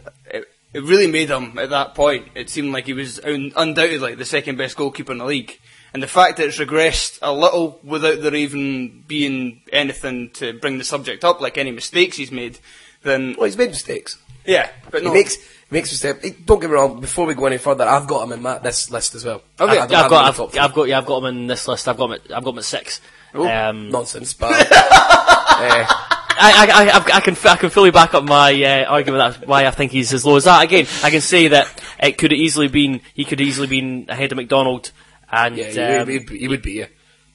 it, 0.74 0.80
it 0.80 0.84
really 0.84 1.08
made 1.08 1.30
him 1.30 1.58
at 1.60 1.70
that 1.72 1.96
point. 1.96 2.28
It 2.36 2.50
seemed 2.50 2.72
like 2.74 2.86
he 2.86 2.94
was 2.94 3.20
un, 3.24 3.52
undoubtedly 3.56 4.16
the 4.16 4.26
second 4.26 4.58
best 4.58 4.76
goalkeeper 4.78 5.12
in 5.12 5.18
the 5.20 5.26
league, 5.26 5.60
and 5.94 6.02
the 6.04 6.08
fact 6.08 6.38
that 6.38 6.48
it's 6.48 6.58
regressed 6.60 7.20
a 7.22 7.32
little 7.34 7.80
without 7.84 8.22
there 8.22 8.36
even 8.36 9.04
being 9.08 9.62
anything 9.74 10.30
to 10.32 10.54
bring 10.54 10.78
the 10.78 10.84
subject 10.84 11.24
up, 11.24 11.42
like 11.42 11.58
any 11.58 11.72
mistakes 11.72 12.18
he's 12.18 12.32
made, 12.32 12.60
then 13.04 13.36
Well, 13.38 13.46
he's 13.46 13.58
made 13.58 13.70
mistakes. 13.70 14.18
yeah, 14.46 14.70
but 14.92 15.02
He 15.02 15.08
no, 15.08 15.14
makes 15.14 15.36
he 15.36 15.42
makes 15.72 15.92
mistakes. 15.92 16.38
Don't 16.46 16.60
get 16.60 16.70
me 16.70 16.76
wrong. 16.76 17.00
Before 17.00 17.26
we 17.26 17.34
go 17.36 17.46
any 17.46 17.58
further, 17.60 17.86
I've 17.86 18.08
got 18.08 18.24
him 18.26 18.34
in 18.34 18.42
my, 18.42 18.58
this 18.60 18.90
list 18.92 19.16
as 19.16 19.24
well. 19.26 19.42
Okay. 19.60 19.72
I, 19.78 19.86
I 19.86 19.88
yeah, 19.88 20.04
I've 20.04 20.10
got, 20.10 20.22
him 20.22 20.26
I've, 20.26 20.36
the 20.36 20.44
top 20.44 20.52
three. 20.52 20.60
I've 20.60 20.74
got, 20.74 20.84
yeah, 20.88 20.98
I've 20.98 21.06
got 21.06 21.18
him 21.20 21.26
in 21.26 21.48
this 21.48 21.68
list. 21.68 21.88
I've 21.88 21.98
got 21.98 22.06
him 22.06 22.14
at, 22.14 22.38
I've 22.38 22.44
got 22.44 22.52
him 22.52 22.58
at 22.60 22.64
six. 22.66 23.02
Um, 23.34 23.92
nonsense, 23.92 24.34
but 24.34 24.52
uh, 24.72 25.86
I, 26.40 26.52
I, 26.52 26.84
I, 26.86 26.96
I've- 26.96 27.12
I 27.12 27.20
can, 27.20 27.36
I 27.48 27.56
can 27.58 27.70
fully 27.70 27.92
back 27.92 28.14
up 28.14 28.24
my 28.24 28.52
uh, 28.64 28.86
argument. 28.86 29.36
That's 29.36 29.48
why 29.48 29.66
I 29.66 29.72
think 29.72 29.92
he's 29.92 30.14
as 30.14 30.26
low 30.26 30.36
as 30.38 30.46
that. 30.46 30.64
Again, 30.64 30.88
I 31.04 31.10
can 31.10 31.22
say 31.22 31.50
that 31.50 31.68
it 32.02 32.18
could 32.18 32.32
have 32.32 32.40
easily 32.40 32.68
been, 32.68 33.02
he 33.14 33.26
could 33.26 33.40
have 33.40 33.48
easily 33.48 33.68
been 33.68 34.06
ahead 34.10 34.32
of 34.32 34.38
McDonald, 34.38 34.92
and 35.32 35.58
yeah, 35.58 36.00
um, 36.02 36.08
he, 36.10 36.18
would, 36.20 36.30
he 36.30 36.48
would 36.48 36.62
be. 36.62 36.72
Yeah. 36.74 36.86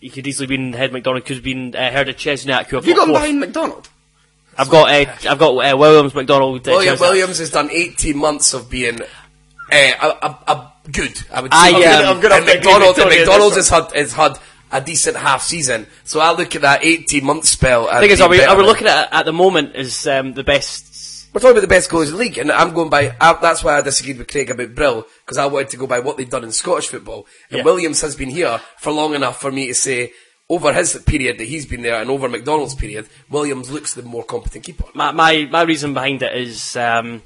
he 0.01 0.09
could 0.11 0.27
easily 0.27 0.47
been 0.47 0.75
ahead 0.75 0.87
of 0.91 0.93
McDonald. 0.95 1.25
Could 1.25 1.37
have 1.37 1.45
been 1.45 1.75
uh, 1.75 1.79
ahead 1.79 2.09
of 2.09 2.17
Cierzniak. 2.17 2.67
Who 2.67 2.79
I've 2.79 2.85
have 2.85 2.87
you 2.87 2.95
got 2.97 3.09
him 3.09 3.15
fourth. 3.15 3.23
behind 3.23 3.41
McDonald? 3.41 3.89
I've 4.57 4.71
got, 4.71 4.89
uh, 4.89 5.31
I've 5.31 5.39
got 5.39 5.51
uh, 5.57 5.77
Williams, 5.77 6.15
McDonald, 6.15 6.67
uh, 6.69 6.71
William 6.71 6.99
Williams 7.01 7.39
has 7.39 7.51
done 7.51 7.71
18 7.73 8.17
months 8.17 8.55
of 8.55 8.71
being 8.71 9.01
uh, 9.03 9.07
a, 9.73 10.07
a, 10.27 10.39
a 10.53 10.73
good. 10.93 11.19
I 11.33 11.41
would 11.41 11.53
say. 11.53 11.59
I, 11.59 12.03
um, 12.05 12.17
I'm 12.17 12.23
gonna 12.23 12.35
have 12.37 12.45
to 12.45 12.51
agree 12.51 12.55
McDonald, 12.73 12.97
with 12.97 12.99
and 12.99 13.11
Tony 13.11 13.19
McDonald's 13.19 13.57
this 13.57 13.69
has 13.71 13.85
had, 13.93 13.97
has 13.97 14.13
had 14.13 14.39
a 14.75 14.81
decent 14.81 15.17
half 15.17 15.43
season. 15.43 15.87
So 16.03 16.21
I 16.21 16.33
look 16.33 16.57
at 16.57 16.63
that 16.63 16.85
18 16.85 17.25
month 17.25 17.47
spell. 17.47 17.87
The 17.87 18.01
thing 18.01 18.11
is, 18.11 18.21
are 18.21 18.29
we, 18.29 18.43
are 18.43 18.57
we 18.57 18.65
looking 18.65 18.89
at 18.89 19.13
at 19.13 19.25
the 19.25 19.33
moment 19.33 19.77
as 19.77 20.07
um, 20.07 20.35
the 20.35 20.43
best? 20.45 20.93
We're 21.33 21.41
talking 21.41 21.53
about 21.53 21.63
the 21.63 21.69
best 21.69 21.91
goalies 21.91 22.07
in 22.07 22.13
the 22.13 22.19
league, 22.19 22.39
and 22.39 22.53
I'm 22.53 22.75
going 22.75 22.91
by. 22.91 23.17
I, 23.21 23.33
that's 23.35 23.65
why 23.65 23.79
I 23.79 23.81
disagreed 23.81 24.19
with 24.19 24.29
Craig 24.29 24.51
about 24.51 24.75
Brill 24.75 25.07
because 25.25 25.39
I 25.39 25.47
wanted 25.47 25.71
to 25.71 25.77
go 25.77 25.87
by 25.87 26.01
what 26.01 26.17
they've 26.17 26.29
done 26.29 26.45
in 26.45 26.53
Scottish 26.53 26.89
football. 26.89 27.27
And 27.51 27.59
Yeah. 27.59 27.65
Williams 27.65 28.01
has 28.03 28.17
been 28.17 28.31
here 28.31 28.61
for 28.79 28.93
long 28.93 29.15
enough 29.15 29.41
for 29.41 29.51
me 29.51 29.69
to 29.69 29.75
say, 29.75 30.13
over 30.49 30.73
his 30.73 31.01
period 31.07 31.39
that 31.39 31.45
he's 31.45 31.67
been 31.67 31.83
there, 31.83 32.01
and 32.01 32.11
over 32.11 32.29
McDonald's 32.29 32.75
period, 32.75 33.09
Williams 33.31 33.71
looks 33.71 33.95
the 33.95 34.03
more 34.03 34.25
competent 34.25 34.65
keeper. 34.65 34.85
My 34.95 35.13
my, 35.13 35.49
my 35.51 35.63
reason 35.63 35.95
behind 35.95 36.23
it 36.23 36.37
is 36.37 36.77
um, 36.77 37.23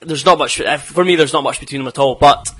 there's 0.00 0.24
not 0.24 0.38
much 0.38 0.60
for 0.80 1.04
me. 1.04 1.16
There's 1.16 1.32
not 1.32 1.44
much 1.44 1.60
between 1.60 1.80
them 1.80 1.88
at 1.88 1.98
all. 1.98 2.14
But 2.14 2.52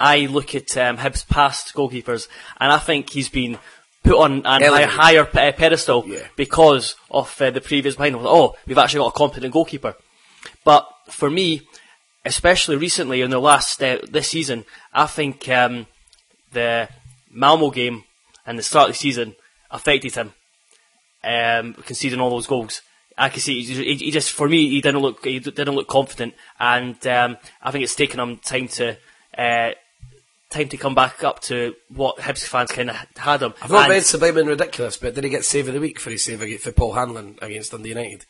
I 0.00 0.26
look 0.26 0.54
at 0.54 0.76
um, 0.76 0.98
Hibs' 0.98 1.26
past 1.28 1.74
goalkeepers, 1.74 2.28
and 2.60 2.72
I 2.72 2.78
think 2.78 3.10
he's 3.10 3.28
been 3.28 3.58
put 4.04 4.16
on 4.16 4.42
a 4.46 4.58
high, 4.70 4.82
higher 4.84 5.24
pe- 5.24 5.52
pedestal 5.52 6.04
Yeah. 6.06 6.26
because 6.36 6.94
of 7.10 7.40
uh, 7.42 7.50
the 7.50 7.60
previous 7.60 7.96
behind 7.96 8.14
him. 8.14 8.22
Oh, 8.24 8.54
we've 8.66 8.78
actually 8.78 9.00
got 9.00 9.08
a 9.14 9.18
competent 9.18 9.52
goalkeeper. 9.52 9.96
But 10.64 10.88
for 11.10 11.28
me, 11.28 11.62
especially 12.24 12.76
recently 12.76 13.22
in 13.22 13.30
the 13.30 13.40
last 13.40 13.82
uh, 13.82 13.98
this 14.08 14.28
season, 14.28 14.64
I 14.92 15.06
think 15.06 15.48
um, 15.48 15.86
the 16.52 16.88
Malmo 17.30 17.70
game 17.70 18.04
and 18.46 18.58
the 18.58 18.62
start 18.62 18.88
of 18.88 18.94
the 18.94 18.98
season 18.98 19.34
affected 19.70 20.14
him, 20.14 20.32
um, 21.24 21.74
conceding 21.74 22.20
all 22.20 22.30
those 22.30 22.46
goals. 22.46 22.82
I 23.16 23.30
can 23.30 23.40
see 23.40 23.62
he, 23.62 23.74
he- 23.74 23.94
he 24.06 24.10
just 24.12 24.30
for 24.30 24.48
me 24.48 24.68
he 24.70 24.80
didn't 24.80 25.00
look 25.02 25.24
he 25.24 25.40
didn't 25.40 25.74
look 25.74 25.88
confident, 25.88 26.34
and 26.60 27.04
um, 27.06 27.36
I 27.62 27.70
think 27.72 27.82
it's 27.84 27.96
taken 27.96 28.20
him 28.20 28.36
time 28.38 28.68
to. 28.68 28.96
Uh, 29.36 29.72
Time 30.50 30.68
to 30.70 30.76
come 30.78 30.94
back 30.94 31.22
up 31.24 31.40
to 31.42 31.74
what 31.88 32.16
Hibs 32.18 32.46
fans 32.46 32.70
kind 32.72 32.88
of 32.88 32.96
had 33.18 33.42
him. 33.42 33.52
I've 33.60 33.70
not 33.70 33.82
And- 33.84 33.90
read 33.90 34.04
Sublime 34.04 34.38
and 34.38 34.48
Ridiculous, 34.48 34.96
but 34.96 35.14
did 35.14 35.24
he 35.24 35.30
get 35.30 35.44
save 35.44 35.68
of 35.68 35.74
the 35.74 35.80
week 35.80 36.00
for 36.00 36.10
his 36.10 36.24
save 36.24 36.60
for 36.62 36.72
Paul 36.72 36.94
Hanlon 36.94 37.38
against 37.42 37.70
Dundee 37.72 37.90
United? 37.90 38.24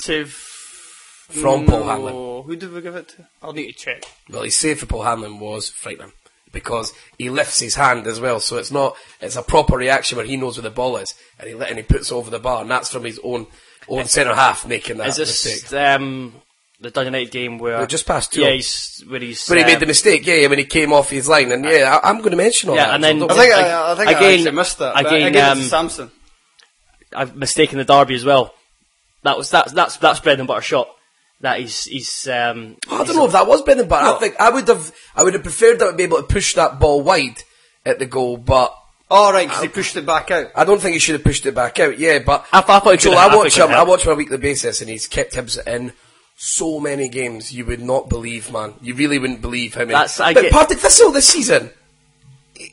Save 0.00 0.32
From 0.32 1.66
Paul 1.66 1.84
Hanlon. 1.84 2.44
Who 2.44 2.56
did 2.56 2.72
we 2.72 2.80
give 2.80 2.96
it 2.96 3.08
to? 3.10 3.26
I'll 3.42 3.52
need 3.52 3.66
to 3.72 3.72
check. 3.78 4.04
Well, 4.28 4.42
his 4.42 4.56
save 4.56 4.80
for 4.80 4.86
Paul 4.86 5.02
Hanlon 5.02 5.38
was 5.40 5.68
frightening 5.68 6.12
because 6.52 6.92
he 7.18 7.30
lifts 7.30 7.60
his 7.60 7.74
hand 7.76 8.06
as 8.06 8.18
well, 8.20 8.40
so 8.40 8.56
it's 8.58 8.70
not 8.72 8.96
it's 9.20 9.36
a 9.36 9.42
proper 9.42 9.76
reaction 9.76 10.16
where 10.16 10.26
he 10.26 10.36
knows 10.36 10.56
where 10.56 10.62
the 10.62 10.70
ball 10.70 10.96
is 10.96 11.14
and 11.38 11.48
he 11.48 11.54
and 11.54 11.76
he 11.78 11.82
puts 11.82 12.10
it 12.10 12.14
over 12.14 12.30
the 12.30 12.38
bar, 12.38 12.62
and 12.62 12.70
that's 12.70 12.90
from 12.90 13.04
his 13.04 13.20
own 13.22 13.46
own 13.88 14.06
centre 14.06 14.34
half 14.34 14.66
making 14.66 14.96
that 14.98 15.08
Is 15.08 15.16
this 15.16 15.44
mistake. 15.44 15.72
um, 15.80 16.34
the 16.80 16.90
Dundee 16.90 17.06
United 17.06 17.30
game 17.30 17.58
where 17.58 17.78
We're 17.78 17.86
just 17.86 18.06
past 18.06 18.32
two. 18.32 18.42
Yeah, 18.42 18.50
he's 18.52 19.02
where 19.08 19.20
he's 19.20 19.46
When 19.48 19.58
he 19.58 19.64
um, 19.64 19.70
made 19.70 19.80
the 19.80 19.86
mistake, 19.86 20.26
yeah, 20.26 20.46
when 20.46 20.58
he 20.58 20.64
came 20.64 20.92
off 20.92 21.10
his 21.10 21.28
line, 21.28 21.50
and 21.52 21.64
yeah, 21.64 21.98
I, 22.02 22.10
I'm 22.10 22.18
going 22.18 22.30
to 22.32 22.36
mention 22.36 22.68
all 22.70 22.76
Yeah, 22.76 22.86
that. 22.86 22.94
and 22.96 23.04
then- 23.04 23.18
so 23.20 23.26
I 23.30 23.34
think. 23.34 23.54
I, 23.54 23.92
I 23.92 23.94
think 23.94 24.08
Again- 24.10 24.22
I 24.22 24.32
actually 24.34 24.50
missed 24.52 24.78
that. 24.78 24.94
but 24.94 25.06
again, 25.12 25.36
um, 25.58 25.62
Samson. 25.62 26.10
I've 27.14 27.36
mistaken 27.36 27.78
the 27.78 27.84
derby 27.84 28.14
as 28.14 28.24
well. 28.24 28.54
That 29.22 29.38
was 29.38 29.50
that's 29.50 29.72
that's 29.72 29.96
that's 29.96 30.20
bread 30.20 30.38
and 30.38 30.46
butter 30.48 30.60
shot. 30.60 30.88
That 31.40 31.60
he's 31.60 31.84
he's 31.84 32.28
um. 32.28 32.76
I 32.90 33.04
don't 33.04 33.16
know 33.16 33.26
if 33.26 33.32
that 33.32 33.46
was 33.46 33.62
Brendan, 33.62 33.88
but 33.88 34.02
I 34.02 34.18
think 34.18 34.36
I 34.40 34.50
would 34.50 34.68
have 34.68 34.92
I 35.14 35.22
would 35.22 35.34
have 35.34 35.42
preferred 35.42 35.78
that 35.78 35.86
would 35.86 35.96
be 35.96 36.02
able 36.04 36.18
to 36.18 36.22
push 36.24 36.54
that 36.54 36.78
ball 36.78 37.02
wide 37.02 37.42
at 37.84 37.98
the 37.98 38.06
goal, 38.06 38.36
but 38.36 38.74
Oh, 39.08 39.32
right, 39.32 39.46
because 39.46 39.62
he 39.62 39.68
pushed 39.68 39.96
it 39.96 40.04
back 40.04 40.30
out. 40.32 40.48
I 40.56 40.64
don't 40.64 40.80
think 40.82 40.94
he 40.94 40.98
should 40.98 41.14
have 41.14 41.22
pushed 41.22 41.46
it 41.46 41.54
back 41.54 41.78
out. 41.78 41.96
Yeah, 41.98 42.18
but 42.18 42.44
I 42.52 42.60
thought- 42.60 42.82
I 42.82 42.84
thought 42.84 42.90
he 42.92 42.96
Joel, 42.98 43.18
I 43.18 43.22
have- 43.22 43.32
I 43.32 43.36
watch 43.36 43.54
thought 43.56 43.68
him. 43.68 43.74
I 43.74 43.78
have. 43.78 43.88
watch 43.88 44.02
him 44.04 44.08
on 44.08 44.14
a 44.14 44.18
weekly 44.18 44.38
basis, 44.38 44.80
and 44.80 44.90
he's 44.90 45.06
kept 45.06 45.34
Hibs 45.34 45.64
in 45.64 45.92
so 46.36 46.78
many 46.78 47.08
games. 47.08 47.52
You 47.52 47.64
would 47.66 47.80
not 47.80 48.08
believe, 48.08 48.52
man. 48.52 48.74
You 48.80 48.94
really 48.94 49.18
wouldn't 49.18 49.40
believe 49.40 49.74
how 49.74 49.80
many. 49.80 49.92
That's- 49.92 50.20
I 50.20 50.34
but 50.34 50.42
get- 50.42 50.52
Partick 50.52 50.78
Thistle 50.78 51.10
this 51.10 51.28
season, 51.28 51.70
he 52.54 52.72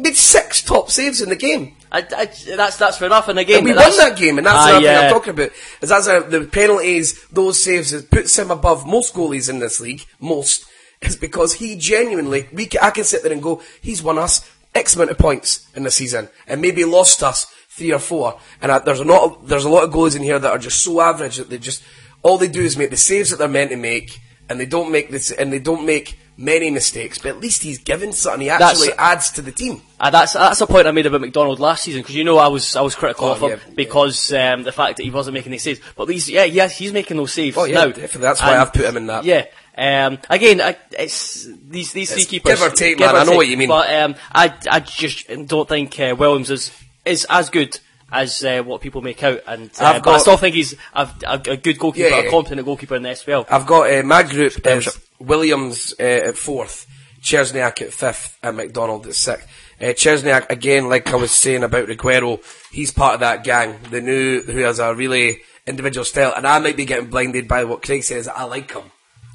made 0.00 0.16
six 0.16 0.62
top 0.62 0.90
saves 0.90 1.20
in 1.20 1.28
the 1.28 1.36
game. 1.36 1.76
I, 1.92 1.98
I, 1.98 2.24
that's 2.56 2.76
that's 2.78 2.98
fair 2.98 3.06
enough. 3.06 3.28
And 3.28 3.38
again, 3.38 3.58
And 3.58 3.66
we 3.66 3.72
won 3.72 3.96
that 3.98 4.16
game, 4.16 4.38
and 4.38 4.46
that's 4.46 4.58
I, 4.58 4.70
another 4.70 4.86
thing 4.86 4.96
I'm 5.04 5.10
talking 5.12 5.30
about. 5.30 5.50
Is 5.80 5.88
that's 5.90 6.08
uh, 6.08 6.20
the 6.20 6.44
penalties, 6.46 7.24
those 7.28 7.62
saves, 7.62 7.92
it 7.92 8.10
puts 8.10 8.36
him 8.36 8.50
above 8.50 8.86
most 8.86 9.14
goalies 9.14 9.48
in 9.48 9.60
this 9.60 9.80
league. 9.80 10.04
Most 10.18 10.64
is 11.00 11.16
because 11.16 11.54
he 11.54 11.76
genuinely, 11.76 12.48
we 12.52 12.68
I 12.82 12.90
can 12.90 13.04
sit 13.04 13.22
there 13.22 13.32
and 13.32 13.42
go, 13.42 13.62
he's 13.80 14.02
won 14.02 14.18
us 14.18 14.50
X 14.74 14.96
amount 14.96 15.10
of 15.10 15.18
points 15.18 15.68
in 15.76 15.84
the 15.84 15.90
season, 15.90 16.28
and 16.48 16.60
maybe 16.60 16.84
lost 16.84 17.22
us 17.22 17.44
three 17.68 17.92
or 17.92 18.00
four. 18.00 18.40
And 18.60 18.72
I, 18.72 18.80
there's 18.80 19.00
a 19.00 19.04
lot, 19.04 19.24
of, 19.24 19.48
there's 19.48 19.64
a 19.64 19.68
lot 19.68 19.84
of 19.84 19.90
goalies 19.92 20.16
in 20.16 20.22
here 20.22 20.38
that 20.40 20.50
are 20.50 20.58
just 20.58 20.82
so 20.82 21.00
average 21.00 21.36
that 21.36 21.50
they 21.50 21.58
just 21.58 21.84
all 22.24 22.36
they 22.38 22.48
do 22.48 22.62
is 22.62 22.76
make 22.76 22.90
the 22.90 22.96
saves 22.96 23.30
that 23.30 23.36
they're 23.38 23.46
meant 23.46 23.70
to 23.70 23.76
make, 23.76 24.18
and 24.48 24.58
they 24.58 24.66
don't 24.66 24.90
make 24.90 25.10
this, 25.10 25.30
and 25.30 25.52
they 25.52 25.60
don't 25.60 25.86
make 25.86 26.18
many 26.36 26.68
mistakes. 26.68 27.18
But 27.18 27.28
at 27.28 27.38
least 27.40 27.62
he's 27.62 27.78
given 27.78 28.12
something. 28.12 28.40
He 28.40 28.48
That's- 28.48 28.72
actually 28.72 28.92
adds 28.98 29.30
to 29.32 29.42
the 29.42 29.52
team. 29.52 29.80
Uh, 30.00 30.10
that's 30.10 30.32
that's 30.32 30.60
a 30.60 30.66
point 30.66 30.86
I 30.88 30.90
made 30.90 31.06
about 31.06 31.20
McDonald 31.20 31.60
last 31.60 31.84
season 31.84 32.02
because 32.02 32.16
you 32.16 32.24
know 32.24 32.38
I 32.38 32.48
was 32.48 32.74
I 32.76 32.80
was 32.80 32.94
critical 32.96 33.28
Oh, 33.28 33.32
of 33.32 33.40
him 33.40 33.50
yeah, 33.50 33.74
because 33.76 34.32
um, 34.32 34.64
the 34.64 34.72
fact 34.72 34.96
that 34.96 35.04
he 35.04 35.10
wasn't 35.10 35.34
making 35.34 35.52
these 35.52 35.62
saves. 35.62 35.80
But 35.96 36.08
these, 36.08 36.28
yeah, 36.28 36.44
yes, 36.44 36.76
he's 36.76 36.92
making 36.92 37.16
those 37.18 37.32
saves 37.32 37.56
Oh, 37.56 37.64
yeah, 37.64 37.74
now. 37.74 37.86
definitely. 37.86 38.20
That's 38.22 38.42
why 38.42 38.52
And, 38.52 38.60
I've 38.62 38.72
put 38.72 38.84
him 38.86 38.96
in 38.96 39.06
that. 39.06 39.24
Yeah. 39.24 39.44
Um, 39.76 40.18
again, 40.30 40.60
I, 40.60 40.76
it's 40.92 41.48
these 41.68 41.92
these 41.92 42.12
three 42.12 42.24
keepers. 42.24 42.58
give 42.60 42.62
or 42.62 42.70
take, 42.74 42.98
give 42.98 43.06
man, 43.06 43.16
or 43.16 43.18
I 43.18 43.24
know 43.24 43.36
what 43.36 43.48
you 43.48 43.56
mean. 43.56 43.68
But 43.68 43.92
um, 43.94 44.14
I 44.32 44.54
I 44.70 44.80
just 44.80 45.26
don't 45.46 45.68
think 45.68 45.98
uh, 45.98 46.14
Williams 46.18 46.50
is 46.50 46.70
is 47.04 47.26
as 47.30 47.50
good. 47.50 47.78
As 48.12 48.44
uh, 48.44 48.62
what 48.62 48.80
people 48.80 49.02
make 49.02 49.22
out, 49.24 49.40
and 49.46 49.70
uh, 49.80 49.84
I've 49.84 50.02
but 50.02 50.14
I 50.14 50.18
still 50.18 50.36
think 50.36 50.54
he's 50.54 50.74
a, 50.94 51.08
a, 51.26 51.40
a 51.46 51.56
good 51.56 51.78
goalkeeper, 51.78 52.08
Yeah, 52.08 52.20
yeah. 52.20 52.28
a 52.28 52.30
competent 52.30 52.64
goalkeeper 52.64 52.94
in 52.94 53.02
the 53.02 53.08
SPL. 53.08 53.46
I've 53.50 53.66
got 53.66 53.90
uh, 53.92 54.02
my 54.04 54.22
group 54.22 54.64
is 54.66 54.98
Williams 55.18 55.94
uh, 55.98 56.02
at 56.02 56.36
fourth, 56.36 56.86
Cierzniak 57.22 57.82
at 57.82 57.92
fifth, 57.92 58.38
and 58.42 58.56
McDonald 58.56 59.06
at 59.06 59.14
sixth. 59.14 59.48
Uh, 59.80 59.86
Cierzniak 59.86 60.48
again, 60.50 60.88
like 60.88 61.12
I 61.12 61.16
was 61.16 61.32
saying 61.32 61.64
about 61.64 61.88
Reguero, 61.88 62.40
he's 62.70 62.92
part 62.92 63.14
of 63.14 63.20
that 63.20 63.42
gang. 63.42 63.78
The 63.90 64.00
new 64.00 64.42
who 64.42 64.58
has 64.58 64.78
a 64.78 64.94
really 64.94 65.40
individual 65.66 66.04
style, 66.04 66.34
and 66.36 66.46
I 66.46 66.58
might 66.60 66.76
be 66.76 66.84
getting 66.84 67.10
blinded 67.10 67.48
by 67.48 67.64
what 67.64 67.82
Craig 67.82 68.04
says. 68.04 68.28
I 68.28 68.44
like 68.44 68.70
him. 68.72 68.84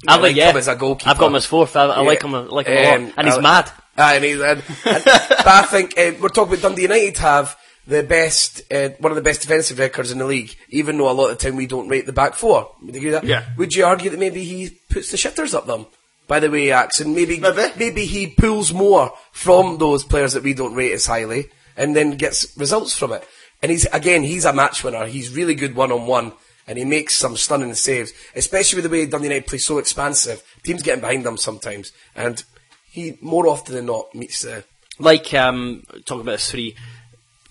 I 0.08 0.14
like 0.14 0.22
like, 0.22 0.36
yeah, 0.36 0.50
him 0.52 0.56
as 0.56 0.68
a 0.68 0.76
goalkeeper. 0.76 1.10
I've 1.10 1.18
got 1.18 1.26
him 1.26 1.34
as 1.34 1.44
fourth. 1.44 1.76
I, 1.76 1.84
I 1.86 1.96
Yeah. 2.00 2.06
like 2.08 2.22
him, 2.22 2.34
I 2.34 2.38
like 2.44 2.66
him 2.66 2.76
a 2.78 2.94
Um, 2.94 3.04
lot, 3.08 3.14
and 3.18 3.26
he's 3.26 3.36
I- 3.36 3.40
mad. 3.40 3.70
He's, 4.22 4.40
and, 4.40 4.62
and, 4.86 5.04
but 5.04 5.46
I 5.46 5.62
think 5.68 5.98
uh, 5.98 6.12
we're 6.22 6.28
talking 6.30 6.54
about 6.54 6.62
Dundee 6.62 6.82
United 6.82 7.18
have 7.18 7.54
the 7.86 8.02
best, 8.02 8.62
uh, 8.72 8.90
one 8.98 9.10
of 9.12 9.16
the 9.16 9.22
best 9.22 9.42
defensive 9.42 9.78
records 9.78 10.10
in 10.12 10.18
the 10.18 10.24
league, 10.26 10.54
even 10.68 10.96
though 10.98 11.10
a 11.10 11.12
lot 11.12 11.30
of 11.30 11.38
the 11.38 11.44
time 11.44 11.56
we 11.56 11.66
don't 11.66 11.88
rate 11.88 12.06
the 12.06 12.12
back 12.12 12.34
four. 12.34 12.70
Would 12.82 12.94
you 12.94 12.98
agree 13.00 13.10
with 13.10 13.22
that? 13.22 13.28
Yeah. 13.28 13.44
Would 13.56 13.74
you 13.74 13.84
argue 13.84 14.10
that 14.10 14.20
maybe 14.20 14.44
he 14.44 14.78
puts 14.90 15.10
the 15.10 15.16
shitters 15.16 15.54
up 15.54 15.66
them? 15.66 15.86
by 16.28 16.38
the 16.38 16.48
way 16.48 16.60
he 16.66 16.70
acts, 16.70 17.00
and 17.00 17.12
maybe 17.12 17.40
Maybe. 17.40 17.72
maybe 17.76 18.04
he 18.06 18.28
pulls 18.28 18.72
more 18.72 19.12
from 19.32 19.78
those 19.78 20.04
players 20.04 20.34
that 20.34 20.44
we 20.44 20.54
don't 20.54 20.74
rate 20.76 20.92
as 20.92 21.06
highly, 21.06 21.48
and 21.76 21.96
then 21.96 22.12
gets 22.16 22.56
results 22.56 22.96
from 22.96 23.12
it. 23.12 23.26
And 23.62 23.72
he's 23.72 23.84
again, 23.86 24.22
he's 24.22 24.44
a 24.44 24.52
match 24.52 24.84
winner. 24.84 25.06
He's 25.06 25.34
really 25.34 25.56
good 25.56 25.74
one 25.74 25.90
on 25.90 26.06
one, 26.06 26.32
and 26.68 26.78
he 26.78 26.84
makes 26.84 27.16
some 27.16 27.36
stunning 27.36 27.74
saves, 27.74 28.12
especially 28.36 28.76
with 28.76 28.84
the 28.84 28.96
way 28.96 29.06
Dundee 29.06 29.26
United 29.26 29.48
play 29.48 29.58
so 29.58 29.78
expansive. 29.78 30.40
Teams 30.62 30.84
getting 30.84 31.00
behind 31.00 31.26
them 31.26 31.36
sometimes, 31.36 31.90
and 32.14 32.44
he 32.88 33.18
more 33.20 33.48
often 33.48 33.74
than 33.74 33.86
not 33.86 34.14
meets 34.14 34.42
the. 34.42 34.62
like 35.00 35.34
um, 35.34 35.82
talking 36.06 36.20
about 36.20 36.32
this 36.38 36.48
three, 36.48 36.76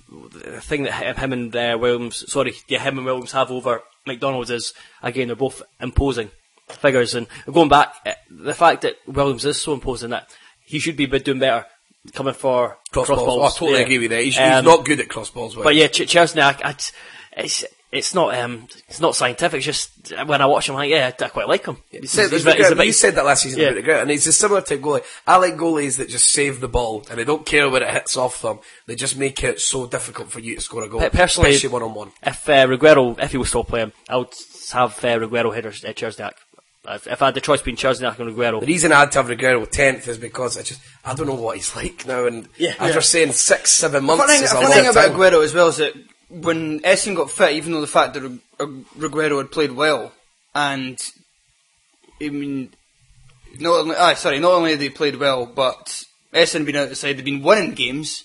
the 0.10 0.62
thing 0.62 0.84
that 0.84 1.18
him 1.18 1.34
and 1.34 1.56
uh, 1.56 1.78
Williams, 1.80 2.32
sorry, 2.32 2.54
yeah, 2.68 2.80
him 2.80 2.98
and 2.98 3.06
Williams 3.06 3.32
have 3.34 3.52
over 3.52 3.82
McDonald's 4.08 4.50
is 4.50 4.74
again 5.04 5.28
they're 5.28 5.36
both 5.36 5.62
imposing 5.80 6.32
figures, 6.68 7.16
and 7.16 7.28
going 7.52 7.70
back, 7.70 7.94
uh, 8.06 8.14
the 8.30 8.54
fact 8.54 8.82
that 8.82 8.96
Williams 9.08 9.46
is 9.46 9.62
so 9.62 9.74
imposing 9.74 10.12
that 10.12 10.30
he 10.66 10.80
should 10.80 10.96
be 10.96 11.06
doing 11.08 11.40
better 11.40 11.66
coming 12.14 12.34
for 12.34 12.78
Cross, 12.92 13.08
cross. 13.08 13.20
Oh, 13.22 13.44
I 13.44 13.50
totally 13.50 13.74
yeah. 13.80 13.86
agree 13.86 14.00
with 14.00 14.12
that. 14.12 14.24
He's, 14.24 14.38
Um, 14.38 14.44
he's 14.52 14.64
not 14.64 14.86
good 14.86 15.00
at 15.00 15.10
cross 15.10 15.30
balls. 15.30 15.56
But 15.56 15.76
yeah, 15.76 15.88
Ch- 15.88 16.02
Cierzniak, 16.12 16.62
I, 16.64 16.76
it's 17.38 17.66
it's 17.92 18.14
not 18.14 18.36
um, 18.36 18.68
it's 18.88 19.00
not 19.00 19.16
scientific. 19.16 19.58
It's 19.58 19.66
just 19.66 20.14
uh, 20.14 20.24
when 20.26 20.42
I 20.42 20.46
watch 20.46 20.70
him, 20.70 20.76
I'm 20.76 20.80
like, 20.82 20.92
yeah, 20.92 21.12
I 21.20 21.28
quite 21.30 21.48
like 21.48 21.66
him. 21.66 21.78
You 21.92 22.06
said, 22.08 22.30
he's 22.32 22.44
he's 22.44 22.46
a 22.46 22.46
bit- 22.76 22.78
he's 22.78 22.86
you 22.88 22.92
said 22.94 23.16
that 23.16 23.26
last 23.26 23.44
season 23.44 23.60
Yeah. 23.62 23.70
about 23.70 23.84
the 23.86 24.02
and 24.02 24.10
he's 24.12 24.28
a 24.28 24.34
similar 24.34 24.62
type 24.62 24.80
goalie. 24.80 25.04
I 25.26 25.38
like 25.38 25.56
goalies 25.58 25.98
that 25.98 26.08
just 26.10 26.28
save 26.30 26.60
the 26.60 26.68
ball 26.68 27.04
and 27.10 27.18
they 27.18 27.24
don't 27.24 27.46
care 27.46 27.70
where 27.70 27.82
it 27.82 27.90
hits 27.90 28.16
off 28.16 28.42
them. 28.44 28.60
They 28.86 28.96
just 28.96 29.18
make 29.18 29.44
it 29.44 29.60
so 29.60 29.88
difficult 29.88 30.30
for 30.32 30.40
you 30.40 30.56
to 30.56 30.62
score 30.62 30.84
a 30.84 30.88
goal, 30.90 31.02
personally, 31.10 31.50
especially 31.52 31.74
one 31.74 31.84
on 31.84 31.94
one. 31.96 32.12
If 32.24 32.48
uh, 32.48 32.68
Reguero, 32.68 33.18
if 33.22 33.32
he 33.32 33.38
was 33.38 33.50
still 33.50 33.64
playing, 33.64 33.92
I 34.08 34.18
would 34.18 34.34
have 34.72 34.92
uh, 35.04 35.08
Reguero 35.18 35.54
headers 35.56 35.84
at 35.84 35.96
Cierzniak. 35.96 36.34
If, 36.88 37.08
if 37.08 37.22
I 37.22 37.26
had 37.26 37.34
the 37.34 37.42
choice 37.42 37.60
between 37.62 37.76
Cierzniak 37.76 38.18
and 38.20 38.36
Reguero, 38.36 38.62
The 38.62 38.66
reason 38.68 38.92
I 38.92 39.00
had 39.02 39.12
to 39.14 39.22
have 39.24 39.28
Reguero 39.30 39.70
tenth 39.70 40.08
is 40.08 40.18
because 40.18 40.58
I 40.58 40.62
just 40.64 40.80
I 41.04 41.14
don't 41.16 41.28
know 41.28 41.34
what 41.34 41.58
he's 41.58 41.76
like 41.82 42.06
now, 42.06 42.26
and 42.28 42.48
Yeah. 42.58 42.76
as 42.80 42.94
Yeah. 42.94 43.00
saying, 43.02 43.32
six 43.34 43.72
seven 43.72 44.06
months 44.06 44.24
Funny, 44.26 44.44
is 44.44 44.52
a 44.52 44.54
funny 44.54 44.66
long 44.68 44.74
thing 44.76 44.88
about 44.88 45.08
time. 45.12 45.20
Reguero 45.20 45.44
as 45.44 45.54
well 45.56 45.68
is 45.70 45.78
that 45.78 45.94
when 46.30 46.80
Esson 46.82 47.16
got 47.16 47.32
fit, 47.32 47.54
even 47.54 47.72
though 47.72 47.82
the 47.82 47.88
fact 47.88 48.14
that 48.14 48.24
Ag- 48.60 49.30
had 49.38 49.52
played 49.52 49.72
well, 49.72 50.12
and 50.54 50.98
I 52.22 52.30
mean, 52.30 52.72
not 53.60 53.80
only, 53.82 53.96
ah, 53.98 54.14
sorry, 54.14 54.40
not 54.40 54.52
only 54.52 54.72
had 54.72 54.80
they 54.80 54.90
played 54.90 55.16
well, 55.16 55.46
but 55.46 56.04
Esson 56.34 56.54
had 56.60 56.66
been 56.66 56.76
out 56.76 56.90
the 56.90 56.96
side, 56.96 57.18
they'd 57.18 57.26
been 57.26 57.42
winning 57.42 57.74
games, 57.74 58.24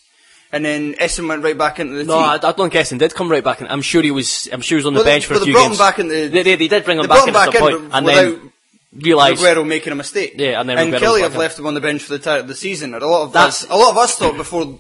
and 0.53 0.65
then 0.65 0.95
Esson 0.95 1.29
went 1.29 1.43
right 1.43 1.57
back 1.57 1.81
into 1.81 1.95
the 1.95 2.05
no, 2.05 2.15
team. 2.15 2.23
I, 2.23 2.35
I 2.35 2.39
don't 2.39 2.71
think 2.71 2.75
Esson 2.75 2.99
did 2.99 3.15
come 3.15 3.31
right 3.31 3.43
back. 3.45 3.61
in. 3.61 3.67
I'm 3.69 3.83
sure 3.83 4.03
he 4.03 4.11
was. 4.11 4.49
I'm 4.53 4.61
sure 4.61 4.77
he 4.77 4.81
was 4.81 4.87
on 4.87 4.95
the 4.95 4.99
Well, 4.99 5.05
they- 5.05 5.11
bench 5.13 5.27
for 5.27 5.35
well, 5.35 5.43
a 5.43 5.45
they 5.47 5.47
few 5.47 5.55
brought 5.55 5.65
him 5.65 5.71
games. 5.71 5.79
back 5.79 5.99
in 5.99 6.09
the- 6.09 6.29
they, 6.29 6.43
they, 6.43 6.57
they 6.57 6.69
did 6.69 6.85
bring 6.85 6.99
him 6.99 7.03
they 7.03 7.09
back 7.09 7.17
brought 7.25 7.29
in 7.29 7.35
him 7.35 7.41
at 7.41 7.47
back 7.47 7.55
some 7.57 7.69
in, 7.69 7.79
point, 7.81 7.95
and 7.95 8.07
without 8.07 8.23
then 8.23 8.53
realised. 9.03 9.43
Reguero 9.43 9.67
making 9.67 9.93
a 9.93 9.97
mistake. 9.97 10.35
Yeah, 10.37 10.61
and 10.61 10.69
then 10.69 10.79
and 10.79 10.93
Aguero 10.93 10.99
Kelly 11.01 11.23
have 11.23 11.37
left 11.37 11.59
him 11.59 11.67
on 11.67 11.75
the 11.75 11.81
bench 11.81 12.03
for 12.03 12.11
the 12.11 12.17
entire 12.17 12.41
of 12.41 12.49
the 12.49 12.55
season. 12.55 12.95
And 12.95 13.03
a 13.03 13.07
lot 13.07 13.23
of 13.25 13.33
That's- 13.33 13.65
us, 13.65 13.71
a 13.71 13.77
lot 13.77 13.91
of 13.93 13.97
us 13.99 14.17
thought 14.17 14.37
before 14.37 14.79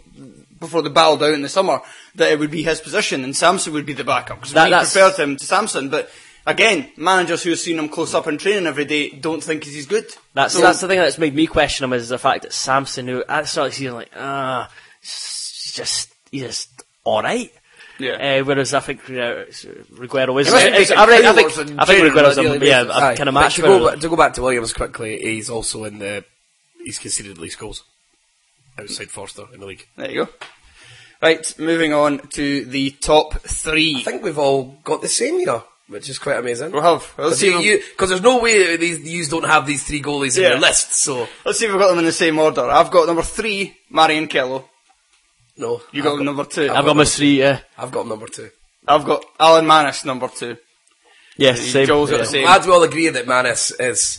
before 0.60 0.82
the 0.82 0.90
bowed 0.90 1.22
out 1.22 1.34
in 1.34 1.42
the 1.42 1.48
summer 1.48 1.80
that 2.16 2.30
it 2.32 2.38
would 2.38 2.50
be 2.50 2.62
his 2.62 2.80
position 2.80 3.24
and 3.24 3.36
Samson 3.36 3.72
would 3.72 3.86
be 3.86 3.92
the 3.92 4.04
backup 4.04 4.38
because 4.40 4.52
That- 4.52 4.70
we 4.70 4.76
preferred 4.76 5.16
him 5.16 5.36
to 5.36 5.44
Samson. 5.44 5.88
But 5.88 6.10
again, 6.46 6.90
managers 6.96 7.42
who 7.42 7.50
have 7.50 7.58
seen 7.58 7.78
him 7.78 7.88
close 7.88 8.14
up 8.14 8.26
in 8.26 8.38
training 8.38 8.66
every 8.66 8.84
day 8.84 9.10
don't 9.10 9.42
think 9.42 9.64
he's 9.64 9.86
good. 9.86 10.06
That's 10.34 10.54
So- 10.54 10.60
that's 10.60 10.80
the 10.80 10.88
thing 10.88 10.98
that's 10.98 11.18
made 11.18 11.34
me 11.34 11.46
question 11.46 11.84
him 11.84 11.92
is 11.92 12.08
the 12.08 12.18
fact 12.18 12.42
that 12.42 12.52
Samson, 12.52 13.08
who 13.08 13.24
at 13.28 13.42
the 13.42 13.48
start 13.48 13.66
of 13.66 13.72
the 13.72 13.76
season, 13.78 13.94
like 13.94 14.10
ah, 14.16 14.70
he's 15.00 15.72
just 15.74 16.08
he's 16.30 16.42
just 16.42 16.68
all 17.04 17.22
right. 17.22 17.52
Yeah. 17.98 18.40
Uh, 18.40 18.44
whereas 18.44 18.74
I 18.74 18.80
think 18.80 19.00
uh, 19.08 19.44
Reguero 19.94 20.40
is. 20.40 20.48
He 20.48 20.52
must 20.52 20.66
be 20.66 20.72
is- 20.72 20.88
taking 20.88 20.96
I, 20.98 21.06
think- 21.06 21.24
I 21.24 21.32
kilos 21.32 21.54
think 21.56 21.70
in 21.70 21.78
I 21.80 21.84
think 21.84 21.98
training 22.00 22.16
Reguero's 22.16 22.38
a 22.38 22.40
a, 22.42 22.58
yeah, 22.66 22.82
a 22.82 22.92
Aye, 22.92 23.16
kind 23.16 23.28
of 23.28 23.34
match 23.34 23.54
to 23.56 23.62
go, 23.62 23.90
back, 23.90 24.00
to 24.00 24.08
go 24.08 24.16
back 24.16 24.32
to 24.34 24.42
Williams 24.42 24.72
quickly, 24.72 25.18
he's 25.20 25.48
also 25.48 25.84
in 25.84 25.98
the 26.00 26.24
he's 26.84 26.98
conceded 26.98 27.38
least 27.38 27.58
goals 27.58 27.84
outside 28.78 29.10
Forster 29.12 29.44
in 29.54 29.60
the 29.60 29.66
league. 29.66 29.86
There 29.96 30.10
you 30.10 30.24
go. 30.24 30.32
Right, 31.24 31.58
moving 31.58 31.94
on 31.94 32.18
to 32.34 32.64
the 32.66 32.90
top 32.90 33.32
three. 33.40 33.96
I 34.00 34.02
think 34.02 34.22
we've 34.22 34.38
all 34.38 34.78
got 34.84 35.00
the 35.00 35.08
same 35.08 35.38
here, 35.38 35.62
which 35.88 36.10
is 36.10 36.18
quite 36.18 36.36
amazing. 36.36 36.70
We'll 36.72 36.82
have. 36.82 37.00
Let's 37.00 37.14
Because 37.16 37.38
see, 37.40 37.48
if- 37.54 37.62
you, 37.64 37.78
because 37.92 38.10
there's 38.10 38.20
no 38.20 38.40
way 38.40 38.76
these 38.76 39.00
you 39.10 39.24
don't 39.26 39.46
have 39.46 39.66
these 39.66 39.84
three 39.84 40.02
goalies 40.02 40.36
in 40.36 40.42
Yeah. 40.42 40.48
your 40.50 40.58
list. 40.60 40.92
So 40.92 41.26
let's 41.46 41.58
see 41.58 41.64
if 41.64 41.72
we've 41.72 41.80
got 41.80 41.88
them 41.88 42.00
in 42.00 42.04
the 42.04 42.12
same 42.12 42.38
order. 42.38 42.62
I've 42.68 42.90
got 42.90 43.06
number 43.06 43.22
three, 43.22 43.74
Marian 43.90 44.28
Kello. 44.28 44.64
no, 45.56 45.80
You 45.92 46.02
I've 46.02 46.04
got 46.18 46.20
number 46.22 46.44
two. 46.44 46.70
I've 46.70 46.84
got 46.84 46.96
my 46.96 47.04
three. 47.06 47.42
Uh, 47.42 47.58
I've 47.78 47.90
got 47.92 48.06
number 48.06 48.26
two. 48.26 48.50
I've 48.86 49.04
got 49.06 49.24
Alan 49.40 49.66
Mannus, 49.66 50.04
number 50.04 50.28
two. 50.28 50.58
yes, 51.38 51.58
same. 51.62 51.86
Joel's 51.86 52.10
got 52.10 52.18
the 52.18 52.26
same. 52.26 52.42
Glad 52.44 52.66
we 52.66 52.72
all 52.72 52.82
agree 52.82 53.08
that 53.08 53.26
Mannus 53.26 53.70
is 53.80 54.18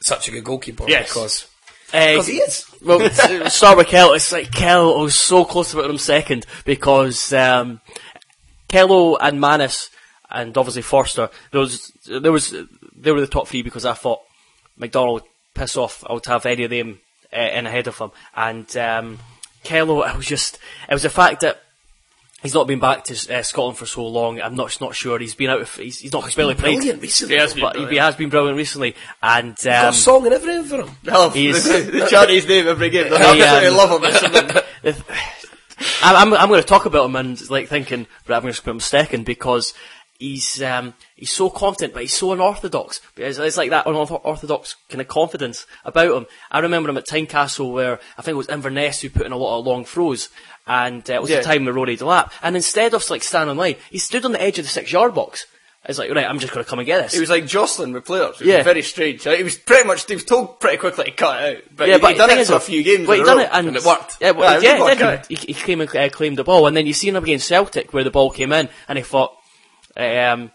such 0.00 0.28
a 0.28 0.30
good 0.30 0.44
goalkeeper 0.44 0.84
Yes. 0.88 1.08
because 1.08 1.46
Uh, 1.92 2.12
because 2.12 2.26
he 2.26 2.36
is. 2.36 2.66
well, 2.84 3.08
start 3.48 3.78
with 3.78 3.86
Kel. 3.86 4.12
It's 4.12 4.32
like 4.32 4.52
Kel. 4.52 4.98
I 4.98 5.02
was 5.02 5.14
so 5.14 5.44
close 5.44 5.70
to 5.70 5.76
putting 5.76 5.92
him 5.92 5.98
second 5.98 6.44
because 6.64 7.32
um, 7.32 7.80
Kello 8.68 9.16
and 9.20 9.40
Mannus 9.40 9.90
and 10.30 10.56
obviously 10.56 10.82
Forster. 10.82 11.30
There 11.50 11.60
was 11.60 11.92
there 12.06 12.32
was 12.32 12.54
they 12.94 13.12
were 13.12 13.20
the 13.20 13.26
top 13.26 13.48
three 13.48 13.62
because 13.62 13.86
I 13.86 13.94
thought 13.94 14.20
McDonald 14.76 15.22
would 15.22 15.30
piss 15.54 15.76
off. 15.76 16.04
I 16.08 16.12
would 16.12 16.26
have 16.26 16.44
any 16.44 16.64
of 16.64 16.70
them 16.70 17.00
uh, 17.32 17.40
in 17.40 17.66
ahead 17.66 17.86
of 17.86 17.98
him. 17.98 18.10
And 18.34 18.76
um, 18.76 19.18
Kello, 19.64 20.04
I 20.04 20.16
was 20.16 20.26
just 20.26 20.58
it 20.88 20.94
was 20.94 21.02
the 21.02 21.10
fact 21.10 21.40
that. 21.40 21.62
He's 22.40 22.54
not 22.54 22.68
been 22.68 22.78
back 22.78 23.02
to 23.04 23.34
uh, 23.34 23.42
Scotland 23.42 23.78
for 23.78 23.86
so 23.86 24.06
long. 24.06 24.40
I'm 24.40 24.54
not 24.54 24.80
not 24.80 24.94
sure. 24.94 25.18
He's 25.18 25.34
been 25.34 25.50
out. 25.50 25.60
Of, 25.60 25.74
he's, 25.74 25.98
he's 25.98 26.12
not 26.12 26.32
barely 26.36 26.54
played. 26.54 26.76
brilliant 26.76 27.02
recently, 27.02 27.34
He 27.34 27.40
has, 27.40 27.52
been, 27.52 27.62
but 27.62 27.90
he 27.90 27.96
has 27.96 28.14
been 28.14 28.28
brilliant 28.28 28.56
recently. 28.56 28.94
And 29.20 29.56
got 29.56 29.84
um, 29.86 29.90
a 29.90 29.92
song 29.92 30.24
and 30.24 30.34
everything 30.34 30.64
for 30.64 30.82
him. 30.82 30.96
Oh, 31.08 31.30
He's- 31.30 31.64
they, 31.68 31.82
they 31.82 32.34
his 32.34 32.46
name 32.46 32.68
every 32.68 32.90
game. 32.90 33.10
They 33.10 33.18
Hey, 33.18 33.42
absolutely 33.42 33.68
um, 33.68 33.76
love 33.76 34.02
him. 34.02 34.62
It's 34.84 35.02
I'm, 36.02 36.32
I'm, 36.32 36.34
I'm 36.34 36.48
going 36.48 36.60
to 36.60 36.66
talk 36.66 36.86
about 36.86 37.06
him 37.06 37.16
and 37.16 37.50
like 37.50 37.68
thinking, 37.68 38.06
but 38.24 38.34
I'm 38.34 38.42
going 38.42 38.54
to 38.54 38.62
put 38.62 38.70
him 38.70 38.80
second 38.80 39.24
because 39.24 39.74
he's 40.18 40.62
um, 40.62 40.94
he's 41.16 41.30
so 41.30 41.48
confident, 41.50 41.92
but 41.94 42.02
he's 42.02 42.12
so 42.16 42.32
unorthodox. 42.32 43.00
It's, 43.16 43.38
it's 43.38 43.56
like 43.56 43.70
that 43.70 43.86
unorthodox 43.86 44.76
kind 44.88 45.00
of 45.00 45.08
confidence 45.08 45.66
about 45.84 46.16
him. 46.16 46.26
I 46.50 46.58
remember 46.60 46.90
him 46.90 46.96
at 46.96 47.06
Tynecastle 47.06 47.72
where 47.72 48.00
I 48.18 48.22
think 48.22 48.34
it 48.34 48.38
was 48.38 48.48
Inverness 48.48 49.00
who 49.00 49.10
put 49.10 49.26
in 49.26 49.32
a 49.32 49.36
lot 49.36 49.58
of 49.58 49.66
long 49.66 49.84
throws, 49.84 50.28
and 50.66 51.08
uh, 51.10 51.14
it 51.14 51.20
was 51.22 51.30
Yeah. 51.30 51.38
the 51.38 51.44
time 51.44 51.64
with 51.64 51.74
Rory 51.74 51.96
Delap. 51.96 52.32
And 52.42 52.56
instead 52.56 52.94
of 52.94 53.08
like 53.10 53.22
standing 53.22 53.50
on 53.50 53.56
line, 53.56 53.76
he 53.90 53.98
stood 53.98 54.24
on 54.24 54.32
the 54.32 54.42
edge 54.42 54.58
of 54.58 54.64
the 54.64 54.70
six 54.70 54.92
yard 54.92 55.14
box. 55.14 55.46
It's 55.88 55.98
like, 55.98 56.10
right, 56.10 56.26
I'm 56.28 56.38
just 56.40 56.52
going 56.52 56.62
to 56.62 56.68
come 56.68 56.80
and 56.80 56.86
get 56.86 57.02
this. 57.04 57.14
It 57.14 57.20
was 57.20 57.30
like 57.30 57.46
jostling 57.46 57.92
with 57.92 58.04
players. 58.04 58.34
It 58.34 58.40
was 58.40 58.48
Yeah. 58.48 58.62
very 58.62 58.82
strange. 58.82 59.26
It 59.26 59.42
was 59.44 59.56
pretty 59.56 59.86
much, 59.86 60.04
he 60.06 60.14
was 60.14 60.24
told 60.24 60.60
pretty 60.60 60.76
quickly 60.76 61.04
to 61.04 61.10
cut 61.12 61.42
it 61.42 61.56
out. 61.56 61.62
But 61.74 61.88
yeah, 61.88 61.94
he, 61.94 62.00
but 62.02 62.12
he 62.12 62.18
done 62.18 62.30
it 62.30 62.46
for 62.46 62.54
a 62.56 62.60
few 62.60 62.82
games 62.82 63.08
in 63.08 63.14
he 63.14 63.22
done 63.22 63.38
it, 63.40 63.48
and, 63.50 63.68
And 63.68 63.76
it 63.76 63.84
worked. 63.84 64.18
Yeah, 64.20 64.32
well, 64.32 64.62
Yeah, 64.62 64.84
it 64.86 64.98
yeah, 64.98 65.16
did. 65.16 65.26
He, 65.38 65.52
he 65.52 65.54
came 65.54 65.80
and 65.80 65.96
uh, 65.96 66.08
claimed 66.10 66.36
the 66.36 66.44
ball, 66.44 66.66
and 66.66 66.76
then 66.76 66.86
you 66.86 66.92
seen 66.92 67.16
him 67.16 67.22
against 67.22 67.46
Celtic 67.48 67.94
where 67.94 68.04
the 68.04 68.10
ball 68.10 68.30
came 68.30 68.52
in, 68.52 68.68
and 68.88 68.98
he 68.98 69.04
thought, 69.04 69.37
um, 69.98 70.52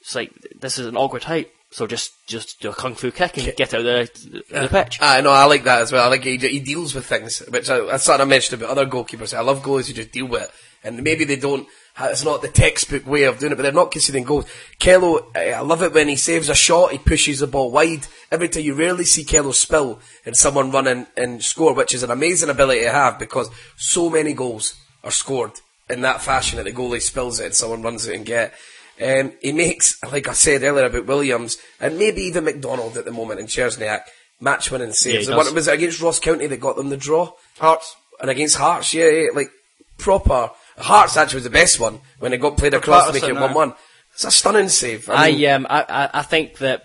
it's 0.00 0.14
like 0.14 0.32
this 0.60 0.78
is 0.78 0.86
an 0.86 0.96
awkward 0.96 1.24
height, 1.24 1.50
so 1.70 1.86
just 1.86 2.26
just 2.26 2.60
do 2.60 2.70
a 2.70 2.74
kung 2.74 2.94
fu 2.94 3.10
kick 3.10 3.36
and 3.36 3.56
get 3.56 3.74
out 3.74 3.80
of 3.80 3.84
the, 3.84 4.42
the 4.50 4.68
pitch. 4.68 4.98
I 5.00 5.20
know, 5.20 5.30
I 5.30 5.44
like 5.44 5.64
that 5.64 5.82
as 5.82 5.92
well. 5.92 6.04
I 6.04 6.08
like 6.08 6.24
he, 6.24 6.38
he 6.38 6.60
deals 6.60 6.94
with 6.94 7.06
things, 7.06 7.40
which 7.40 7.68
I, 7.68 7.80
that's 7.80 8.04
something 8.04 8.26
I 8.26 8.28
mentioned 8.28 8.60
about 8.60 8.70
other 8.70 8.86
goalkeepers. 8.86 9.36
I 9.36 9.40
love 9.40 9.62
goalies 9.62 9.88
who 9.88 9.94
just 9.94 10.12
deal 10.12 10.26
with 10.26 10.42
it, 10.42 10.50
and 10.82 11.02
maybe 11.02 11.24
they 11.24 11.36
don't. 11.36 11.66
It's 12.00 12.24
not 12.24 12.42
the 12.42 12.48
textbook 12.48 13.06
way 13.06 13.24
of 13.24 13.40
doing 13.40 13.52
it, 13.52 13.56
but 13.56 13.62
they're 13.62 13.72
not 13.72 13.90
conceding 13.90 14.22
goals. 14.22 14.46
Kello, 14.78 15.26
I 15.36 15.50
I 15.50 15.60
love 15.60 15.82
it 15.82 15.92
when 15.92 16.08
he 16.08 16.16
saves 16.16 16.48
a 16.48 16.54
shot, 16.54 16.92
he 16.92 16.98
pushes 16.98 17.40
the 17.40 17.48
ball 17.48 17.72
wide. 17.72 18.06
Every 18.30 18.48
time 18.48 18.62
you 18.62 18.74
rarely 18.74 19.04
see 19.04 19.24
Kello 19.24 19.52
spill 19.52 19.98
and 20.24 20.36
someone 20.36 20.70
run 20.70 20.86
in 20.86 21.08
and 21.16 21.42
score, 21.42 21.74
which 21.74 21.92
is 21.92 22.04
an 22.04 22.10
amazing 22.10 22.50
ability 22.50 22.82
to 22.82 22.92
have 22.92 23.18
because 23.18 23.50
so 23.76 24.08
many 24.08 24.32
goals 24.32 24.74
are 25.02 25.10
scored 25.10 25.52
in 25.90 26.02
that 26.02 26.22
fashion 26.22 26.58
that 26.58 26.64
the 26.64 26.72
goalie 26.72 27.02
spills 27.02 27.40
it 27.40 27.46
and 27.46 27.54
someone 27.54 27.82
runs 27.82 28.06
it 28.06 28.14
and 28.14 28.24
get. 28.24 28.54
Um, 29.00 29.32
he 29.40 29.52
makes, 29.52 30.02
like 30.02 30.28
I 30.28 30.32
said 30.32 30.62
earlier 30.62 30.86
about 30.86 31.06
Williams, 31.06 31.56
and 31.80 31.98
maybe 31.98 32.22
even 32.22 32.44
McDonald 32.44 32.96
at 32.96 33.04
the 33.04 33.12
moment 33.12 33.40
in 33.40 33.46
Cierzniak, 33.46 34.02
match 34.40 34.70
winning 34.70 34.92
saves. 34.92 35.28
Yeah, 35.28 35.36
The 35.36 35.42
does. 35.42 35.52
was 35.54 35.68
it 35.68 35.74
against 35.74 36.00
Ross 36.00 36.18
County 36.18 36.46
that 36.46 36.60
got 36.60 36.76
them 36.76 36.90
the 36.90 36.96
draw? 36.96 37.32
Hearts. 37.58 37.96
And 38.20 38.30
against 38.30 38.56
Hearts, 38.56 38.92
yeah, 38.94 39.08
yeah, 39.08 39.28
like 39.34 39.50
proper. 39.98 40.50
Hearts 40.76 41.16
actually 41.16 41.38
was 41.38 41.44
the 41.44 41.50
best 41.50 41.78
one 41.78 42.00
when 42.18 42.32
it 42.32 42.38
got 42.38 42.56
played 42.56 42.74
across 42.74 43.08
to 43.08 43.12
make 43.12 43.22
it 43.24 43.34
1 43.34 43.54
1. 43.54 43.74
It's 44.14 44.24
a 44.24 44.30
stunning 44.30 44.68
save. 44.68 45.08
I, 45.08 45.28
I 45.28 45.32
mean, 45.32 45.50
um, 45.50 45.66
I, 45.70 46.10
I, 46.12 46.22
think 46.22 46.58
that 46.58 46.82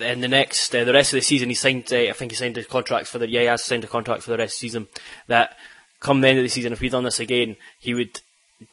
in 0.00 0.20
the 0.20 0.28
next, 0.28 0.74
uh, 0.74 0.82
the 0.82 0.92
rest 0.92 1.12
of 1.12 1.18
the 1.18 1.22
season, 1.22 1.48
he 1.48 1.54
signed. 1.54 1.92
Uh, 1.92 1.96
I 1.98 2.12
think 2.12 2.32
he 2.32 2.36
signed 2.36 2.58
a 2.58 2.64
contract 2.64 3.06
for 3.06 3.18
the. 3.18 3.28
Yeah, 3.28 3.40
he 3.40 3.46
has 3.46 3.62
signed 3.62 3.84
a 3.84 3.88
contract 3.88 4.24
for 4.24 4.30
the 4.30 4.38
rest 4.38 4.56
of 4.56 4.60
the 4.60 4.66
season. 4.66 4.88
That 5.28 5.56
come 6.00 6.20
the 6.20 6.28
end 6.28 6.38
of 6.38 6.44
the 6.44 6.48
season, 6.48 6.72
if 6.72 6.80
we 6.80 6.88
done 6.88 7.04
this 7.04 7.20
again, 7.20 7.56
he 7.78 7.94
would 7.94 8.20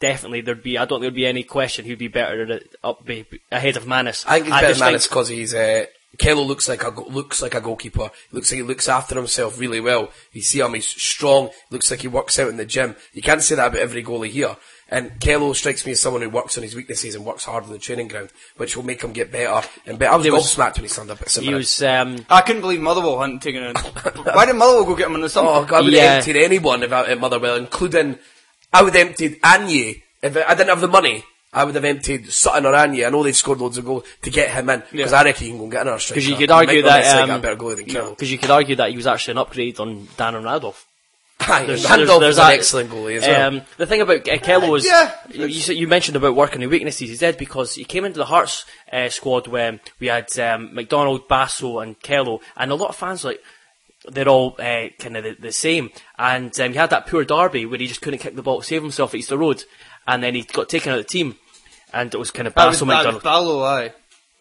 definitely 0.00 0.40
there'd 0.40 0.62
be. 0.62 0.78
I 0.78 0.84
don't 0.84 0.96
think 1.00 1.02
there'd 1.02 1.14
be 1.14 1.26
any 1.26 1.42
question. 1.42 1.84
He'd 1.84 1.98
be 1.98 2.08
better 2.08 2.52
at, 2.52 2.62
up 2.82 3.04
be 3.04 3.26
ahead 3.52 3.76
of 3.76 3.86
Mannus. 3.86 4.24
I 4.26 4.34
think 4.34 4.46
he's 4.46 4.54
better 4.54 4.66
just 4.68 4.80
than 4.80 4.86
Mannus 4.88 5.06
because 5.08 5.28
he's 5.28 5.54
uh, 5.54 5.86
Kello 6.18 6.46
looks 6.46 6.68
like 6.68 6.84
a 6.84 6.90
go- 6.90 7.06
looks 7.06 7.42
like 7.42 7.54
a 7.54 7.60
goalkeeper. 7.60 8.10
He 8.30 8.36
looks 8.36 8.50
like 8.50 8.56
he 8.58 8.62
looks 8.62 8.88
after 8.88 9.14
himself 9.16 9.58
really 9.58 9.80
well. 9.80 10.10
You 10.32 10.42
see 10.42 10.60
him, 10.60 10.74
he's 10.74 10.86
strong. 10.86 11.50
Looks 11.70 11.90
like 11.90 12.00
he 12.02 12.08
works 12.08 12.38
out 12.38 12.48
in 12.48 12.56
the 12.56 12.64
gym. 12.66 12.96
You 13.12 13.22
can't 13.22 13.42
say 13.42 13.54
that 13.56 13.66
about 13.68 13.80
every 13.80 14.02
goalie 14.04 14.28
here. 14.30 14.56
And 14.90 15.12
Kello 15.18 15.56
strikes 15.56 15.84
me 15.86 15.92
as 15.92 16.02
someone 16.02 16.20
who 16.20 16.28
works 16.28 16.58
on 16.58 16.62
his 16.62 16.76
weaknesses 16.76 17.14
and 17.14 17.24
works 17.24 17.44
hard 17.46 17.64
on 17.64 17.70
the 17.72 17.78
training 17.78 18.06
ground, 18.08 18.28
which 18.58 18.76
will 18.76 18.84
make 18.84 19.02
him 19.02 19.12
get 19.14 19.32
better 19.32 19.66
and 19.86 19.98
better. 19.98 20.12
I 20.12 20.16
was 20.16 20.24
He 20.26 20.30
was- 20.30 20.54
gobsmacked 20.54 20.74
when 20.76 20.84
he 20.84 20.88
stand 20.88 21.10
up 21.10 21.22
at 21.22 21.30
St 21.30 21.42
He 21.42 21.48
Mirren. 21.50 21.58
was. 21.60 21.82
Um, 21.82 22.26
I 22.28 22.42
couldn't 22.42 22.60
believe 22.60 22.82
Motherwell 22.82 23.18
hadn't 23.18 23.40
taken 23.42 23.62
it. 23.62 23.78
Why 23.78 24.44
did 24.44 24.56
Motherwell 24.56 24.84
go 24.84 24.94
get 24.94 25.08
him 25.08 25.14
in 25.14 25.22
the 25.22 25.28
summer? 25.30 25.48
Oh, 25.52 25.64
God, 25.64 25.78
I 25.78 25.80
would 25.80 25.92
Yeah. 25.94 26.02
have 26.02 26.16
emptied 26.18 26.36
anyone 26.36 26.82
about 26.82 27.08
I, 27.08 27.12
at 27.12 27.18
Motherwell, 27.18 27.56
including, 27.56 28.18
I 28.74 28.82
would 28.82 28.94
have 28.94 29.06
emptied 29.08 29.40
Anye. 29.40 30.02
If 30.22 30.36
I 30.36 30.54
didn't 30.54 30.68
have 30.70 30.80
the 30.80 30.88
money, 30.88 31.24
I 31.52 31.64
would 31.64 31.74
have 31.76 31.84
emptied 31.84 32.30
Sutton 32.32 32.66
or 32.66 32.72
Anye. 32.72 33.06
I 33.06 33.10
know 33.10 33.22
they've 33.22 33.36
scored 33.36 33.60
loads 33.60 33.78
of 33.78 33.84
goals 33.84 34.04
to 34.22 34.30
get 34.30 34.50
him 34.50 34.68
in, 34.70 34.82
because 34.90 35.12
Yeah. 35.12 35.20
I 35.20 35.24
reckon 35.24 35.44
he 35.44 35.48
can 35.50 35.58
go 35.58 35.64
and 35.64 35.72
get 35.72 35.82
another 35.82 35.98
striker. 36.00 36.14
Because 36.20 36.28
you 36.30 36.36
could 36.36 36.50
argue 36.50 36.82
that 36.82 37.16
um, 37.20 37.28
get 37.28 37.36
a 37.38 37.40
better 37.40 37.56
goalie 37.56 37.76
than 37.76 37.86
Kello. 37.86 38.10
because 38.10 38.32
you 38.32 38.38
could 38.38 38.50
argue 38.50 38.76
that 38.76 38.90
he 38.90 38.96
was 38.96 39.06
actually 39.06 39.32
an 39.32 39.38
upgrade 39.38 39.78
on. 39.78 40.08
Aye, 41.46 41.66
There's- 41.66 41.88
Randolph 41.90 42.20
there's 42.20 42.36
is 42.36 42.38
an 42.38 42.50
excellent 42.52 42.90
goalie 42.90 43.16
as 43.16 43.22
well. 43.22 43.48
Um, 43.48 43.62
the 43.76 43.86
thing 43.86 44.00
about 44.00 44.20
uh, 44.20 44.36
Kello 44.38 44.70
was, 44.70 44.86
Yeah. 44.86 45.12
you, 45.30 45.46
you 45.46 45.86
mentioned 45.88 46.16
about 46.16 46.34
working 46.36 46.60
the 46.60 46.68
weaknesses. 46.68 47.10
He 47.10 47.16
did 47.16 47.36
because 47.36 47.74
he 47.74 47.84
came 47.84 48.04
into 48.04 48.18
the 48.18 48.24
Hearts 48.24 48.64
uh, 48.92 49.08
squad 49.10 49.46
when 49.48 49.80
we 50.00 50.06
had 50.06 50.36
um, 50.38 50.74
McDonald, 50.74 51.28
Basso, 51.28 51.80
and 51.80 52.00
Kello, 52.00 52.40
and 52.56 52.70
a 52.70 52.74
lot 52.76 52.88
of 52.90 52.96
fans 52.96 53.24
like 53.24 53.42
they're 54.10 54.28
all 54.28 54.56
uh, 54.58 54.88
kind 54.98 55.16
of 55.16 55.24
the, 55.24 55.36
the 55.38 55.52
same. 55.52 55.90
And 56.18 56.58
um, 56.60 56.72
he 56.72 56.78
had 56.78 56.90
that 56.90 57.06
poor 57.06 57.24
derby 57.24 57.66
where 57.66 57.78
he 57.78 57.86
just 57.86 58.02
couldn't 58.02 58.20
kick 58.20 58.36
the 58.36 58.42
ball 58.42 58.60
to 58.60 58.66
save 58.66 58.82
himself 58.82 59.14
at 59.14 59.18
Easter 59.18 59.36
Road, 59.36 59.64
and 60.06 60.22
then 60.22 60.34
he 60.34 60.42
got 60.42 60.68
taken 60.68 60.92
out 60.92 60.98
of 60.98 61.06
the 61.06 61.10
team, 61.10 61.36
and 61.92 62.12
it 62.14 62.18
was 62.18 62.30
kind 62.30 62.46
of 62.46 62.54
That 62.54 62.66
was, 62.66 62.80
that 62.80 63.14
was 63.14 63.22
Balogh, 63.22 63.66
aye. 63.66 63.92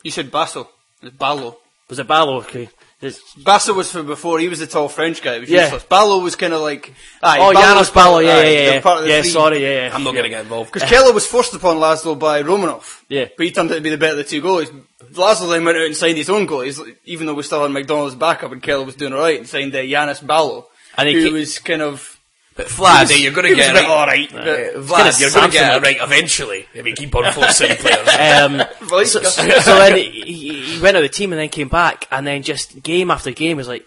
You 0.03 0.11
said 0.11 0.31
Basso. 0.31 0.69
It 1.01 1.05
was 1.05 1.13
Balogh. 1.13 1.55
Was 1.89 1.99
it 1.99 2.07
Balogh? 2.07 2.43
Okay. 2.43 2.69
There's- 3.03 3.19
Basso 3.37 3.73
was 3.73 3.91
from 3.91 4.05
before. 4.07 4.39
He 4.39 4.47
was 4.47 4.59
the 4.59 4.67
tall 4.67 4.87
French 4.89 5.21
guy. 5.21 5.35
It 5.35 5.41
was 5.41 5.49
Yeah. 5.49 5.63
useless. 5.63 5.83
Balogh 5.83 6.23
was 6.23 6.35
kind 6.35 6.53
of 6.53 6.61
like. 6.61 6.93
Aye, 7.21 7.37
Oh, 7.39 7.41
Balogh 7.53 7.61
Janos 7.61 7.89
Balogh, 7.91 8.23
yeah, 8.25 8.41
yeah, 8.43 8.73
yeah. 8.75 8.81
part 8.81 8.99
of 8.99 9.03
the 9.05 9.11
Yeah, 9.11 9.21
three. 9.21 9.29
sorry, 9.31 9.61
yeah, 9.61 9.87
yeah. 9.87 9.91
I'm 9.95 10.03
not 10.03 10.11
going 10.13 10.23
to 10.23 10.29
get 10.29 10.41
involved. 10.41 10.71
Because 10.71 10.89
Kello 10.89 11.13
was 11.13 11.25
forced 11.27 11.53
upon 11.53 11.77
Laszlo 11.77 12.17
by 12.17 12.41
Romanov. 12.43 12.83
Yeah. 13.09 13.25
But 13.37 13.45
he 13.45 13.51
turned 13.51 13.69
out 13.71 13.75
to 13.75 13.81
be 13.81 13.89
the 13.89 13.97
better 13.97 14.13
of 14.13 14.17
the 14.19 14.23
two 14.23 14.41
goalies. 14.41 14.71
Laszlo 15.13 15.49
then 15.51 15.65
went 15.65 15.77
out 15.77 15.83
and 15.85 15.95
signed 15.95 16.17
his 16.17 16.29
own 16.29 16.47
goalies, 16.47 16.79
even 17.05 17.27
though 17.27 17.33
we 17.35 17.43
still 17.43 17.61
had 17.61 17.71
McDonald's 17.71 18.15
backup 18.15 18.51
and 18.53 18.63
Kello 18.63 18.85
was 18.85 18.95
doing 18.95 19.13
alright, 19.13 19.37
and 19.37 19.47
signed 19.47 19.75
uh, 19.75 19.83
Janos 19.85 20.21
Balogh. 20.21 20.65
And 20.97 21.09
he 21.09 21.15
who 21.15 21.27
ca- 21.29 21.33
was 21.33 21.59
kind 21.59 21.81
of. 21.81 22.12
But 22.55 22.67
Vlad, 22.67 23.11
eh, 23.11 23.15
you're 23.15 23.31
going 23.33 23.47
to 23.49 23.55
get 23.55 23.75
it 23.75 23.79
right. 23.79 23.89
alright. 23.89 24.31
Uh, 24.33 24.35
but- 24.43 24.83
Vlad, 24.85 25.19
you're 25.19 25.31
going 25.31 25.49
to 25.49 25.51
get 25.51 25.75
it 25.77 25.81
right 25.81 25.97
eventually 25.99 26.67
if 26.73 26.85
you 26.85 26.93
keep 26.93 27.15
on 27.15 27.31
forcing 27.33 27.75
players. 27.77 28.07
Um, 28.07 28.61
so, 29.05 29.21
so 29.21 29.41
then 29.79 29.97
he, 29.97 30.03
he 30.21 30.61
he 30.75 30.81
went 30.81 30.95
out 30.95 31.03
of 31.03 31.09
the 31.11 31.15
team 31.15 31.31
and 31.33 31.39
then 31.41 31.49
came 31.49 31.67
back, 31.69 32.07
and 32.11 32.25
then 32.27 32.43
just 32.43 32.81
game 32.83 33.09
after 33.11 33.31
game 33.31 33.57
was 33.57 33.67
like, 33.67 33.85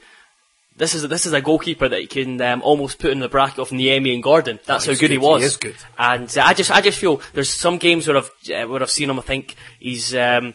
this 0.76 0.94
is 0.94 1.08
this 1.08 1.24
is 1.26 1.32
a 1.32 1.40
goalkeeper 1.40 1.88
that 1.88 2.02
you 2.02 2.08
can 2.08 2.40
um, 2.42 2.60
almost 2.62 2.98
put 2.98 3.10
in 3.10 3.18
the 3.20 3.28
bracket 3.28 3.60
of 3.60 3.70
Niemi 3.70 4.12
and 4.12 4.22
Gordon. 4.22 4.58
That's 4.66 4.84
Oh, 4.84 4.88
how 4.88 4.92
he's 4.92 5.00
good 5.00 5.10
he 5.10 5.16
was. 5.18 5.40
He 5.40 5.46
is 5.46 5.56
good. 5.56 5.76
And 5.96 6.36
uh, 6.36 6.42
I 6.42 6.52
just 6.52 6.70
I 6.70 6.80
just 6.82 6.98
feel 6.98 7.20
there's 7.32 7.52
some 7.52 7.78
games 7.78 8.06
where 8.08 8.16
I've 8.18 8.30
uh, 8.54 8.66
where 8.68 8.82
I've 8.82 8.90
seen 8.90 9.08
him. 9.10 9.18
I 9.18 9.22
think 9.22 9.54
he's. 9.78 10.14
Um, 10.14 10.54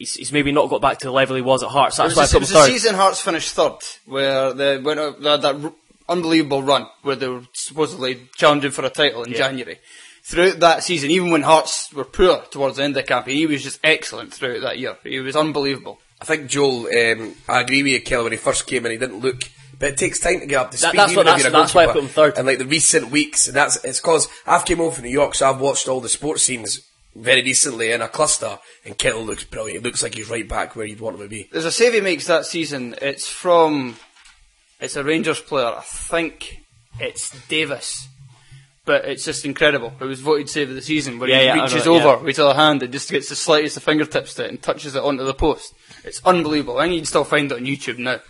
He's, 0.00 0.14
he's 0.14 0.32
maybe 0.32 0.52
not 0.52 0.70
got 0.70 0.80
back 0.80 0.98
to 1.00 1.06
the 1.08 1.12
level 1.12 1.34
he 1.34 1.42
was 1.42 1.64
at 1.64 1.70
Hearts. 1.70 1.96
That's 1.96 2.14
why 2.14 2.22
I 2.22 2.26
was, 2.26 2.32
a, 2.32 2.34
put 2.34 2.36
it 2.36 2.36
him 2.36 2.40
was 2.42 2.50
a 2.52 2.54
third. 2.54 2.66
season 2.72 2.94
Hearts 2.94 3.20
finished 3.20 3.52
third, 3.52 3.78
where 4.06 4.52
they 4.54 4.78
went 4.78 5.00
out, 5.00 5.20
they 5.20 5.28
had 5.28 5.42
that 5.42 5.56
r- 5.56 5.72
unbelievable 6.08 6.62
run 6.62 6.86
where 7.02 7.16
they 7.16 7.28
were 7.28 7.42
supposedly 7.52 8.28
challenging 8.36 8.70
for 8.70 8.84
a 8.84 8.90
title 8.90 9.22
in 9.24 9.32
January. 9.34 9.78
Throughout 10.22 10.60
that 10.60 10.84
season, 10.84 11.10
even 11.10 11.30
when 11.30 11.42
Hearts 11.42 11.92
were 11.92 12.04
poor 12.04 12.42
towards 12.50 12.76
the 12.76 12.82
end 12.84 12.96
of 12.96 13.02
the 13.02 13.08
campaign, 13.08 13.36
he 13.36 13.46
was 13.46 13.62
just 13.62 13.80
excellent 13.82 14.34
throughout 14.34 14.60
that 14.60 14.78
year. 14.78 14.96
He 15.02 15.20
was 15.20 15.36
unbelievable. 15.36 15.98
I 16.20 16.24
think 16.26 16.48
Joel, 16.50 16.86
um, 16.88 17.34
I 17.48 17.60
agree 17.60 17.82
with 17.82 17.92
you, 17.92 18.00
Kello, 18.02 18.24
when 18.24 18.32
he 18.32 18.38
first 18.38 18.66
came 18.66 18.84
in, 18.84 18.92
he 18.92 18.98
didn't 18.98 19.20
look. 19.20 19.40
But 19.78 19.90
it 19.90 19.96
takes 19.96 20.18
time 20.18 20.40
to 20.40 20.46
get 20.46 20.56
up 20.60 20.70
to 20.72 20.80
That- 20.80 20.88
speed. 20.88 20.98
that's 20.98 21.14
what- 21.16 21.26
if 21.28 21.38
you're 21.38 21.46
a 21.46 21.50
that's- 21.50 21.52
that's 21.52 21.74
why 21.74 21.84
I 21.84 21.92
put 21.92 22.02
him 22.02 22.08
third. 22.08 22.36
And 22.36 22.46
like 22.46 22.58
the 22.58 22.66
recent 22.66 23.10
weeks, 23.10 23.46
and 23.46 23.54
that's 23.56 23.76
it's 23.84 24.00
because 24.00 24.28
I've 24.44 24.64
came 24.64 24.78
home 24.78 24.92
from 24.92 25.04
New 25.04 25.10
York, 25.10 25.36
so 25.36 25.48
I've 25.48 25.60
watched 25.60 25.86
all 25.88 26.00
the 26.00 26.08
sports 26.08 26.42
scenes 26.42 26.80
very 27.14 27.42
recently 27.42 27.92
in 27.92 28.02
a 28.02 28.08
cluster, 28.08 28.58
and 28.84 28.98
Kettle 28.98 29.24
looks 29.24 29.44
brilliant. 29.44 29.78
It 29.78 29.84
looks 29.88 30.02
like 30.02 30.14
he's 30.16 30.28
right 30.28 30.46
back 30.48 30.74
where 30.74 30.84
you'd 30.84 31.00
want 31.00 31.16
him 31.16 31.22
to 31.22 31.28
be. 31.28 31.48
There's 31.52 31.64
a 31.64 31.70
save 31.72 31.94
he 31.94 32.00
makes 32.00 32.26
that 32.26 32.44
season. 32.44 32.96
It's 33.00 33.28
from, 33.28 33.96
it's 34.80 34.96
a 34.96 35.04
Rangers 35.04 35.40
player. 35.40 35.66
I 35.76 35.82
think 35.82 36.62
it's 37.00 37.30
Davis. 37.48 38.08
But 38.84 39.04
it's 39.04 39.22
just 39.24 39.44
incredible. 39.44 39.92
It 40.00 40.04
was 40.04 40.20
voted 40.20 40.48
save 40.48 40.70
of 40.70 40.74
the 40.74 40.80
season 40.80 41.18
where 41.18 41.28
Yeah, 41.28 41.40
he 41.40 41.44
yeah, 41.46 41.62
reaches 41.64 41.84
know, 41.84 41.98
yeah. 41.98 42.04
over 42.04 42.18
with 42.24 42.28
his 42.36 42.38
other 42.38 42.54
hand 42.58 42.82
and 42.82 42.90
just 42.90 43.10
gets 43.10 43.28
the 43.28 43.36
slightest 43.36 43.76
of 43.76 43.82
fingertips 43.82 44.32
to 44.34 44.44
it 44.46 44.48
and 44.50 44.62
touches 44.62 44.94
it 44.94 45.02
onto 45.02 45.24
the 45.24 45.34
post. 45.34 45.74
It's 46.04 46.22
unbelievable. 46.24 46.78
I 46.78 46.84
think 46.84 46.94
you 46.94 47.00
can 47.00 47.06
still 47.06 47.24
find 47.24 47.52
it 47.52 47.56
on 47.56 47.64
YouTube 47.66 47.98
now. 47.98 48.20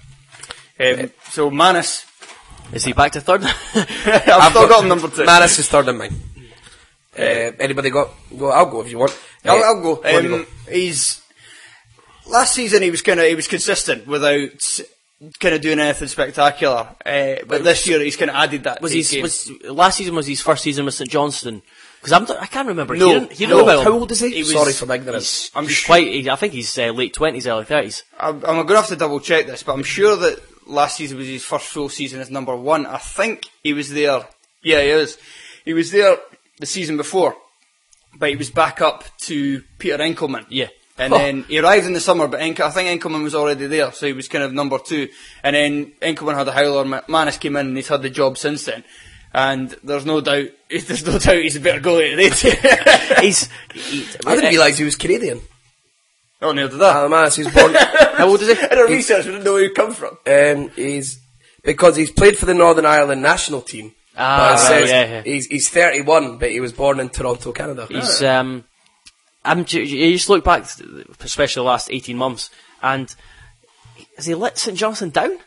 Um, 0.80 1.12
so 1.30 1.49
Mannus. 1.51 2.05
Is 2.72 2.84
he 2.84 2.92
back 2.92 3.12
to 3.12 3.20
third? 3.20 3.42
I've 3.74 4.51
still 4.51 4.66
got 4.68 4.82
him 4.82 4.88
number 4.88 5.09
two. 5.09 5.24
Mannus 5.24 5.59
is 5.61 5.68
third 5.68 5.86
in 5.88 5.96
mine. 5.96 6.20
Uh, 7.16 7.53
anybody 7.61 7.90
got? 7.90 8.11
Go, 8.36 8.51
I'll 8.51 8.66
go 8.66 8.80
if 8.82 8.90
you 8.90 8.99
want. 8.99 9.16
I'll, 9.44 9.59
Uh, 9.59 9.61
I'll 9.66 9.80
go. 9.82 10.03
on 10.03 10.24
you 10.24 10.34
Um, 10.34 10.46
he's 10.68 11.22
last 12.26 12.55
season 12.55 12.82
he 12.82 12.90
was 12.90 13.01
kind 13.03 13.20
of 13.20 13.26
he 13.26 13.34
was 13.36 13.46
consistent 13.49 14.07
without 14.09 14.80
kind 15.41 15.55
of 15.55 15.61
doing 15.61 15.79
anything 15.79 16.09
spectacular. 16.09 16.89
Uh, 17.05 17.37
but 17.47 17.64
this 17.64 17.87
year 17.89 18.01
he's 18.01 18.16
kind 18.16 18.31
of 18.31 18.37
added 18.37 18.64
that. 18.64 18.81
was 18.81 18.93
his 18.93 19.11
he 19.11 19.23
was 19.23 19.51
last 19.64 19.97
season 19.99 20.14
was 20.14 20.27
his 20.27 20.41
first 20.41 20.62
season 20.62 20.85
with 20.85 20.95
St 20.95 21.11
Johnstone? 21.11 21.62
Because 22.01 22.12
I'm 22.12 22.37
I 22.41 22.47
can't 22.47 22.69
remember. 22.69 22.95
No, 22.97 23.09
hearing, 23.09 23.31
hearing 23.31 23.57
no. 23.57 23.62
about 23.64 23.79
him. 23.81 23.85
How 23.85 23.99
old 23.99 24.11
is 24.12 24.21
he? 24.21 24.31
He 24.31 24.39
was- 24.41 24.53
Sorry 24.53 24.73
for 24.73 24.87
my 24.87 24.95
ignorance. 24.97 25.47
He's, 25.47 25.51
I'm 25.57 25.64
he's 25.64 25.73
sh- 25.77 25.87
quite. 25.87 26.07
he- 26.07 26.31
I 26.31 26.37
think 26.37 26.53
he's 26.53 26.79
uh, 26.79 26.87
late 26.91 27.12
twenties, 27.12 27.47
early 27.47 27.64
thirties. 27.64 28.05
I'm, 28.19 28.37
I'm 28.37 28.55
going 28.55 28.69
to 28.69 28.77
have 28.77 28.87
to 28.89 28.97
double 28.97 29.19
check 29.21 29.47
this, 29.47 29.62
but 29.64 29.73
I'm 29.73 29.83
sure 29.83 30.14
that 30.16 30.39
last 30.69 30.97
season 30.97 31.19
was 31.19 31.27
his 31.27 31.45
first 31.45 31.66
full 31.66 31.89
season 31.89 32.21
as 32.21 32.31
number 32.31 32.55
one. 32.55 32.87
I 32.87 32.99
think 32.99 33.47
he 33.64 33.73
was 33.73 33.91
there. 33.91 34.27
Yeah, 34.62 34.81
he 34.83 34.89
is. 34.91 35.19
He 35.64 35.73
was 35.73 35.91
there 35.91 36.19
the 36.61 36.66
season 36.66 36.97
before, 36.97 37.37
but 38.16 38.29
he 38.31 38.37
was 38.37 38.51
back 38.51 38.81
up 38.81 39.05
to 39.23 39.62
Peter 39.79 39.99
Enckelman. 39.99 40.47
Yeah. 40.49 40.69
And 40.99 41.12
then 41.12 41.42
he 41.44 41.59
arrived 41.61 41.86
in 41.86 41.92
the 41.92 42.01
summer, 42.01 42.26
but 42.26 42.40
Enke, 42.40 42.61
I 42.61 42.70
think 42.70 43.01
Enckelman 43.01 43.22
was 43.22 43.34
already 43.34 43.66
there, 43.66 43.92
so 43.92 44.07
he 44.07 44.12
was 44.12 44.26
kind 44.28 44.42
of 44.42 44.53
number 44.53 44.78
two. 44.78 45.09
And 45.44 45.55
then 45.55 45.92
Enckelman 46.03 46.34
had 46.36 46.49
a 46.49 46.53
howler, 46.53 46.84
Ma- 46.84 47.03
Mannus 47.09 47.38
came 47.38 47.57
in, 47.57 47.68
and 47.68 47.76
he's 47.76 47.86
had 47.88 48.03
the 48.03 48.11
job 48.11 48.36
since 48.36 48.64
then. 48.64 48.82
And 49.32 49.70
there's 49.84 50.05
no 50.07 50.20
doubt, 50.20 50.49
there's 50.70 51.07
no 51.07 51.18
doubt 51.18 51.36
he's 51.36 51.57
a 51.57 51.61
better 51.61 51.80
goalie 51.80 52.16
today. 52.34 53.20
he's. 53.26 53.49
He, 53.74 54.07
I 54.26 54.34
didn't 54.34 54.51
realise 54.51 54.78
he 54.78 54.84
was 54.84 54.96
Canadian. 54.96 55.40
oh, 56.42 56.53
near 56.53 56.68
to 56.68 56.76
that. 56.76 56.96
Uh, 57.05 57.09
Mannus, 57.09 57.36
he's 57.36 57.53
born. 57.55 57.74
How 58.14 58.26
old 58.28 58.40
is 58.42 58.49
he? 58.59 58.64
I 58.64 58.74
don't 58.74 58.90
research, 58.90 59.26
we 59.26 59.32
didn't 59.32 59.44
know 59.44 59.53
where 59.53 59.62
he 59.62 59.70
come 59.70 59.92
from. 59.92 60.18
Um, 60.26 60.70
he's 60.70 61.20
because 61.62 61.94
he's 61.94 62.11
played 62.11 62.36
for 62.36 62.46
the 62.46 62.55
Northern 62.55 62.86
Ireland 62.86 63.22
national 63.22 63.61
team. 63.61 63.92
Ah, 64.16 64.38
But 64.38 64.49
it 64.49 64.51
right, 64.51 64.80
says 64.80 64.90
yeah, 64.90 65.12
yeah. 65.12 65.22
He's 65.22 65.46
he's 65.46 65.68
31, 65.68 66.38
but 66.38 66.51
he 66.51 66.59
was 66.59 66.72
born 66.72 66.99
in 66.99 67.09
Toronto, 67.09 67.53
Canada. 67.53 67.86
He's. 67.88 68.20
Um, 68.22 68.64
I'm. 69.49 69.61
You 69.68 70.12
just 70.12 70.28
look 70.28 70.44
back, 70.44 70.66
especially 71.20 71.61
the 71.61 71.64
last 71.64 71.90
eighteen 71.90 72.16
months, 72.16 72.51
and 72.82 73.14
has 74.16 74.26
he 74.26 74.34
let 74.34 74.59
St 74.59 74.76
Johnstone 74.76 75.11
down? 75.11 75.38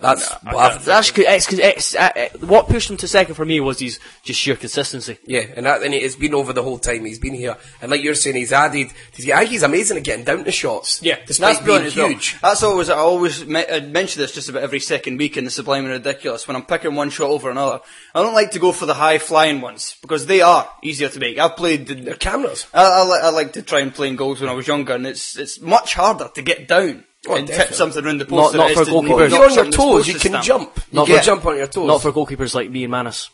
That's 0.00 0.30
what 0.30 0.54
I've- 0.56 0.84
That's 0.84 1.10
cause, 1.10 1.24
it's, 1.26 1.46
cause 1.46 1.58
it's, 1.58 1.94
uh, 1.96 2.28
what 2.40 2.68
pushed 2.68 2.88
him 2.90 2.96
to 2.98 3.08
second 3.08 3.34
for 3.34 3.44
me 3.44 3.58
was 3.60 3.80
his 3.80 3.98
just 4.22 4.38
sheer 4.40 4.54
consistency. 4.56 5.18
yeah, 5.26 5.44
and 5.56 5.66
that 5.66 5.82
and 5.82 5.92
it's 5.92 6.14
been 6.16 6.34
over 6.34 6.52
the 6.52 6.62
whole 6.62 6.78
time 6.78 7.04
he's 7.04 7.18
been 7.18 7.34
here. 7.34 7.56
And 7.80 7.90
like 7.90 8.02
you're 8.02 8.14
saying, 8.14 8.36
he's 8.36 8.52
added. 8.52 8.88
I 8.88 9.16
think 9.16 9.48
he's 9.48 9.62
amazing 9.62 9.96
at 9.96 10.04
getting 10.04 10.24
down 10.24 10.44
to 10.44 10.52
shots. 10.52 11.02
Yeah, 11.02 11.18
despite 11.26 11.54
that's 11.56 11.66
being 11.66 11.78
brilliant 11.78 11.96
well. 11.96 12.08
huge. 12.08 12.40
That's 12.40 12.62
always 12.62 12.88
I 12.90 12.96
always 12.96 13.44
me- 13.44 13.64
I 13.70 13.80
mention 13.80 14.20
this 14.22 14.32
just 14.32 14.48
about 14.48 14.62
every 14.62 14.80
second 14.80 15.16
week 15.18 15.36
in 15.36 15.44
the 15.44 15.50
Sublime 15.50 15.84
and 15.84 15.92
Ridiculous 15.92 16.46
when 16.46 16.56
I'm 16.56 16.64
picking 16.64 16.94
one 16.94 17.10
shot 17.10 17.30
over 17.30 17.50
another. 17.50 17.80
I 18.14 18.22
don't 18.22 18.34
like 18.34 18.52
to 18.52 18.58
go 18.58 18.72
for 18.72 18.86
the 18.86 18.94
high 18.94 19.18
flying 19.18 19.60
ones 19.60 19.96
because 20.00 20.26
they 20.26 20.40
are 20.42 20.70
easier 20.82 21.08
to 21.08 21.18
make. 21.18 21.38
I've 21.38 21.56
played. 21.56 21.86
They're 21.86 22.12
The, 22.12 22.16
cameras. 22.16 22.66
I, 22.72 22.84
I, 22.84 23.20
I 23.24 23.30
like 23.30 23.52
to 23.54 23.62
try 23.62 23.80
and 23.80 23.92
play 23.94 24.08
in 24.08 24.16
goals 24.16 24.40
when 24.40 24.48
I 24.48 24.52
was 24.54 24.66
younger, 24.68 24.94
and 24.94 25.06
it's 25.06 25.36
it's 25.36 25.60
much 25.60 25.94
harder 25.94 26.30
to 26.34 26.42
get 26.42 26.68
down 26.68 27.04
Oh, 27.28 27.36
and 27.36 27.46
tip 27.46 27.72
something 27.72 28.04
around 28.04 28.18
the 28.18 28.24
post. 28.24 28.52
than 28.52 28.60
not 28.60 28.72
for 28.72 28.84
goalkeepers. 28.84 29.30
You're 29.30 29.44
on 29.44 29.54
your 29.54 29.70
toes. 29.70 30.08
You 30.08 30.14
can 30.14 30.20
stamp. 30.42 30.44
jump. 30.44 30.76
You 30.90 30.96
Not 30.96 31.06
can 31.06 31.18
for- 31.18 31.24
jump 31.24 31.46
on 31.46 31.56
your 31.56 31.66
toes. 31.68 31.86
Not 31.86 32.02
for 32.02 32.12
goalkeepers 32.12 32.54
like 32.54 32.70
me 32.70 32.84
and 32.84 32.90
Mannus. 32.90 33.30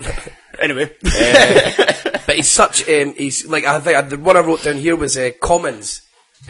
Anyway, 0.58 0.90
But 1.02 2.36
he's 2.36 2.48
such. 2.48 2.88
Um, 2.88 3.12
he's 3.12 3.46
like 3.46 3.64
I 3.66 3.78
think 3.78 4.08
the 4.08 4.16
one 4.18 4.38
I 4.38 4.40
wrote 4.40 4.62
down 4.62 4.76
here 4.76 4.96
was 4.96 5.18
uh, 5.18 5.30
Commons 5.38 6.00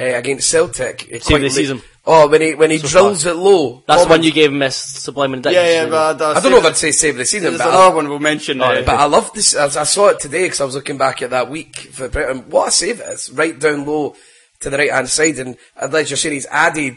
uh, 0.00 0.04
against 0.04 0.48
Celtic. 0.48 1.02
Uh, 1.12 1.18
quite 1.18 1.38
the 1.38 1.42
late- 1.44 1.52
season. 1.52 1.82
Oh, 2.08 2.28
when 2.28 2.40
he 2.40 2.54
when 2.54 2.70
he 2.70 2.78
So 2.78 2.86
drills 2.86 3.26
it 3.26 3.34
low. 3.34 3.82
That's 3.84 4.04
the 4.04 4.08
one 4.08 4.22
you 4.22 4.30
gave 4.30 4.52
him 4.52 4.62
as 4.62 4.76
Sublime 4.76 5.34
and 5.34 5.44
yeah, 5.46 5.50
yeah, 5.82 5.86
but 5.86 6.20
uh, 6.22 6.34
I 6.36 6.40
don't 6.40 6.52
know 6.52 6.58
if 6.58 6.64
I'd 6.66 6.76
say 6.76 6.92
save 6.92 7.14
of 7.14 7.18
the 7.18 7.24
season, 7.24 7.48
There's 7.50 7.58
but 7.58 7.66
I- 7.66 7.74
another 7.74 7.96
one 7.96 8.08
we'll 8.08 8.20
mention. 8.20 8.60
uh, 8.60 8.82
But 8.86 8.90
I 8.94 9.06
love 9.06 9.32
this. 9.34 9.56
I, 9.56 9.64
I 9.64 9.82
saw 9.84 10.06
it 10.10 10.20
today 10.20 10.44
because 10.44 10.60
I 10.60 10.64
was 10.66 10.76
looking 10.76 10.98
back 10.98 11.20
at 11.22 11.30
that 11.30 11.50
week 11.50 11.76
for 11.76 12.08
Britain. 12.08 12.44
What 12.48 12.68
a 12.68 12.70
save 12.70 13.00
it 13.00 13.08
is! 13.08 13.32
Right 13.32 13.58
down 13.58 13.84
low 13.86 14.14
to 14.60 14.70
the 14.70 14.78
right 14.78 14.92
hand 14.92 15.08
side, 15.08 15.38
and 15.38 15.56
as 15.76 16.10
you're 16.10 16.16
saying, 16.16 16.34
he's 16.34 16.46
added 16.46 16.96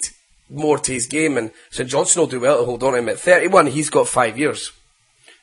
more 0.49 0.79
to 0.79 0.91
his 0.93 1.05
game. 1.07 1.37
And 1.37 1.51
St 1.69 1.89
Johnstone 1.89 2.21
will 2.23 2.27
do 2.29 2.39
well 2.39 2.59
to 2.59 2.65
hold 2.65 2.83
on 2.83 2.93
to 2.93 2.99
him 2.99 3.09
at 3.09 3.19
31. 3.19 3.67
He's 3.67 3.89
got 3.89 4.07
five 4.07 4.37
years. 4.37 4.71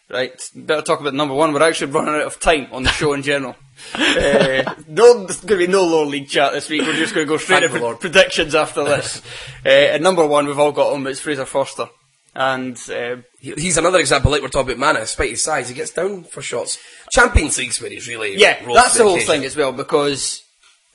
Right, 0.08 0.40
better 0.54 0.82
talk 0.82 1.00
about 1.00 1.14
number 1.14 1.34
one. 1.34 1.52
We're 1.52 1.62
actually 1.62 1.90
running 1.90 2.14
out 2.14 2.22
of 2.28 2.38
time 2.38 2.68
on 2.70 2.84
the 2.84 2.90
show 2.90 3.12
in 3.12 3.22
general. 3.22 3.56
uh, 3.94 4.74
no, 4.86 5.24
there's 5.26 5.40
going 5.40 5.60
to 5.60 5.66
be 5.66 5.72
no 5.72 5.82
lower 5.84 6.06
league 6.06 6.28
chat 6.28 6.52
this 6.52 6.68
week. 6.70 6.82
We're 6.82 6.94
just 6.94 7.12
going 7.12 7.26
to 7.26 7.28
go 7.28 7.38
straight 7.38 7.60
Thank 7.60 7.72
to 7.72 7.78
the 7.80 7.94
predictions 7.96 8.54
after 8.54 8.84
this. 8.84 9.20
uh, 9.66 9.68
at 9.68 10.00
number 10.00 10.24
one, 10.24 10.46
we've 10.46 10.60
all 10.60 10.70
got 10.70 10.94
him. 10.94 11.04
It's 11.08 11.18
Fraser 11.18 11.44
Forster, 11.44 11.88
and 12.36 12.76
uh, 12.88 13.16
He's 13.40 13.54
he- 13.56 13.62
he's 13.62 13.76
another 13.78 13.98
example, 13.98 14.30
like 14.30 14.42
we're 14.42 14.48
talking 14.48 14.74
about 14.74 14.78
Mana, 14.86 15.00
despite 15.00 15.30
his 15.30 15.42
size, 15.42 15.68
he 15.68 15.74
gets 15.74 15.90
down 15.90 16.22
for 16.22 16.40
shots. 16.40 16.78
Champions 17.10 17.58
League's 17.58 17.80
where 17.80 17.90
he's 17.90 18.06
really 18.06 18.36
Yeah, 18.38 18.64
that's 18.64 18.92
to 18.92 18.98
the 18.98 19.04
whole 19.04 19.14
occasion. 19.16 19.34
thing 19.34 19.44
as 19.44 19.56
well 19.56 19.72
because 19.72 20.44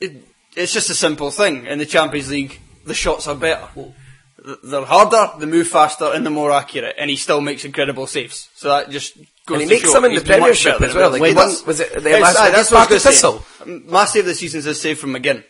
it, 0.00 0.12
it's 0.56 0.72
just 0.72 0.90
a 0.90 0.94
simple 0.94 1.30
thing. 1.30 1.66
In 1.66 1.78
the 1.78 1.86
Champions 1.86 2.30
League, 2.30 2.60
the 2.84 2.94
shots 2.94 3.26
are 3.26 3.34
better. 3.34 3.68
Th- 3.74 4.58
They're 4.64 4.84
harder, 4.84 5.30
they 5.38 5.46
move 5.46 5.68
faster, 5.68 6.06
and 6.12 6.24
they're 6.26 6.32
more 6.32 6.50
accurate. 6.50 6.96
And 6.98 7.08
he 7.10 7.16
still 7.16 7.40
makes 7.40 7.64
incredible 7.64 8.06
saves. 8.06 8.48
So 8.56 8.68
that 8.68 8.90
just 8.90 9.16
goes 9.46 9.60
And 9.60 9.62
he 9.62 9.66
to 9.68 9.74
makes 9.74 9.92
some 9.92 10.04
in 10.04 10.14
the 10.14 10.20
he's 10.20 10.28
much 10.28 10.38
Premiership 10.38 10.80
as 10.82 10.94
well. 10.94 11.10
Williams. 11.12 11.20
Like, 11.20 11.28
he 11.28 11.34
That's- 11.34 11.56
won- 11.60 11.66
was 11.66 11.80
it 11.80 11.92
the 12.02 12.10
last 12.20 12.36
aye, 12.38 12.50
that's 12.50 12.70
what 12.70 12.78
I 12.78 12.94
was 12.94 13.04
against 13.04 13.04
gonna 13.04 13.38
Thistle? 13.38 13.38
say. 13.66 13.72
Um, 13.72 13.84
My 13.88 14.04
save 14.04 14.24
this 14.24 14.38
season 14.40 14.58
is 14.58 14.66
a 14.66 14.74
save 14.74 14.98
from 14.98 15.14
McGinn. 15.14 15.44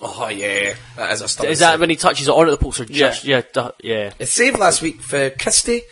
Oh 0.00 0.28
yeah, 0.28 0.74
that 0.96 1.10
is 1.12 1.22
a 1.22 1.28
stunning 1.28 1.50
Is 1.52 1.58
that 1.58 1.72
save. 1.72 1.80
when 1.80 1.90
he 1.90 1.96
touches 1.96 2.28
it 2.28 2.30
onto 2.30 2.52
the 2.52 2.56
post 2.56 2.78
or 2.78 2.84
just 2.84 3.24
yeah 3.24 3.42
yeah, 3.56 3.70
yeah. 3.82 4.12
A 4.20 4.26
save 4.26 4.56
last 4.56 4.80
week 4.80 5.00
for 5.02 5.30
Christie 5.30 5.82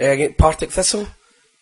uh, 0.00 0.04
against 0.06 0.36
Partick 0.36 0.72
Thistle 0.72 1.06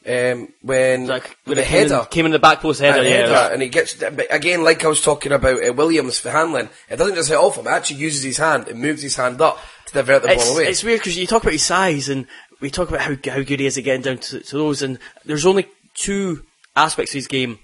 um, 0.06 0.48
when 0.62 1.06
Like, 1.06 1.36
with 1.44 1.56
when 1.56 1.56
the 1.58 1.62
came 1.64 1.82
in- 1.84 1.88
header. 1.90 2.06
came 2.10 2.26
in 2.26 2.32
the 2.32 2.38
back 2.38 2.60
post 2.60 2.80
header, 2.80 3.02
yeah. 3.02 3.10
header, 3.26 3.52
and 3.52 3.62
he 3.62 3.68
gets 3.68 3.94
but 3.94 4.26
again, 4.34 4.64
like 4.64 4.84
I 4.84 4.88
was 4.88 5.02
talking 5.02 5.32
about 5.32 5.62
uh, 5.62 5.72
Williams 5.72 6.18
for 6.18 6.30
handling. 6.30 6.68
It 6.88 6.96
doesn't 6.96 7.16
just 7.16 7.28
hit 7.28 7.36
off 7.38 7.56
him; 7.56 7.66
it 7.66 7.70
actually 7.70 8.00
uses 8.00 8.22
his 8.22 8.38
hand. 8.38 8.68
It 8.68 8.76
moves 8.76 9.02
his 9.02 9.16
hand 9.16 9.40
up 9.40 9.58
to 9.86 9.92
divert 9.94 10.22
the 10.22 10.30
it's, 10.32 10.44
ball 10.44 10.54
away. 10.56 10.66
it's 10.68 10.82
weird 10.84 11.00
because 11.00 11.18
you 11.18 11.26
talk 11.26 11.42
about 11.42 11.52
his 11.52 11.64
size 11.64 12.08
and 12.08 12.26
we 12.60 12.70
talk 12.70 12.88
about 12.88 13.00
how 13.02 13.10
how 13.32 13.42
good 13.42 13.60
he 13.60 13.66
is 13.66 13.76
getting 13.76 14.02
down 14.02 14.18
to, 14.18 14.40
to 14.40 14.56
those, 14.56 14.82
and 14.82 14.98
there's 15.24 15.46
only 15.46 15.66
two 15.94 16.44
aspects 16.76 17.12
of 17.12 17.16
his 17.16 17.28
game. 17.28 17.58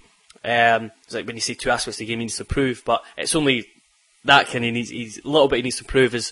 Um, 0.45 0.91
it's 1.03 1.13
like 1.15 1.25
when 1.25 1.35
you 1.35 1.41
say 1.41 1.55
two 1.55 1.71
aspects 1.71 1.97
of 1.97 1.99
the 1.99 2.05
game 2.05 2.19
he 2.19 2.25
needs 2.25 2.37
to 2.37 2.45
prove, 2.45 2.83
but 2.85 3.03
it's 3.17 3.35
only 3.35 3.65
that 4.25 4.47
kind 4.47 4.63
of 4.63 4.73
needs. 4.73 4.89
He's 4.89 5.17
a 5.23 5.27
little 5.27 5.47
bit 5.47 5.57
he 5.57 5.61
needs 5.63 5.77
to 5.77 5.85
prove 5.85 6.13
is, 6.13 6.31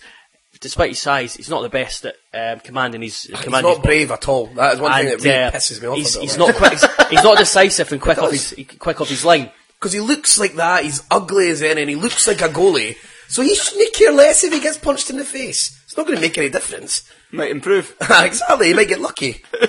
despite 0.61 0.89
his 0.89 1.01
size, 1.01 1.35
he's 1.35 1.49
not 1.49 1.61
the 1.61 1.69
best 1.69 2.05
at 2.05 2.15
um, 2.33 2.59
commanding 2.59 3.01
his 3.01 3.23
He's 3.23 3.39
commanding 3.39 3.71
not 3.71 3.77
his 3.77 3.85
brave 3.85 4.11
at 4.11 4.27
all. 4.27 4.47
That 4.47 4.75
is 4.75 4.79
one 4.79 4.93
thing 4.93 5.05
that 5.05 5.23
really 5.23 5.43
uh, 5.43 5.51
pisses 5.51 5.81
me 5.81 5.87
off. 5.87 5.97
He's, 5.97 6.15
a 6.15 6.19
bit 6.19 6.23
he's 6.23 6.35
about 6.35 6.47
not 6.47 6.55
quick. 6.55 6.71
He's, 6.71 7.09
he's 7.09 7.23
not 7.23 7.37
decisive 7.37 7.91
and 7.91 8.01
quick 8.01 8.17
off 8.17 8.31
his 8.31 8.55
quick 8.79 9.01
off 9.01 9.09
his 9.09 9.25
line. 9.25 9.51
because 9.79 9.93
he 9.93 9.99
looks 9.99 10.39
like 10.39 10.55
that. 10.55 10.83
He's 10.83 11.03
ugly 11.11 11.49
as 11.49 11.61
any, 11.61 11.81
and 11.81 11.89
he 11.89 11.95
looks 11.95 12.27
like 12.27 12.41
a 12.41 12.49
goalie. 12.49 12.97
So 13.27 13.41
he 13.41 13.55
shouldn't 13.55 13.93
care 13.93 14.11
less 14.11 14.43
if 14.43 14.53
he 14.53 14.59
gets 14.59 14.77
punched 14.77 15.09
in 15.09 15.17
the 15.17 15.25
face. 15.25 15.81
It's 15.85 15.97
not 15.97 16.05
going 16.05 16.17
to 16.17 16.21
make 16.21 16.37
any 16.37 16.49
difference. 16.49 17.09
Might 17.31 17.51
improve. 17.51 17.95
exactly, 18.01 18.67
he 18.67 18.73
might 18.73 18.87
get 18.87 19.01
lucky. 19.01 19.43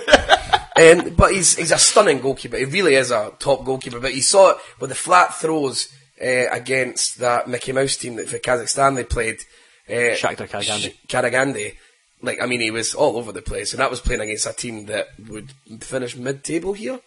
um, 0.76 1.14
but 1.14 1.32
he's 1.32 1.56
he's 1.56 1.72
a 1.72 1.78
stunning 1.78 2.20
goalkeeper. 2.20 2.56
He 2.56 2.64
really 2.64 2.94
is 2.94 3.10
a 3.10 3.32
top 3.38 3.64
goalkeeper. 3.64 4.00
But 4.00 4.14
you 4.14 4.22
saw 4.22 4.50
it 4.50 4.56
with 4.80 4.90
the 4.90 4.96
flat 4.96 5.34
throws 5.34 5.88
uh, 6.20 6.50
against 6.50 7.18
that 7.18 7.48
Mickey 7.48 7.72
Mouse 7.72 7.96
team 7.96 8.16
that 8.16 8.28
for 8.28 8.38
Kazakhstan 8.38 8.96
they 8.96 9.04
played. 9.04 9.40
Uh, 9.88 9.92
Shakhtar 10.16 10.48
Karagandy. 10.48 10.92
Sh- 10.92 11.06
Karagandy. 11.08 11.74
Like 12.22 12.40
I 12.42 12.46
mean, 12.46 12.60
he 12.60 12.70
was 12.70 12.94
all 12.94 13.16
over 13.16 13.30
the 13.32 13.42
place, 13.42 13.72
and 13.72 13.80
that 13.80 13.90
was 13.90 14.00
playing 14.00 14.20
against 14.22 14.46
a 14.46 14.52
team 14.52 14.86
that 14.86 15.08
would 15.28 15.52
finish 15.80 16.16
mid-table 16.16 16.72
here. 16.72 17.00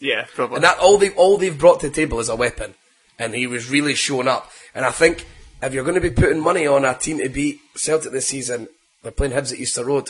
Yeah, 0.00 0.26
probably. 0.34 0.56
And 0.56 0.64
that 0.64 0.78
all 0.78 0.96
they 0.98 1.10
all 1.10 1.36
they've 1.38 1.56
brought 1.58 1.80
to 1.80 1.88
the 1.88 1.94
table 1.94 2.18
is 2.20 2.28
a 2.28 2.36
weapon, 2.36 2.74
and 3.18 3.34
he 3.34 3.46
was 3.46 3.70
really 3.70 3.94
showing 3.94 4.28
up. 4.28 4.50
And 4.74 4.84
I 4.86 4.90
think 4.90 5.26
if 5.62 5.74
you're 5.74 5.84
going 5.84 5.96
to 5.96 6.00
be 6.00 6.10
putting 6.10 6.40
money 6.40 6.66
on 6.66 6.84
a 6.84 6.94
team 6.94 7.18
to 7.18 7.28
beat 7.28 7.60
Celtic 7.76 8.12
this 8.12 8.28
season, 8.28 8.68
they're 9.02 9.12
playing 9.12 9.32
Hibs 9.32 9.52
at 9.52 9.58
Easter 9.58 9.84
Road. 9.84 10.08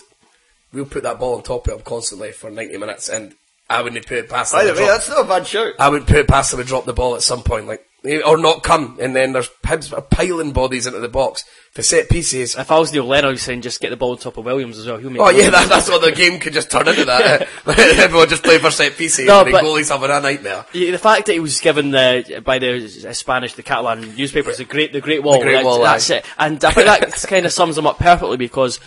We'll 0.73 0.85
put 0.85 1.03
that 1.05 1.19
ball 1.19 1.37
on 1.37 1.43
top 1.43 1.67
of 1.67 1.75
him 1.75 1.81
constantly 1.81 2.33
for 2.33 2.51
90 2.51 2.77
minutes, 2.77 3.09
and 3.09 3.35
I 3.71 3.83
wouldn't 3.83 4.07
put 4.07 4.19
it 4.19 4.29
past 4.29 4.53
By 4.53 4.65
the 4.65 4.73
way, 4.73 4.79
drop- 4.79 4.91
that's 4.91 5.09
not 5.09 5.25
a 5.25 5.29
bad 5.29 5.47
shout. 5.47 5.73
I 5.79 5.89
would 5.89 6.07
put 6.07 6.17
it 6.17 6.29
past 6.29 6.51
them 6.51 6.61
to 6.61 6.67
drop 6.67 6.85
the 6.85 6.93
ball 6.93 7.17
at 7.17 7.23
some 7.23 7.43
point, 7.43 7.67
like 7.67 7.85
or 8.25 8.37
not 8.39 8.63
come, 8.63 8.99
and 9.01 9.15
then 9.15 9.33
there's 9.33 9.49
Hibs 9.65 9.93
are 9.97 10.01
piling 10.03 10.53
bodies 10.53 10.87
into 10.87 10.99
the 10.99 11.09
box 11.09 11.45
for 11.73 11.83
set 11.83 12.09
pieces. 12.09 12.57
If 12.57 12.71
I 12.71 12.79
was 12.79 12.93
Neil 12.93 13.05
Lennon, 13.05 13.33
I'd 13.33 13.39
saying 13.39 13.61
just 13.63 13.81
get 13.81 13.91
the 13.91 13.97
ball 13.97 14.13
on 14.13 14.19
top 14.19 14.37
of 14.39 14.45
Williams 14.45 14.79
as 14.79 14.87
well. 14.87 14.97
He'll 14.97 15.11
make 15.11 15.21
Oh 15.21 15.29
yeah, 15.29 15.51
that, 15.51 15.69
that's 15.69 15.89
what 15.91 16.01
the 16.03 16.13
game 16.13 16.39
could 16.41 16.53
just 16.55 16.71
turn 16.71 16.89
into. 16.89 17.05
That 17.05 17.47
everyone 17.67 18.29
just 18.29 18.43
play 18.43 18.59
for 18.59 18.71
set 18.71 18.97
pieces, 18.97 19.27
No, 19.27 19.45
and 19.45 19.53
the 19.55 19.59
goalies 19.59 19.91
having 19.91 20.11
a 20.11 20.21
nightmare. 20.21 20.65
Yeah, 20.73 20.91
the 20.93 20.99
fact 20.99 21.27
that 21.27 21.33
he 21.35 21.41
was 21.41 21.61
given 21.61 21.91
the 21.91 22.43
by 22.45 22.59
the 22.59 22.85
uh, 23.09 23.13
Spanish, 23.13 23.55
the 23.55 23.63
Catalan 23.63 24.15
newspapers, 24.17 24.57
the 24.59 24.65
great, 24.65 24.93
the 24.93 25.01
Great 25.01 25.23
Wall. 25.23 25.39
the 25.39 25.45
Great 25.45 25.53
that- 25.57 25.65
Wall, 25.65 25.83
that's 25.83 26.11
aye. 26.11 26.17
it. 26.17 26.25
And 26.39 26.65
I 26.65 26.71
think 26.73 26.87
that 26.87 27.13
kind 27.29 27.45
of 27.47 27.53
sums 27.53 27.77
him 27.77 27.87
up 27.87 27.99
perfectly 27.99 28.37
because 28.39 28.81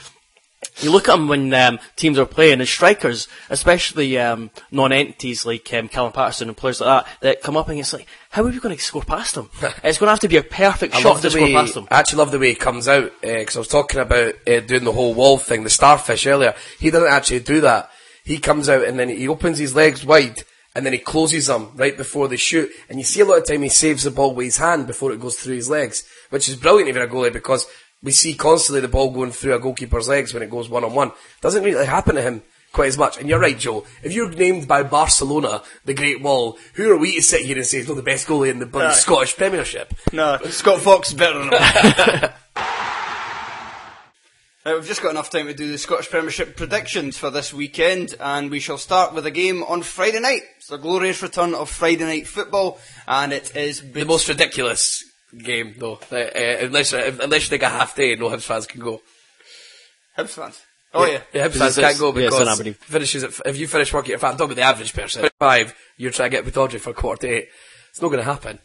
you 0.80 0.91
look 0.91 1.09
at 1.09 1.14
them 1.16 1.28
when 1.28 1.53
um, 1.53 1.80
teams 1.95 2.20
are 2.20 2.26
playing 2.26 2.62
as 2.62 2.70
strikers, 2.70 3.28
especially 3.49 4.18
um, 4.18 4.51
non-entities 4.72 5.45
like 5.45 5.72
um, 5.74 5.88
Callum 5.88 6.12
Paterson 6.12 6.49
and 6.49 6.57
players 6.57 6.82
like 6.82 7.05
that, 7.05 7.22
that 7.22 7.41
come 7.41 7.57
up 7.57 7.70
and 7.70 7.80
it's 7.80 7.93
like, 7.93 8.07
how 8.30 8.43
are 8.43 8.49
we 8.49 8.59
going 8.59 8.76
to 8.76 8.82
score 8.82 9.03
past 9.03 9.36
them? 9.36 9.49
it's 9.84 9.97
going 9.97 10.07
to 10.07 10.12
have 10.12 10.20
to 10.20 10.28
be 10.28 10.38
a 10.38 10.43
perfect 10.43 10.95
I 10.95 10.99
shot 10.99 11.22
to 11.22 11.30
score 11.30 11.43
way. 11.43 11.53
past 11.53 11.74
them. 11.74 11.88
I 11.89 11.99
actually 11.99 12.20
love 12.20 12.32
the 12.32 12.39
way 12.39 12.49
he 12.49 12.55
comes 12.55 12.88
out 12.88 13.12
because 13.22 13.55
I 13.55 13.59
was 13.59 13.68
talking 13.68 13.99
about 13.99 14.36
uh, 14.47 14.59
doing 14.62 14.84
the 14.84 14.91
whole 14.91 15.14
wall 15.14 15.38
thing, 15.38 15.64
the 15.64 15.70
starfish 15.70 16.28
earlier. 16.28 16.53
He 16.80 16.91
doesn't 16.91 17.12
actually 17.12 17.39
do 17.39 17.62
that. 17.62 17.89
He 18.24 18.38
comes 18.38 18.70
out 18.70 18.86
and 18.86 18.99
then 18.99 19.09
he 19.09 19.28
opens 19.28 19.57
his 19.57 19.76
legs 19.76 20.05
wide 20.05 20.43
and 20.76 20.86
then 20.86 20.93
he 20.93 20.99
closes 20.99 21.47
them 21.47 21.72
right 21.76 21.97
before 21.97 22.28
they 22.28 22.38
shoot. 22.38 22.70
And 22.88 22.99
you 22.99 23.03
see 23.03 23.22
a 23.22 23.26
lot 23.26 23.39
of 23.39 23.47
time 23.47 23.64
he 23.64 23.70
saves 23.70 24.03
the 24.03 24.12
ball 24.12 24.34
with 24.34 24.45
his 24.45 24.57
hand 24.57 24.88
before 24.88 25.12
it 25.12 25.20
goes 25.20 25.36
through 25.36 25.55
his 25.55 25.70
legs, 25.70 26.07
which 26.30 26.47
is 26.47 26.55
brilliant 26.55 26.89
even 26.89 27.01
a 27.01 27.07
goalie 27.07 27.34
because 27.34 27.68
we 28.04 28.12
see 28.12 28.34
constantly 28.34 28.82
the 28.82 28.88
ball 28.88 29.12
going 29.12 29.32
through 29.32 29.54
a 29.54 29.60
goalkeeper's 29.60 30.08
legs 30.08 30.34
when 30.34 30.43
it 30.43 30.49
goes 30.49 30.70
one 30.70 30.84
on 30.84 30.93
one. 30.93 31.12
Doesn't 31.41 31.64
really 31.64 31.86
happen 31.86 32.16
to 32.16 32.22
him 32.22 32.41
quite 32.74 32.88
as 32.88 32.97
much. 32.97 33.20
And 33.20 33.30
you're 33.30 33.39
right, 33.39 33.58
Joe. 33.58 33.86
If 34.04 34.14
you're 34.14 34.30
named 34.30 34.68
by 34.68 34.84
Barcelona 34.84 35.62
the 35.86 35.93
Great 35.93 36.22
Wall, 36.22 36.58
who 36.74 36.91
are 36.91 36.97
we 36.97 37.16
to 37.16 37.22
sit 37.22 37.45
here 37.45 37.58
and 37.58 37.66
say 37.66 37.78
he's 37.78 37.88
not 37.88 37.97
the 37.97 38.04
best 38.04 38.28
goalie 38.28 38.49
in 38.49 38.60
the 38.60 38.66
bloody 38.66 38.93
Aye. 38.93 38.93
Scottish 38.93 39.36
Premiership? 39.36 39.93
No, 40.12 40.39
Scott 40.45 40.80
Fox 40.80 41.10
is 41.10 41.16
better 41.16 41.39
than 41.39 41.54
him. 41.54 42.30
Right, 44.64 44.76
we've 44.76 44.86
just 44.86 45.02
got 45.02 45.10
enough 45.10 45.32
time 45.32 45.47
to 45.47 45.56
do 45.56 45.72
the 45.72 45.78
Scottish 45.80 46.12
Premiership 46.12 46.56
predictions 46.56 47.18
for 47.18 47.32
this 47.32 47.52
weekend, 47.52 48.14
and 48.20 48.52
we 48.52 48.60
shall 48.60 48.78
start 48.78 49.12
with 49.12 49.26
a 49.26 49.32
game 49.32 49.64
on 49.64 49.82
Friday 49.82 50.20
night. 50.20 50.43
It's 50.58 50.68
the 50.68 50.78
glorious 50.78 51.24
return 51.24 51.56
of 51.56 51.68
Friday 51.68 52.04
night 52.04 52.28
football, 52.28 52.80
and 53.08 53.34
it 53.34 53.56
is 53.56 53.82
the 53.91 54.06
most 54.06 54.30
ridiculous 54.30 55.04
game, 55.38 55.75
though. 55.77 55.99
Uh, 56.11 56.15
uh, 56.15 56.57
unless 56.61 56.93
unless 56.93 57.43
you 57.43 57.49
take 57.49 57.63
a 57.63 57.69
half 57.69 57.95
day, 57.95 58.15
no 58.15 58.29
Hibs 58.29 58.43
fans 58.43 58.67
can 58.67 58.82
go. 58.82 59.01
Hibs 60.17 60.29
fans. 60.29 60.61
Oh 60.93 61.05
yeah, 61.05 61.21
yeah 61.34 61.47
Hibs 61.47 61.57
fans 61.57 61.75
can't 61.77 61.97
go 61.97 62.13
yeah, 62.17 62.27
it's 62.27 62.36
in 62.36 62.41
because 62.41 62.59
Aberdeen. 62.59 62.73
finishes 62.73 63.23
at, 63.23 63.39
if 63.45 63.57
you 63.57 63.67
finish 63.67 63.93
work 63.93 64.05
at 64.05 64.09
your 64.09 64.19
fan, 64.19 64.32
I'm 64.32 64.38
talking 64.38 64.53
about 64.53 64.61
the 64.61 64.67
average 64.67 64.93
person. 64.93 65.29
Five, 65.39 65.73
you're 65.97 66.11
trying 66.11 66.32
to 66.32 66.38
get 66.38 66.45
with 66.45 66.57
Audrey 66.57 66.79
for 66.79 66.93
quarter 66.93 67.27
to 67.27 67.34
eight. 67.34 67.47
It's 67.89 68.01
not 68.01 68.09
going 68.09 68.19
to 68.19 68.25
happen. 68.25 68.59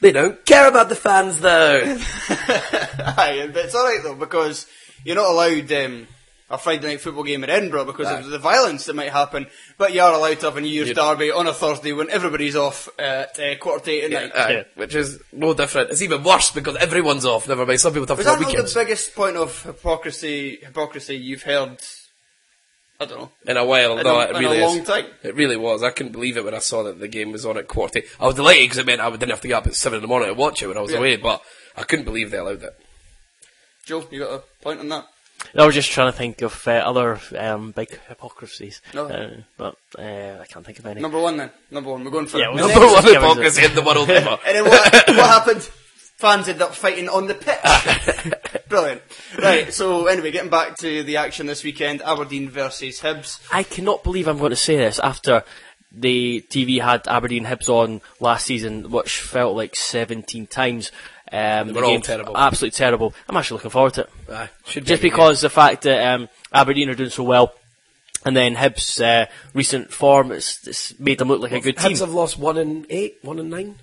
They 0.00 0.12
don't 0.12 0.44
care 0.46 0.66
about 0.66 0.88
the 0.88 0.96
fans, 0.96 1.40
though. 1.40 1.82
Aye, 2.30 3.50
but 3.52 3.66
it's 3.66 3.74
all 3.74 3.84
right 3.84 4.00
though 4.02 4.14
because 4.14 4.66
you're 5.04 5.16
not 5.16 5.30
allowed 5.30 5.70
um, 5.72 6.06
a 6.50 6.58
Friday 6.58 6.86
night 6.88 7.00
football 7.00 7.22
game 7.22 7.44
in 7.44 7.50
Edinburgh 7.50 7.84
because 7.84 8.08
Aye. 8.08 8.18
of 8.20 8.26
the 8.26 8.38
violence 8.38 8.86
that 8.86 8.96
might 8.96 9.12
happen. 9.12 9.46
But 9.78 9.92
you 9.94 10.00
are 10.02 10.12
allowed 10.12 10.40
to 10.40 10.46
have 10.46 10.56
a 10.56 10.60
New 10.60 10.68
Year's 10.68 10.88
You'd- 10.88 11.00
derby 11.00 11.30
on 11.30 11.46
a 11.46 11.54
Thursday 11.54 11.92
when 11.92 12.10
everybody's 12.10 12.56
off 12.56 12.88
at 12.98 13.38
uh, 13.38 13.56
quarter 13.58 13.84
to 13.84 13.90
eight 13.92 14.04
at 14.04 14.10
night. 14.10 14.32
Aye, 14.36 14.52
Yeah. 14.52 14.62
Which 14.74 14.94
is 14.96 15.20
no 15.32 15.54
different. 15.54 15.90
It's 15.90 16.02
even 16.02 16.24
worse 16.24 16.50
because 16.50 16.76
everyone's 16.76 17.24
off. 17.24 17.46
Never 17.48 17.64
mind. 17.64 17.78
Some 17.80 17.92
people 17.92 18.08
have 18.08 18.18
Was 18.18 18.26
to 18.26 18.30
that 18.30 18.38
have 18.38 18.40
not 18.42 18.48
weekends 18.48 18.74
the 18.74 18.80
biggest 18.80 19.14
point 19.14 19.36
of 19.36 19.62
hypocrisy? 19.62 20.56
Hypocrisy 20.62 21.16
you've 21.16 21.42
heard? 21.44 21.78
I 23.02 23.06
don't 23.06 23.18
know. 23.18 23.30
in 23.46 23.56
a 23.56 23.64
while. 23.64 23.96
In 23.96 24.04
no, 24.04 24.20
a- 24.20 24.24
it 24.24 24.36
in 24.36 24.44
a 24.44 24.66
long 24.66 24.78
is. 24.80 24.86
time. 24.86 25.06
It 25.22 25.34
really 25.34 25.56
was. 25.56 25.82
I 25.82 25.90
couldn't 25.90 26.12
believe 26.12 26.36
it 26.36 26.44
when 26.44 26.52
I 26.54 26.58
saw 26.58 26.82
that 26.82 27.00
the 27.00 27.08
game 27.08 27.32
was 27.32 27.46
on 27.46 27.56
at 27.56 27.66
quarter. 27.66 27.94
to 27.94 27.98
eight. 28.00 28.10
I 28.20 28.26
was 28.26 28.34
delighted 28.34 28.64
because 28.64 28.76
it 28.78 28.86
meant 28.86 29.00
I 29.00 29.08
didn't 29.08 29.30
have 29.30 29.40
to 29.40 29.48
get 29.48 29.54
up 29.54 29.66
at 29.66 29.74
seven 29.74 29.96
in 29.96 30.02
the 30.02 30.08
morning 30.08 30.28
to 30.28 30.34
watch 30.34 30.62
it 30.62 30.66
when 30.66 30.76
I 30.76 30.82
was 30.82 30.90
Yeah. 30.92 30.98
away. 30.98 31.16
But 31.16 31.42
I 31.76 31.84
couldn't 31.84 32.04
believe 32.04 32.30
they 32.30 32.36
allowed 32.38 32.62
it. 32.62 32.78
Joe, 33.86 34.04
you 34.10 34.18
got 34.20 34.32
a 34.34 34.42
point 34.62 34.80
on 34.80 34.88
that? 34.90 35.06
I 35.56 35.66
was 35.66 35.74
just 35.74 35.90
trying 35.90 36.12
to 36.12 36.16
think 36.16 36.42
of 36.42 36.66
uh, 36.68 36.72
other 36.72 37.18
um, 37.36 37.72
big 37.72 37.98
hypocrisies, 38.08 38.80
uh, 38.94 39.28
but 39.56 39.76
uh, 39.98 40.38
I 40.40 40.44
can't 40.48 40.64
think 40.64 40.78
of 40.78 40.86
any. 40.86 41.00
Number 41.00 41.18
one 41.20 41.36
then. 41.38 41.50
Number 41.70 41.90
one. 41.90 42.04
We're 42.04 42.10
going 42.10 42.26
for 42.26 42.38
Yeah, 42.38 42.50
it. 42.52 42.56
Number 42.56 42.68
then- 42.68 42.80
one 42.80 42.90
Yeah, 42.90 42.96
was 42.96 43.04
it- 43.06 43.14
hypocrisy 43.20 43.64
in 43.64 43.74
the 43.74 43.82
world 43.82 44.10
ever. 44.10 44.38
And 44.46 44.56
then 44.56 44.64
what, 44.64 44.92
what 45.08 45.16
happened? 45.30 45.62
Fans 46.18 46.48
ended 46.48 46.60
up 46.62 46.74
fighting 46.74 47.08
on 47.08 47.26
the 47.28 47.34
pitch. 47.34 48.62
Brilliant. 48.68 49.00
Right, 49.38 49.72
so 49.72 50.06
anyway, 50.06 50.30
getting 50.30 50.50
back 50.50 50.76
to 50.78 51.02
the 51.02 51.16
action 51.16 51.46
this 51.46 51.64
weekend, 51.64 52.02
Aberdeen 52.02 52.50
versus 52.50 53.00
Hibs. 53.00 53.40
I 53.50 53.62
cannot 53.62 54.04
believe 54.04 54.28
I'm 54.28 54.36
going 54.38 54.50
to 54.50 54.56
say 54.56 54.76
this 54.76 54.98
after 54.98 55.44
the 55.90 56.42
TV 56.50 56.80
had 56.80 57.08
Aberdeen 57.08 57.46
Hibs 57.46 57.68
on 57.70 58.02
last 58.20 58.44
season, 58.46 58.90
which 58.90 59.18
felt 59.18 59.56
like 59.56 59.74
17 59.74 60.46
times. 60.46 60.92
Um, 61.32 61.68
They 61.68 61.72
the 61.74 61.80
were 61.80 61.84
all 61.86 62.00
terrible. 62.00 62.36
Absolutely 62.36 62.76
terrible. 62.76 63.14
I'm 63.28 63.36
actually 63.36 63.56
looking 63.58 63.70
forward 63.70 63.94
to 63.94 64.00
it. 64.02 64.10
Aye, 64.30 64.48
should 64.66 64.84
be 64.84 64.88
Just 64.88 65.00
a 65.00 65.02
good 65.02 65.10
because 65.10 65.40
the 65.40 65.50
fact 65.50 65.82
that 65.82 66.14
um, 66.14 66.28
Aberdeen 66.52 66.88
are 66.90 66.94
doing 66.94 67.10
so 67.10 67.22
well, 67.22 67.54
and 68.24 68.36
then 68.36 68.56
Hibs' 68.56 69.00
uh, 69.00 69.26
recent 69.54 69.92
form, 69.92 70.32
it's, 70.32 70.66
it's 70.66 70.98
made 70.98 71.18
them 71.18 71.28
look 71.28 71.40
like 71.40 71.52
a 71.52 71.60
good 71.60 71.76
team. 71.78 71.92
Hibs 71.92 72.00
have 72.00 72.12
lost 72.12 72.38
one 72.38 72.58
in 72.58 72.84
eight, 72.90 73.18
one 73.22 73.38
in 73.38 73.48
nine. 73.48 73.76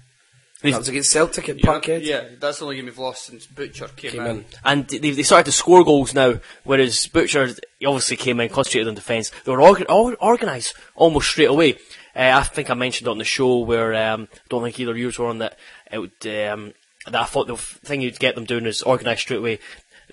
They've- 0.61 0.73
That 0.73 0.79
was 0.79 0.89
against 0.89 1.11
Celtic 1.11 1.49
at 1.49 1.59
Yeah, 1.63 1.65
Parkhead. 1.71 2.03
Yeah, 2.03 2.23
that's 2.39 2.57
the 2.59 2.65
only 2.65 2.77
game 2.77 2.85
we've 2.85 2.97
lost 2.97 3.27
since 3.27 3.45
Butcher 3.45 3.87
came, 3.95 4.11
Came 4.11 4.21
in. 4.25 4.37
in. 4.37 4.45
and 4.65 4.87
they, 4.87 4.97
they 5.11 5.23
started 5.23 5.45
to 5.45 5.51
score 5.51 5.83
goals 5.85 6.13
now, 6.15 6.39
whereas 6.63 7.05
Butcher 7.07 7.49
obviously 7.85 8.17
came 8.17 8.39
in, 8.39 8.49
concentrated 8.49 8.87
on 8.87 8.95
defence. 8.95 9.31
They 9.45 9.51
were 9.51 9.61
organ- 9.61 9.85
or- 9.87 10.17
organised 10.21 10.73
almost 10.95 11.29
straight 11.29 11.49
away. 11.49 11.73
Uh, 12.15 12.31
I 12.35 12.43
think 12.43 12.71
I 12.71 12.73
mentioned 12.73 13.07
on 13.07 13.19
the 13.19 13.23
show 13.23 13.59
where 13.59 13.93
um, 13.93 14.27
I 14.33 14.37
don't 14.49 14.63
think 14.63 14.79
either 14.79 14.91
of 14.91 14.97
you 14.97 15.11
were 15.17 15.27
on 15.27 15.37
that. 15.37 15.57
It 15.91 15.99
would, 15.99 16.27
um, 16.51 16.73
that 17.11 17.21
I 17.21 17.25
thought 17.25 17.47
the 17.47 17.57
thing 17.57 18.01
you'd 18.01 18.19
get 18.19 18.35
them 18.35 18.45
doing 18.45 18.65
is 18.65 18.83
organised 18.83 19.21
straight 19.21 19.37
away. 19.39 19.59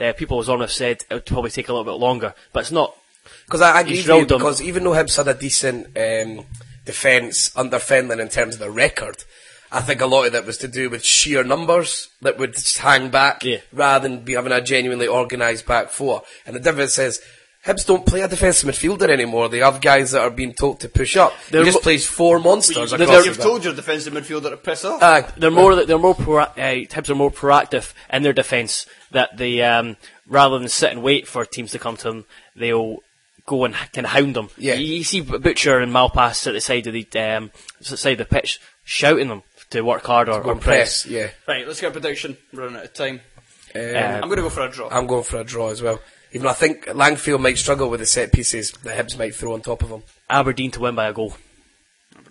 Uh, 0.00 0.12
people 0.12 0.40
as 0.40 0.48
on 0.48 0.60
have 0.60 0.72
said 0.72 1.02
it 1.08 1.14
would 1.14 1.26
probably 1.26 1.50
take 1.50 1.68
a 1.68 1.72
little 1.72 1.84
bit 1.84 2.00
longer, 2.00 2.34
but 2.52 2.60
it's 2.60 2.72
not. 2.72 2.96
Because 3.46 3.60
I, 3.60 3.72
I 3.76 3.80
agree 3.82 3.98
with 3.98 4.06
you, 4.06 4.24
them. 4.26 4.38
because 4.38 4.60
even 4.62 4.84
though 4.84 4.90
Hibs 4.92 5.16
had 5.16 5.28
a 5.28 5.34
decent 5.34 5.86
um, 5.96 6.44
defence 6.84 7.56
under 7.56 7.78
Fenlon 7.78 8.20
in 8.20 8.28
terms 8.28 8.54
of 8.54 8.60
the 8.60 8.70
record, 8.70 9.24
I 9.70 9.80
think 9.80 10.00
a 10.00 10.06
lot 10.06 10.26
of 10.26 10.32
that 10.32 10.46
was 10.46 10.58
to 10.58 10.68
do 10.68 10.90
with 10.90 11.04
sheer 11.04 11.42
numbers 11.42 12.08
that 12.22 12.38
would 12.38 12.54
just 12.54 12.78
hang 12.78 13.10
back 13.10 13.44
Yeah. 13.44 13.58
rather 13.72 14.08
than 14.08 14.24
be 14.24 14.34
having 14.34 14.52
a 14.52 14.60
genuinely 14.60 15.08
organised 15.08 15.66
back 15.66 15.90
four. 15.90 16.22
And 16.46 16.54
the 16.54 16.60
difference 16.60 16.98
is, 16.98 17.20
Hibs 17.66 17.86
don't 17.86 18.04
play 18.04 18.20
a 18.20 18.28
defensive 18.28 18.68
midfielder 18.68 19.08
anymore. 19.08 19.48
They 19.48 19.58
have 19.60 19.80
guys 19.80 20.10
that 20.12 20.20
are 20.20 20.30
being 20.30 20.52
told 20.52 20.80
to 20.80 20.88
push 20.88 21.16
up. 21.16 21.32
They 21.48 21.58
They're 21.58 21.64
just 21.64 21.76
mo- 21.78 21.80
plays 21.82 22.06
four 22.06 22.38
monsters 22.38 22.90
They're- 22.90 23.02
across 23.02 23.24
You've 23.24 23.38
the 23.38 23.42
told 23.42 23.64
your 23.64 23.72
defensive 23.74 24.12
midfielder 24.12 24.50
to 24.50 24.56
piss 24.58 24.84
off. 24.84 25.02
Aye. 25.02 25.24
They're 25.38 25.50
more. 25.50 25.84
They're 25.86 25.98
more. 25.98 26.14
Pro, 26.14 26.38
uh, 26.40 26.48
Hibs 26.56 27.08
are 27.08 27.14
more 27.14 27.30
proactive 27.30 27.92
in 28.12 28.22
their 28.22 28.34
defence. 28.34 28.84
That 29.12 29.36
they 29.38 29.62
um, 29.62 29.96
rather 30.28 30.58
than 30.58 30.68
sit 30.68 30.92
and 30.92 31.02
wait 31.02 31.26
for 31.26 31.44
teams 31.46 31.70
to 31.72 31.78
come 31.78 31.96
to 31.98 32.04
them, 32.04 32.24
they'll 32.54 32.98
go 33.46 33.64
and 33.64 33.74
kind 33.74 34.04
of 34.06 34.12
hound 34.12 34.36
them. 34.36 34.50
Yeah. 34.58 34.74
You, 34.74 34.96
you 34.96 35.04
see 35.04 35.20
Butcher 35.22 35.78
and 35.78 35.92
Malpas 35.92 36.46
at 36.46 36.52
the 36.52 36.60
side 36.60 36.86
of 36.86 36.92
the 36.92 37.06
um, 37.18 37.50
side 37.80 38.20
of 38.20 38.28
the 38.28 38.34
pitch, 38.34 38.60
shouting 38.84 39.28
them 39.28 39.42
to 39.70 39.80
work 39.80 40.04
harder 40.04 40.32
Go 40.32 40.50
or 40.50 40.54
press. 40.56 41.04
press, 41.04 41.06
yeah. 41.06 41.28
Right, 41.48 41.66
let's 41.66 41.80
get 41.80 41.88
a 41.88 41.92
prediction. 41.92 42.36
We're 42.52 42.64
running 42.64 42.76
out 42.76 42.84
of 42.84 42.92
time. 42.92 43.20
Um, 43.74 43.82
I'm 43.82 44.20
going 44.28 44.36
to 44.36 44.42
go 44.42 44.50
for 44.50 44.60
a 44.66 44.70
draw. 44.70 44.88
I'm 44.90 45.06
going 45.06 45.24
for 45.24 45.38
a 45.40 45.44
draw 45.44 45.70
as 45.70 45.82
well. 45.82 45.98
Even 46.34 46.46
though 46.46 46.50
I 46.50 46.54
think 46.54 46.86
Langfield 46.86 47.40
might 47.40 47.58
struggle 47.58 47.88
with 47.88 48.00
the 48.00 48.06
set 48.06 48.32
pieces 48.32 48.72
that 48.82 48.98
Hibs 48.98 49.16
might 49.16 49.36
throw 49.36 49.54
on 49.54 49.60
top 49.60 49.84
of 49.84 49.90
him. 49.90 50.02
Aberdeen 50.28 50.72
to 50.72 50.80
win 50.80 50.96
by 50.96 51.06
a 51.06 51.12
goal. 51.12 51.36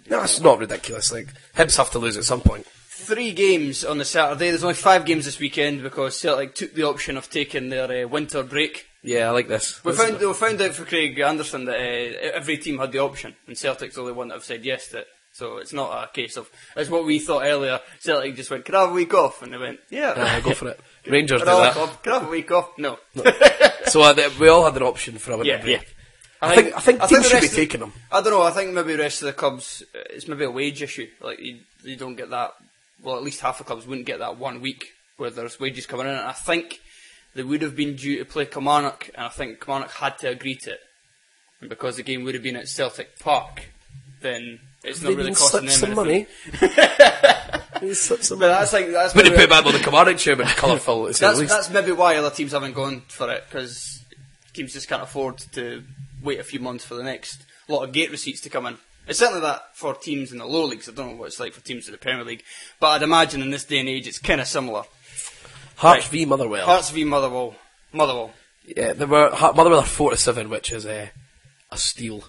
No, 0.09 0.21
it's 0.21 0.41
not 0.41 0.59
ridiculous. 0.59 1.09
Like 1.11 1.27
Hibs 1.55 1.77
have 1.77 1.89
to 1.91 1.99
lose 1.99 2.17
at 2.17 2.25
some 2.25 2.41
point. 2.41 2.65
Three 2.65 3.31
games 3.31 3.85
on 3.85 3.97
the 3.99 4.05
Saturday. 4.05 4.49
There's 4.49 4.63
only 4.63 4.75
five 4.75 5.05
games 5.05 5.23
this 5.23 5.39
weekend 5.39 5.83
because 5.83 6.19
Celtic 6.19 6.53
took 6.53 6.73
the 6.73 6.83
option 6.83 7.15
of 7.15 7.29
taking 7.29 7.69
their 7.69 8.05
uh, 8.05 8.07
winter 8.07 8.43
break. 8.43 8.87
Yeah, 9.01 9.29
I 9.29 9.31
like 9.31 9.47
this. 9.47 9.83
We 9.85 9.91
This 9.91 10.01
found, 10.01 10.19
we 10.19 10.33
found 10.33 10.61
out 10.61 10.73
for 10.73 10.85
Craig 10.85 11.17
Anderson 11.19 11.65
that 11.65 11.75
uh, 11.75 12.29
every 12.35 12.57
team 12.57 12.79
had 12.79 12.91
the 12.91 12.99
option, 12.99 13.35
and 13.47 13.57
Celtic's 13.57 13.95
the 13.95 14.01
only 14.01 14.13
one 14.13 14.29
that 14.29 14.35
have 14.35 14.43
said 14.43 14.65
yes 14.65 14.89
to 14.89 14.99
it. 14.99 15.07
So 15.33 15.57
it's 15.57 15.73
not 15.73 16.03
a 16.03 16.11
case 16.13 16.37
of, 16.37 16.49
it's 16.77 16.89
what 16.89 17.05
we 17.05 17.19
thought 17.19 17.43
earlier, 17.43 17.79
Celtic 17.99 18.35
just 18.35 18.51
went, 18.51 18.65
can 18.65 18.75
I 18.75 18.81
have 18.81 18.91
a 18.91 18.93
week 18.93 19.13
off? 19.15 19.41
And 19.41 19.51
they 19.51 19.57
went, 19.57 19.79
yeah. 19.89 20.11
Uh, 20.11 20.39
go 20.41 20.53
for 20.53 20.69
it. 20.69 20.79
Rangers 21.07 21.41
do 21.41 21.45
Can 21.45 21.55
I 21.55 21.65
have 21.65 21.73
that. 21.75 21.81
off? 21.81 22.03
Can 22.03 22.11
I 22.13 22.19
have 22.19 22.27
a 22.27 22.31
week 22.31 22.51
off? 22.51 22.69
No. 22.77 22.97
So 23.85 24.01
uh, 24.01 24.13
th- 24.13 24.39
we 24.39 24.47
all 24.47 24.63
had 24.63 24.75
an 24.77 24.81
option 24.83 25.17
for 25.17 25.33
a 25.33 25.37
winter 25.37 25.51
Yeah, 25.51 25.61
break. 25.61 25.81
yeah. 25.81 25.87
I 26.41 26.55
think 26.55 26.73
I 26.75 26.79
think 26.79 27.01
I 27.01 27.07
teams 27.07 27.27
should 27.29 27.41
be 27.41 27.47
taking 27.49 27.81
them. 27.81 27.91
I 28.11 28.21
don't 28.21 28.31
know. 28.31 28.41
I 28.41 28.51
think 28.51 28.73
maybe 28.73 28.93
the 28.95 29.03
rest 29.03 29.21
of 29.21 29.25
the 29.27 29.33
clubs, 29.33 29.83
uh, 29.93 29.99
it's 30.09 30.27
maybe 30.27 30.45
a 30.45 30.49
wage 30.51 30.81
issue. 30.81 31.07
Like 31.21 31.39
you, 31.39 31.59
you 31.83 31.95
don't 31.97 32.15
get 32.15 32.29
that. 32.31 32.51
Well, 33.03 33.17
at 33.17 33.23
least 33.23 33.41
half 33.41 33.57
the 33.57 33.65
clubs 33.65 33.85
wouldn't 33.85 34.07
get 34.07 34.19
that 34.19 34.37
one 34.39 34.61
week 34.61 34.87
where 35.17 35.29
there's 35.29 35.59
wages 35.59 35.85
coming 35.85 36.05
in. 36.07 36.13
And 36.13 36.21
I 36.25 36.31
think 36.31 36.79
they 37.35 37.43
would 37.43 37.61
have 37.61 37.75
been 37.75 37.95
due 37.97 38.17
to 38.19 38.25
play 38.25 38.45
Kilmarnock, 38.45 39.09
and 39.13 39.25
I 39.25 39.29
think 39.29 39.59
Kilmarnock 39.63 39.91
had 39.91 40.17
to 40.19 40.29
agree 40.29 40.55
to 40.55 40.71
it. 40.71 40.79
And 41.59 41.69
because 41.69 41.97
the 41.97 42.03
game 42.03 42.23
would 42.23 42.33
have 42.35 42.43
been 42.43 42.55
at 42.55 42.67
Celtic 42.69 43.19
Park, 43.19 43.63
then 44.21 44.59
it's 44.83 45.01
not 45.01 45.13
really 45.15 45.33
costing 45.35 45.61
them 45.65 45.69
some 45.69 45.99
anything. 45.99 46.25
money. 46.61 46.61
They 47.83 47.93
slipped 47.93 48.23
some 48.25 48.39
But 48.39 48.47
that's 48.49 48.73
like 48.73 48.91
that's 48.91 49.13
But 49.13 49.23
they 49.25 49.29
maybe, 49.31 49.41
put 49.41 49.49
back 49.49 49.65
on 49.65 49.73
the 49.73 49.79
Kilmarnock 49.79 50.17
chairman, 50.17 50.47
colourful. 50.47 51.07
to 51.07 51.13
say 51.13 51.25
that's, 51.27 51.39
least. 51.39 51.51
that's 51.51 51.69
maybe 51.69 51.91
why 51.91 52.15
other 52.15 52.29
teams 52.29 52.51
haven't 52.53 52.73
gone 52.73 53.01
for 53.07 53.29
it 53.31 53.43
because 53.49 54.03
teams 54.53 54.73
just 54.73 54.87
can't 54.87 55.03
afford 55.03 55.37
to 55.53 55.83
wait 56.23 56.39
a 56.39 56.43
few 56.43 56.59
months 56.59 56.85
for 56.85 56.95
the 56.95 57.03
next 57.03 57.45
lot 57.67 57.83
of 57.83 57.91
gate 57.91 58.11
receipts 58.11 58.41
to 58.41 58.49
come 58.49 58.65
in. 58.65 58.77
It's 59.07 59.19
certainly 59.19 59.41
that 59.41 59.75
for 59.75 59.93
teams 59.95 60.31
in 60.31 60.37
the 60.37 60.45
lower 60.45 60.65
leagues. 60.67 60.87
I 60.87 60.93
don't 60.93 61.11
know 61.11 61.15
what 61.17 61.25
it's 61.27 61.39
like 61.39 61.51
for 61.53 61.61
teams 61.61 61.87
in 61.87 61.91
the 61.91 61.97
Premier 61.97 62.23
League, 62.23 62.43
but 62.79 62.87
I'd 62.87 63.03
imagine 63.03 63.41
in 63.41 63.49
this 63.51 63.65
day 63.65 63.79
and 63.79 63.89
age 63.89 64.07
it's 64.07 64.19
kind 64.19 64.39
of 64.39 64.47
similar. 64.47 64.83
Hearts 65.75 66.05
Right. 66.05 66.11
v 66.11 66.25
Motherwell. 66.25 66.65
Hearts 66.65 66.91
v 66.91 67.03
Motherwell. 67.03 67.55
Motherwell. 67.91 68.31
Yeah, 68.65 68.93
there 68.93 69.07
were 69.07 69.29
Motherwell 69.31 69.79
are 69.79 69.85
four 69.85 70.11
to 70.11 70.17
seven, 70.17 70.49
which 70.49 70.71
is 70.71 70.85
uh, 70.85 71.07
a 71.71 71.77
steal. 71.77 72.23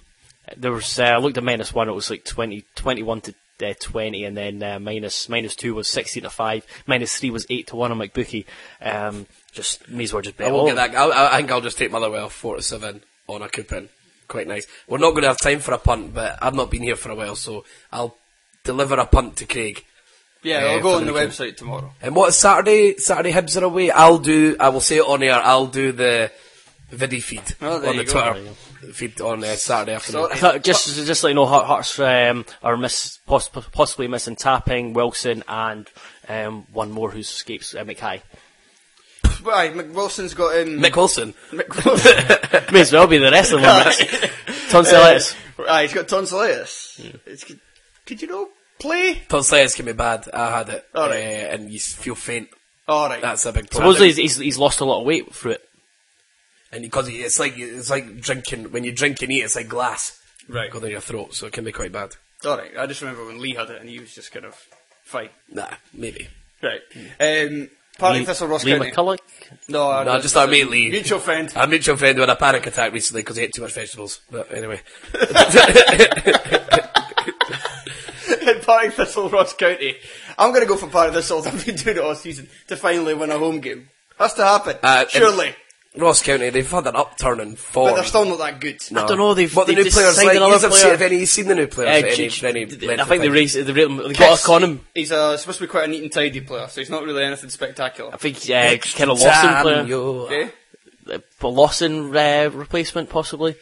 There 0.56 0.72
was 0.72 0.98
uh, 0.98 1.04
I 1.04 1.16
looked 1.18 1.38
at 1.38 1.44
minus 1.44 1.72
one. 1.72 1.88
It 1.88 1.94
was 1.94 2.10
like 2.10 2.24
20, 2.24 2.64
21 2.74 3.20
to 3.22 3.34
uh, 3.62 3.74
twenty, 3.80 4.24
and 4.24 4.36
then 4.36 4.62
uh, 4.62 4.78
minus 4.78 5.28
minus 5.28 5.54
two 5.54 5.74
was 5.74 5.88
sixteen 5.88 6.22
to 6.24 6.30
five. 6.30 6.66
Minus 6.86 7.18
three 7.18 7.30
was 7.30 7.46
eight 7.50 7.66
to 7.68 7.76
one 7.76 7.90
on 7.92 7.98
McBookie. 7.98 8.44
Um, 8.80 9.26
just 9.52 9.88
may 9.88 10.04
as 10.04 10.12
well 10.12 10.22
just 10.22 10.36
bet 10.36 10.48
I 10.48 10.52
won't 10.52 10.68
get 10.68 10.92
that. 10.92 10.96
I, 10.96 11.34
I 11.34 11.36
think 11.38 11.50
I'll 11.52 11.60
just 11.60 11.78
take 11.78 11.90
Motherwell 11.90 12.28
four 12.28 12.56
to 12.56 12.62
seven 12.62 13.02
on 13.28 13.42
a 13.42 13.48
coupon. 13.48 13.88
Quite 14.26 14.48
nice. 14.48 14.66
We're 14.88 14.98
not 14.98 15.10
going 15.10 15.22
to 15.22 15.28
have 15.28 15.38
time 15.38 15.60
for 15.60 15.72
a 15.74 15.78
punt, 15.78 16.14
but 16.14 16.38
I've 16.42 16.54
not 16.54 16.70
been 16.70 16.82
here 16.82 16.96
for 16.96 17.10
a 17.10 17.14
while, 17.14 17.36
so 17.36 17.64
I'll 17.92 18.16
deliver 18.64 18.94
a 18.94 19.06
punt 19.06 19.36
to 19.36 19.46
Craig. 19.46 19.84
Yeah, 20.42 20.64
Uh, 20.64 20.68
I'll 20.72 20.80
go 20.82 20.94
on 20.94 21.00
the 21.00 21.06
the 21.06 21.12
weekend. 21.12 21.32
website 21.32 21.56
tomorrow. 21.56 21.92
And 22.02 22.16
what 22.16 22.30
is 22.30 22.36
Saturday? 22.36 22.96
Saturday 22.96 23.32
Hibs 23.32 23.60
are 23.60 23.64
away. 23.64 23.90
I'll 23.90 24.18
do. 24.18 24.56
I 24.58 24.70
will 24.70 24.80
say 24.80 24.96
it 24.96 25.02
on 25.06 25.22
air. 25.22 25.34
I'll 25.42 25.66
do 25.66 25.92
the 25.92 26.30
video 26.90 27.20
feed 27.20 27.42
Oh, 27.62 27.76
on 27.76 27.82
the 27.82 27.94
you 27.94 28.04
go. 28.04 28.12
Twitter 28.32 28.54
feed 28.92 29.20
on 29.20 29.42
uh, 29.44 29.54
Saturday 29.54 29.94
afternoon. 29.94 30.28
So- 30.36 30.50
I 30.52 30.58
just 30.58 30.94
just 31.06 31.22
let 31.22 31.30
you 31.30 31.34
know, 31.34 31.46
Heart- 31.46 31.66
Hearts 31.66 31.98
um, 31.98 32.44
are 32.62 32.76
miss, 32.76 33.18
poss- 33.26 33.48
possibly 33.48 34.08
missing 34.08 34.36
Tapping, 34.36 34.92
Wilson, 34.92 35.42
and 35.48 35.88
um, 36.28 36.66
one 36.72 36.90
more 36.90 37.10
who 37.10 37.18
escapes 37.18 37.74
uh, 37.74 37.84
Mackay. 37.84 38.22
Right, 39.42 39.74
McWilson's 39.74 40.32
got 40.32 40.56
um, 40.58 40.80
Mick 40.80 40.96
Wilson. 40.96 41.34
Mick 41.50 41.84
Wilson. 41.84 42.72
May 42.72 42.80
as 42.80 42.92
well 42.92 43.06
be 43.06 43.18
the 43.18 43.30
rest 43.30 43.52
of 43.52 43.60
them. 43.60 43.92
Tonsillitis. 44.70 45.34
Uh, 45.58 45.64
ah, 45.68 45.82
he's 45.82 45.92
got 45.92 46.08
tonsillitis. 46.08 47.00
It's, 47.26 47.44
could 48.06 48.22
you 48.22 48.28
not 48.28 48.48
play? 48.78 49.22
Tonsillitis 49.28 49.74
can 49.74 49.84
be 49.86 49.92
bad. 49.92 50.28
I 50.32 50.58
had 50.58 50.68
it, 50.70 50.84
All 50.94 51.10
uh, 51.10 51.12
and 51.12 51.70
you 51.70 51.78
feel 51.78 52.14
faint. 52.14 52.48
All 52.88 53.08
right. 53.08 53.20
That's 53.20 53.44
a 53.46 53.52
big 53.52 53.70
problem. 53.70 53.92
Supposedly 53.92 54.08
he's, 54.08 54.16
he's, 54.16 54.36
he's 54.38 54.58
lost 54.58 54.80
a 54.80 54.84
lot 54.84 55.00
of 55.00 55.06
weight 55.06 55.32
through 55.34 55.52
it. 55.52 55.68
And 56.74 56.82
because 56.82 57.08
it's 57.08 57.38
like 57.38 57.54
it's 57.56 57.90
like 57.90 58.20
drinking 58.20 58.72
when 58.72 58.84
you 58.84 58.92
drink 58.92 59.22
and 59.22 59.30
eat, 59.32 59.42
it's 59.44 59.56
like 59.56 59.68
glass 59.68 60.20
right. 60.48 60.70
go 60.70 60.80
down 60.80 60.90
your 60.90 61.00
throat, 61.00 61.34
so 61.34 61.46
it 61.46 61.52
can 61.52 61.64
be 61.64 61.72
quite 61.72 61.92
bad. 61.92 62.14
All 62.44 62.58
right. 62.58 62.72
I 62.78 62.86
just 62.86 63.00
remember 63.00 63.24
when 63.24 63.40
Lee 63.40 63.54
had 63.54 63.70
it 63.70 63.80
and 63.80 63.88
he 63.88 64.00
was 64.00 64.14
just 64.14 64.32
kind 64.32 64.44
of 64.44 64.54
fine. 65.04 65.30
Nah, 65.50 65.70
maybe. 65.94 66.28
Right. 66.62 66.80
Um, 67.20 67.70
Partick 67.98 68.20
Lee, 68.20 68.24
Thistle 68.26 68.48
Ross 68.48 68.64
Lee 68.64 68.72
County. 68.72 68.90
McCulloch. 68.90 69.18
No, 69.68 69.90
I- 69.90 70.04
No, 70.04 70.20
just 70.20 70.36
our 70.36 70.46
mate 70.46 70.68
Lee. 70.68 70.90
Mutual 70.90 71.20
friend. 71.20 71.50
A 71.54 71.66
mutual 71.66 71.96
friend 71.96 72.16
who 72.16 72.20
had 72.22 72.30
a 72.30 72.36
panic 72.36 72.66
attack 72.66 72.92
recently 72.92 73.22
because 73.22 73.36
he 73.36 73.44
ate 73.44 73.52
too 73.54 73.62
much 73.62 73.72
vegetables. 73.72 74.20
But 74.30 74.52
anyway, 74.52 74.80
Partick 78.62 78.94
Thistle 78.94 79.28
Ross 79.30 79.54
County. 79.54 79.96
I'm 80.38 80.50
going 80.50 80.62
to 80.62 80.68
go 80.68 80.76
for 80.76 80.88
Partick 80.88 81.14
Thistle. 81.14 81.38
I've 81.46 81.64
been 81.64 81.76
doing 81.76 81.96
it 81.98 82.02
all 82.02 82.14
season 82.14 82.48
to 82.68 82.76
finally 82.76 83.14
win 83.14 83.30
a 83.30 83.38
home 83.38 83.60
game. 83.60 83.88
Has 84.18 84.34
to 84.34 84.44
happen. 84.44 84.76
Uh, 84.82 85.06
Surely. 85.08 85.54
Ross 85.96 86.22
County 86.22 86.50
they've 86.50 86.68
had 86.70 86.86
an 86.88 86.96
upturn 86.96 87.38
in 87.40 87.54
form. 87.56 87.90
But 87.90 87.94
they're 87.96 88.04
still 88.04 88.24
not 88.24 88.38
that 88.38 88.60
good. 88.60 88.80
No. 88.90 89.04
I 89.04 89.06
don't 89.06 89.18
know, 89.18 89.32
they've- 89.34 89.54
what 89.54 89.66
the 89.68 89.74
they've 89.74 89.84
new 89.84 89.90
players 89.90 90.16
signed 90.16 90.26
like. 90.26 90.36
another 90.38 90.52
You've 90.54 90.60
seen, 90.62 90.70
player. 90.82 90.90
have 90.90 91.02
any 91.02 91.24
seen 91.24 91.46
the 91.48 91.54
new 91.54 91.66
players? 91.68 91.88
Uh, 91.88 92.00
for 92.00 92.06
any, 92.14 92.28
Ch- 92.28 92.40
for 92.40 92.46
any 92.48 92.62
I 92.62 92.66
think 92.66 92.80
they 92.80 92.96
time? 93.18 93.30
raised 93.32 93.54
they, 93.56 93.72
raised, 93.72 93.98
they 94.08 94.12
got 94.14 94.38
a 94.38 94.42
Conham. 94.42 94.80
He's 94.94 95.12
uh, 95.12 95.36
supposed 95.36 95.58
to 95.58 95.64
be 95.64 95.68
quite 95.68 95.84
a 95.84 95.86
neat 95.88 96.02
and 96.02 96.10
tidy 96.12 96.40
player, 96.40 96.66
so 96.68 96.80
he's 96.80 96.90
not 96.90 97.04
really 97.04 97.22
anything 97.24 97.48
spectacular. 97.50 98.12
I 98.12 98.16
think 98.16 98.36
uh, 98.50 98.76
kind 98.96 99.10
of 99.10 99.20
Lawson 99.20 99.62
player. 99.62 99.76
Samuel. 99.76 100.20
Okay? 100.26 100.50
A 101.08 101.46
Lawson 101.46 102.16
uh, 102.16 102.50
replacement 102.52 103.08
possibly. 103.10 103.54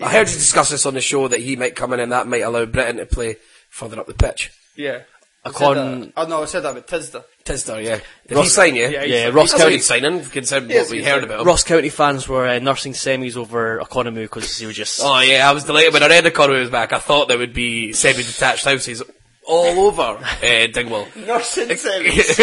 I 0.00 0.08
heard 0.10 0.28
you 0.28 0.34
discuss 0.34 0.70
this 0.70 0.86
on 0.86 0.94
the 0.94 1.00
show 1.00 1.28
that 1.28 1.40
he 1.40 1.56
might 1.56 1.76
come 1.76 1.92
in 1.92 2.00
and 2.00 2.10
that 2.12 2.26
might 2.26 2.42
allow 2.42 2.64
Brittain 2.64 2.96
to 2.96 3.06
play 3.06 3.36
further 3.68 4.00
up 4.00 4.06
the 4.06 4.14
pitch. 4.14 4.50
Yeah. 4.76 5.02
I 5.44 5.50
said 5.50 5.58
con- 5.58 6.00
that- 6.00 6.12
Oh 6.16 6.26
no, 6.26 6.42
I 6.42 6.46
said 6.46 6.60
that 6.60 6.70
about 6.70 6.86
Tisda. 6.86 7.24
Tisdale, 7.44 7.80
yeah. 7.80 7.98
Did 8.26 8.36
Ross- 8.36 8.44
he 8.46 8.50
sign 8.50 8.74
you? 8.76 8.82
Yeah, 8.84 9.04
he's- 9.04 9.08
Yeah, 9.10 9.28
Ross 9.28 9.52
County. 9.52 9.72
good 9.76 9.82
signing, 9.82 10.24
considering 10.24 10.70
Yes, 10.70 10.88
what 10.88 10.96
we 10.96 11.04
heard 11.04 11.24
about 11.24 11.40
him. 11.40 11.46
Ross 11.46 11.62
County 11.64 11.90
fans 11.90 12.26
were 12.26 12.46
uh, 12.48 12.58
nursing 12.58 12.92
semis 12.94 13.36
over 13.36 13.78
Economy 13.80 14.22
because 14.22 14.56
he 14.58 14.64
was 14.66 14.76
just. 14.76 15.00
Oh 15.02 15.20
yeah, 15.20 15.48
I 15.48 15.52
was 15.52 15.64
delighted 15.64 15.92
when 15.92 16.02
I 16.02 16.08
read 16.08 16.24
the 16.24 16.48
was 16.48 16.70
back. 16.70 16.92
I 16.94 16.98
thought 16.98 17.28
there 17.28 17.36
would 17.38 17.52
be 17.52 17.92
semi-detached 17.92 18.64
houses 18.64 19.02
all 19.46 19.86
over 19.88 20.02
uh, 20.24 20.66
Dingwall. 20.72 21.06
Nursing 21.26 21.68
semis. 21.76 22.40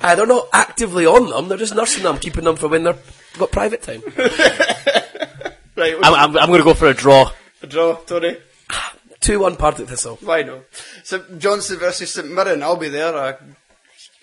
uh, 0.00 0.14
they're 0.14 0.26
not 0.26 0.48
actively 0.54 1.04
on 1.04 1.28
them; 1.28 1.48
they're 1.48 1.58
just 1.58 1.74
nursing 1.74 2.04
them, 2.04 2.18
keeping 2.18 2.44
them 2.44 2.56
for 2.56 2.68
when 2.68 2.84
they've 2.84 3.32
got 3.38 3.52
private 3.52 3.82
time. 3.82 4.02
right, 5.76 5.94
I'm, 6.02 6.14
I'm, 6.14 6.36
I'm 6.38 6.48
going 6.48 6.60
to 6.60 6.64
go 6.64 6.72
for 6.74 6.86
a 6.88 6.94
draw. 6.94 7.30
a 7.62 7.66
draw, 7.66 7.96
Tony. 7.96 8.36
Two-one 9.26 9.56
Partick 9.56 9.88
Thistle. 9.88 10.18
Why 10.22 10.44
no? 10.44 10.62
St 11.02 11.40
Johnstone 11.40 11.78
versus 11.78 12.12
St 12.12 12.30
Mirren. 12.30 12.62
I'll 12.62 12.76
be 12.76 12.88
there. 12.88 13.12
I 13.16 13.34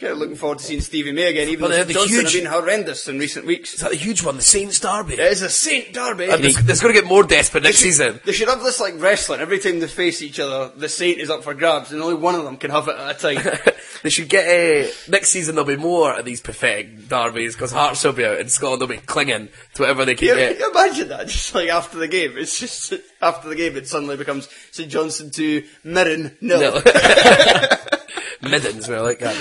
kind 0.04 0.14
of 0.14 0.20
looking 0.20 0.36
forward 0.36 0.60
to 0.60 0.66
seeing 0.66 0.82
Stevie 0.82 1.12
May 1.14 1.30
again. 1.30 1.48
Even 1.48 1.62
Well, 1.62 1.70
though 1.72 1.84
they 1.84 1.94
St 1.94 2.10
had 2.10 2.10
the 2.10 2.16
Johnson 2.16 2.16
huge- 2.20 2.34
have 2.34 2.44
been 2.44 2.52
horrendous 2.62 3.08
in 3.08 3.20
recent 3.20 3.46
weeks. 3.46 3.74
Is 3.74 3.80
that 3.80 3.92
the 3.92 3.96
huge 3.98 4.22
one, 4.24 4.36
the 4.36 4.42
Saints 4.42 4.80
Derby? 4.80 5.14
It 5.14 5.20
is 5.22 5.42
a 5.42 5.50
Saint 5.50 5.94
Derby. 5.94 6.26
And 6.30 6.44
it's, 6.44 6.58
it's 6.60 6.82
going 6.82 6.94
to 6.94 7.00
get 7.00 7.08
more 7.10 7.24
desperate 7.24 7.64
next 7.64 7.78
season. 7.78 8.20
They 8.26 8.34
should 8.34 8.50
have 8.50 8.62
this 8.62 8.80
like 8.82 8.96
wrestling. 9.02 9.40
Every 9.40 9.60
time 9.60 9.80
they 9.80 9.88
face 9.88 10.22
each 10.22 10.40
other, 10.40 10.72
the 10.76 10.90
Saint 10.90 11.20
is 11.20 11.30
up 11.30 11.44
for 11.44 11.54
grabs, 11.54 11.92
and 11.92 12.02
only 12.02 12.16
one 12.16 12.36
of 12.36 12.44
them 12.44 12.58
can 12.58 12.72
have 12.72 12.88
it 12.90 12.96
at 12.98 13.24
a 13.24 13.36
time. 13.36 13.74
they 14.04 14.10
should 14.10 14.28
get 14.30 14.46
uh, 14.46 14.92
next 15.08 15.30
season. 15.30 15.56
There'll 15.56 15.68
be 15.68 15.78
more 15.78 16.20
of 16.20 16.26
these 16.26 16.42
pathetic 16.42 17.08
derbies 17.08 17.56
because 17.56 17.72
Hearts 17.72 18.04
will 18.04 18.14
be 18.14 18.26
out 18.26 18.40
and 18.40 18.52
Scotland 18.52 18.82
will 18.82 18.88
be 18.88 18.98
clinging 18.98 19.50
to 19.76 19.82
whatever 19.82 20.04
they 20.06 20.16
can 20.16 20.28
you, 20.28 20.36
get. 20.36 20.60
you 20.60 20.70
imagine 20.72 21.08
that? 21.10 21.28
Just 21.34 21.56
like 21.56 21.70
after 21.70 21.98
the 21.98 22.08
game, 22.08 22.34
it's 22.38 22.60
just 22.60 22.94
after 23.22 23.48
the 23.50 23.56
game, 23.56 23.76
it 23.78 23.88
suddenly 23.88 24.18
becomes 24.18 24.50
St 24.72 24.90
Johnstone 24.90 25.32
to 25.32 25.64
Mirren 25.84 26.36
nil. 26.42 26.60
No. 26.60 26.82
Middens, 28.44 28.88
we 28.88 28.96
like 28.98 29.20
that. 29.20 29.36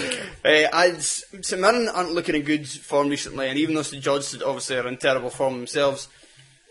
Uh, 0.45 0.69
as 0.73 1.25
St 1.43 1.61
Mirren 1.61 1.89
aren't 1.89 2.13
looking 2.13 2.35
in 2.35 2.43
good 2.43 2.69
form 2.69 3.09
recently, 3.09 3.49
and 3.49 3.59
even 3.59 3.75
though 3.75 3.83
St 3.83 4.03
Johnstone 4.03 4.43
obviously 4.45 4.77
are 4.77 4.89
in 4.89 4.97
terrible 4.97 5.31
form 5.31 5.55
themselves, 5.59 6.09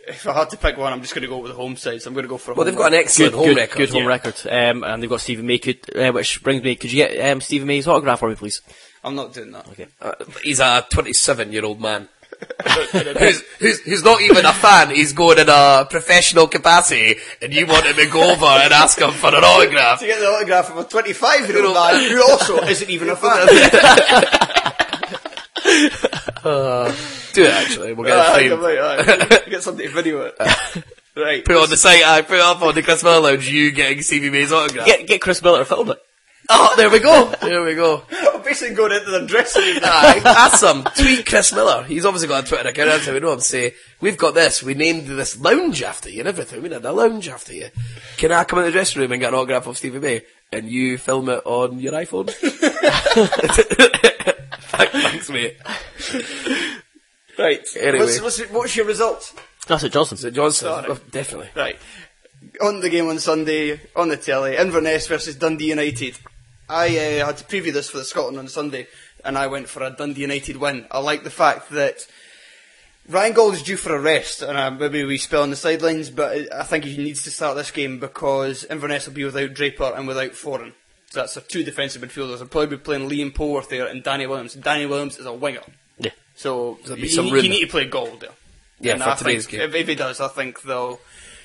If 0.07 0.25
I 0.27 0.33
had 0.33 0.49
to 0.49 0.57
pick 0.57 0.77
one, 0.77 0.91
I'm 0.91 1.01
just 1.01 1.13
going 1.13 1.21
to 1.21 1.27
go 1.27 1.37
with 1.37 1.51
the 1.51 1.57
home 1.57 1.75
side. 1.77 2.01
So 2.01 2.07
I'm 2.09 2.15
going 2.15 2.23
to 2.23 2.29
go 2.29 2.37
for. 2.39 2.51
A 2.51 2.55
Well, 2.55 2.65
home 2.65 2.73
they've 2.73 2.77
got 2.83 2.91
an 2.93 2.99
excellent 2.99 3.33
Good, 3.33 3.37
home 3.37 3.47
good, 3.49 3.57
record. 3.57 3.77
good 3.77 3.89
home 3.91 4.03
yeah. 4.03 4.07
record. 4.07 4.35
Um, 4.49 4.83
and 4.83 5.01
they've 5.03 5.09
got 5.09 5.21
Stephen 5.21 5.45
May, 5.45 5.59
could, 5.59 5.77
uh, 5.95 6.11
which 6.11 6.41
brings 6.41 6.63
me, 6.63 6.75
could 6.75 6.91
you 6.91 7.05
get 7.05 7.31
um, 7.31 7.39
Stephen 7.39 7.67
May's 7.67 7.87
autograph 7.87 8.19
for 8.19 8.29
me, 8.29 8.35
please? 8.35 8.61
I'm 9.03 9.13
not 9.15 9.31
doing 9.33 9.51
that. 9.51 9.67
Okay. 9.69 9.87
Uh, 10.01 10.13
he's 10.43 10.59
a 10.59 10.85
27 10.89 11.51
year 11.51 11.65
old 11.65 11.79
man. 11.79 12.09
who's, 13.19 13.41
who's, 13.59 13.79
who's 13.81 14.03
not 14.03 14.21
even 14.21 14.45
a 14.45 14.53
fan, 14.53 14.89
he's 14.93 15.13
going 15.13 15.39
in 15.39 15.47
a 15.49 15.85
professional 15.89 16.47
capacity, 16.47 17.15
and 17.41 17.53
you 17.53 17.65
want 17.67 17.85
him 17.85 17.95
to 17.95 18.05
go 18.07 18.31
over 18.31 18.45
and 18.45 18.73
ask 18.73 18.99
him 18.99 19.11
for 19.11 19.27
an 19.27 19.43
autograph. 19.43 19.99
To 19.99 20.05
get 20.07 20.19
the 20.19 20.27
autograph 20.27 20.69
of 20.71 20.77
a 20.77 20.83
25 20.83 21.49
year 21.49 21.65
old 21.65 21.75
man 21.75 22.09
who 22.09 22.21
also 22.29 22.57
isn't 22.63 22.89
even 22.89 23.09
a 23.09 23.15
fan. 23.15 23.47
Do 27.33 27.43
it 27.43 27.53
actually, 27.53 27.93
we'll 27.93 28.05
get 28.07 28.17
it 28.17 28.19
Aye, 28.19 28.33
framed. 28.33 28.49
come 28.49 28.65
out, 28.65 28.77
aye. 29.45 29.49
Get 29.49 29.63
something 29.63 29.87
to 29.87 29.93
video 29.93 30.21
it. 30.21 30.35
right. 31.15 31.45
Put 31.45 31.55
it 31.55 31.61
on 31.61 31.69
the 31.69 31.77
site, 31.77 32.03
I 32.03 32.21
put 32.23 32.35
it 32.35 32.41
up 32.41 32.61
on 32.61 32.75
the 32.75 32.83
Chris 32.83 33.03
Miller 33.03 33.21
Lounge, 33.21 33.47
you 33.49 33.71
getting 33.71 34.01
Stevie 34.01 34.29
May's 34.29 34.51
autograph. 34.51 34.85
Get, 34.85 35.07
get 35.07 35.21
Chris 35.21 35.41
Miller 35.41 35.59
to 35.59 35.65
film 35.65 35.91
it. 35.91 35.99
Oh, 36.53 36.73
there 36.75 36.89
we 36.89 36.99
go, 36.99 37.33
there 37.41 37.63
we 37.63 37.75
go. 37.75 38.03
I'm 38.11 38.43
basically 38.43 38.75
going 38.75 38.91
into 38.91 39.09
the 39.09 39.25
dressing 39.25 39.63
room. 39.63 39.79
Aye, 39.83 40.21
ask 40.25 40.61
him, 40.61 40.83
tweet 40.95 41.25
Chris 41.25 41.53
Miller. 41.53 41.83
He's 41.83 42.05
obviously 42.05 42.27
got 42.27 42.43
a 42.43 42.47
Twitter 42.47 42.69
account, 42.69 42.89
that's 42.89 43.05
how 43.05 43.13
we 43.13 43.19
know 43.21 43.33
him. 43.33 43.39
Say, 43.39 43.73
we've 44.01 44.17
got 44.17 44.33
this, 44.33 44.61
we 44.61 44.73
named 44.73 45.07
this 45.07 45.39
lounge 45.39 45.81
after 45.81 46.09
you 46.09 46.19
and 46.19 46.27
everything. 46.27 46.61
We 46.61 46.69
named 46.69 46.83
a 46.83 46.91
lounge 46.91 47.29
after 47.29 47.53
you. 47.53 47.69
Can 48.17 48.33
I 48.33 48.43
come 48.43 48.59
in 48.59 48.65
the 48.65 48.71
dressing 48.71 49.01
room 49.01 49.13
and 49.13 49.21
get 49.21 49.29
an 49.29 49.35
autograph 49.35 49.67
of 49.67 49.77
Stevie 49.77 49.99
May? 49.99 50.21
And 50.51 50.69
you 50.69 50.97
film 50.97 51.29
it 51.29 51.41
on 51.45 51.79
your 51.79 51.93
iPhone? 51.93 52.29
Thanks, 54.91 55.29
mate. 55.29 55.57
Right. 57.39 57.65
Anyway. 57.79 58.05
What's, 58.05 58.21
what's, 58.21 58.39
what's 58.51 58.75
your 58.75 58.85
result? 58.85 59.33
That's 59.67 59.83
it, 59.83 59.93
Johnson. 59.93 60.17
Is 60.17 60.25
it 60.25 60.33
Johnson? 60.33 60.67
Sorry. 60.67 60.87
Oh, 60.89 60.99
definitely. 61.11 61.49
Right. 61.55 61.77
On 62.61 62.81
the 62.81 62.89
game 62.89 63.07
on 63.07 63.19
Sunday, 63.19 63.79
on 63.95 64.09
the 64.09 64.17
telly, 64.17 64.57
Inverness 64.57 65.07
versus 65.07 65.35
Dundee 65.35 65.69
United. 65.69 66.17
I 66.71 66.87
uh, 67.19 67.25
had 67.25 67.37
to 67.37 67.43
preview 67.43 67.73
this 67.73 67.89
for 67.89 67.97
the 67.97 68.03
Scotland 68.05 68.39
on 68.39 68.47
Sunday, 68.47 68.87
and 69.25 69.37
I 69.37 69.47
went 69.47 69.67
for 69.69 69.83
a 69.83 69.89
Dundee 69.89 70.21
United 70.21 70.57
win. 70.57 70.85
I 70.89 70.99
like 70.99 71.23
the 71.23 71.29
fact 71.29 71.69
that 71.71 72.07
Ryan 73.09 73.33
Gauld 73.33 73.53
is 73.55 73.63
due 73.63 73.77
for 73.77 73.95
a 73.95 73.99
rest, 73.99 74.41
and 74.41 74.57
uh, 74.57 74.71
maybe 74.71 75.03
we 75.03 75.17
spell 75.17 75.43
on 75.43 75.49
the 75.49 75.55
sidelines, 75.55 76.09
but 76.09 76.51
I 76.53 76.63
think 76.63 76.85
he 76.85 76.97
needs 76.97 77.23
to 77.23 77.31
start 77.31 77.57
this 77.57 77.71
game 77.71 77.99
because 77.99 78.63
Inverness 78.63 79.07
will 79.07 79.13
be 79.13 79.25
without 79.25 79.53
Draper 79.53 79.93
and 79.95 80.07
without 80.07 80.31
Foran. 80.31 80.73
So 81.09 81.19
that's 81.19 81.33
their 81.33 81.43
two 81.43 81.63
defensive 81.63 82.01
midfielders. 82.01 82.37
They'll 82.37 82.47
probably 82.47 82.77
be 82.77 82.83
playing 82.83 83.09
Liam 83.09 83.33
Polworth 83.33 83.67
there 83.67 83.87
and 83.87 84.01
Danny 84.01 84.27
Williams. 84.27 84.53
Danny 84.53 84.85
Williams 84.85 85.17
is 85.19 85.25
a 85.25 85.33
winger. 85.33 85.59
Yeah. 85.99 86.11
So 86.35 86.79
There'll 86.83 86.95
be 86.95 87.01
you, 87.03 87.09
some 87.09 87.25
you 87.25 87.33
room. 87.33 87.41
need 87.43 87.59
to 87.65 87.67
play 87.67 87.85
Gauld 87.85 88.21
there. 88.21 88.29
Yeah, 88.79 88.93
And 88.93 89.03
for 89.03 89.09
I 89.09 89.15
today's 89.15 89.45
think 89.45 89.59
game. 89.59 89.69
If, 89.69 89.75
if 89.75 89.87
he 89.89 89.95
does, 89.95 90.21
I 90.21 90.29
think 90.29 90.61
they'll 90.61 90.99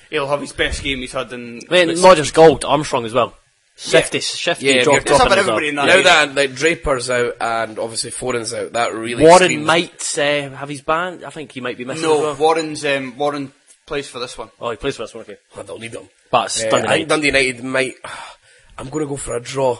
he'll 0.09 0.27
have 0.29 0.39
his 0.39 0.53
best 0.53 0.83
game 0.83 0.99
he's 0.99 1.11
had 1.11 1.33
in. 1.33 1.59
I 1.69 1.73
mean, 1.73 1.87
this- 1.89 2.01
not 2.01 2.15
just 2.15 2.33
Gauld, 2.33 2.63
Armstrong 2.63 3.03
as 3.03 3.13
well. 3.13 3.35
Shifty, 3.79 4.19
shifty 4.21 4.65
Yeah, 4.65 4.83
drop, 4.83 4.93
you're 4.95 5.03
just 5.03 5.07
dropping 5.07 5.27
having 5.29 5.37
everybody 5.39 5.67
in 5.69 5.75
that. 5.75 5.85
Now 5.85 5.95
Yeah. 5.97 6.01
that 6.25 6.35
like 6.35 6.55
Draper's 6.55 7.09
out 7.11 7.35
and 7.39 7.77
obviously 7.77 8.09
Foden's 8.09 8.51
out, 8.53 8.73
that 8.73 8.93
really 8.93 9.23
Warren 9.23 9.43
screams- 9.43 9.65
might 9.67 10.17
uh, 10.17 10.49
have 10.55 10.67
his 10.69 10.81
band. 10.81 11.23
I 11.23 11.29
think 11.29 11.51
he 11.51 11.61
might 11.61 11.77
be 11.77 11.85
missing. 11.85 12.03
as 12.03 12.09
No, 12.09 12.19
well. 12.19 12.35
Warren's 12.35 12.83
um, 12.85 13.15
Warren 13.17 13.51
plays 13.85 14.09
for 14.09 14.17
this 14.19 14.35
one. 14.37 14.49
Oh, 14.59 14.71
he 14.71 14.77
plays 14.77 14.97
for 14.97 15.03
us. 15.03 15.15
Okay. 15.15 15.37
I 15.55 15.61
don't 15.61 15.79
need 15.79 15.91
them. 15.91 16.09
But 16.31 16.47
it's 16.47 16.63
Uh, 16.63 16.69
Dundee 16.71 16.75
I 16.75 16.79
think 16.79 16.83
United. 16.89 17.07
Dundee 17.09 17.27
United 17.27 17.63
might. 17.63 17.93
I'm 18.79 18.89
going 18.89 19.05
to 19.05 19.09
go 19.09 19.15
for 19.17 19.35
a 19.35 19.39
draw. 19.39 19.79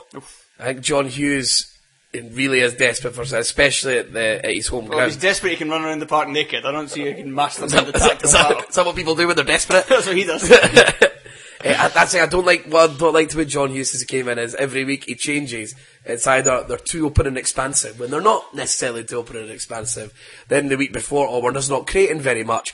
I 0.59 0.63
think 0.65 0.81
John 0.81 1.07
Hughes 1.07 1.73
really 2.13 2.61
is 2.61 2.73
desperate 2.75 3.13
for, 3.15 3.21
especially 3.23 3.97
at, 3.99 4.13
the, 4.13 4.43
at 4.45 4.53
his 4.55 4.67
home 4.67 4.85
Well, 4.85 4.93
if 4.93 4.97
ground. 4.97 5.11
he's 5.11 5.21
desperate, 5.21 5.49
he 5.51 5.55
can 5.55 5.69
run 5.69 5.83
around 5.83 5.99
the 5.99 6.05
park 6.07 6.29
naked. 6.29 6.65
I 6.65 6.71
don't 6.71 6.87
see 6.89 7.01
how 7.01 7.07
he 7.07 7.13
can 7.15 7.33
master 7.33 7.65
Is 7.65 7.71
the 7.73 7.81
that, 7.81 7.95
is, 7.95 8.01
that, 8.01 8.09
tactical 8.09 8.31
that, 8.31 8.49
battle. 8.49 8.69
is 8.69 8.75
that 8.75 8.85
what 8.85 8.95
people 8.95 9.15
do 9.15 9.27
when 9.27 9.35
they're 9.35 9.45
desperate? 9.45 9.85
That's 9.89 10.07
what 10.07 10.15
he 10.17 10.23
does. 10.23 10.49
Eh, 11.63 11.89
that's 11.89 12.13
it. 12.13 12.21
I 12.21 12.27
don't 12.27 12.45
like. 12.45 12.65
What 12.65 12.89
I 12.89 12.93
don't 12.93 13.13
like 13.13 13.29
to 13.29 13.37
with 13.37 13.49
John 13.49 13.71
Hughes 13.71 14.03
came 14.03 14.27
in 14.27 14.37
is 14.37 14.53
every 14.55 14.85
week 14.85 15.05
he 15.05 15.15
changes. 15.15 15.73
It's 16.05 16.27
either 16.27 16.63
they're 16.63 16.77
too 16.77 17.05
open 17.05 17.27
and 17.27 17.37
expansive 17.37 17.99
when 17.99 18.11
they're 18.11 18.21
not 18.21 18.53
necessarily 18.53 19.03
too 19.03 19.17
open 19.17 19.37
and 19.37 19.49
expansive. 19.49 20.13
Then 20.47 20.67
the 20.67 20.77
week 20.77 20.93
before, 20.93 21.27
oh, 21.27 21.41
we're 21.41 21.53
just 21.53 21.69
not 21.69 21.87
creating 21.87 22.21
very 22.21 22.43
much. 22.43 22.73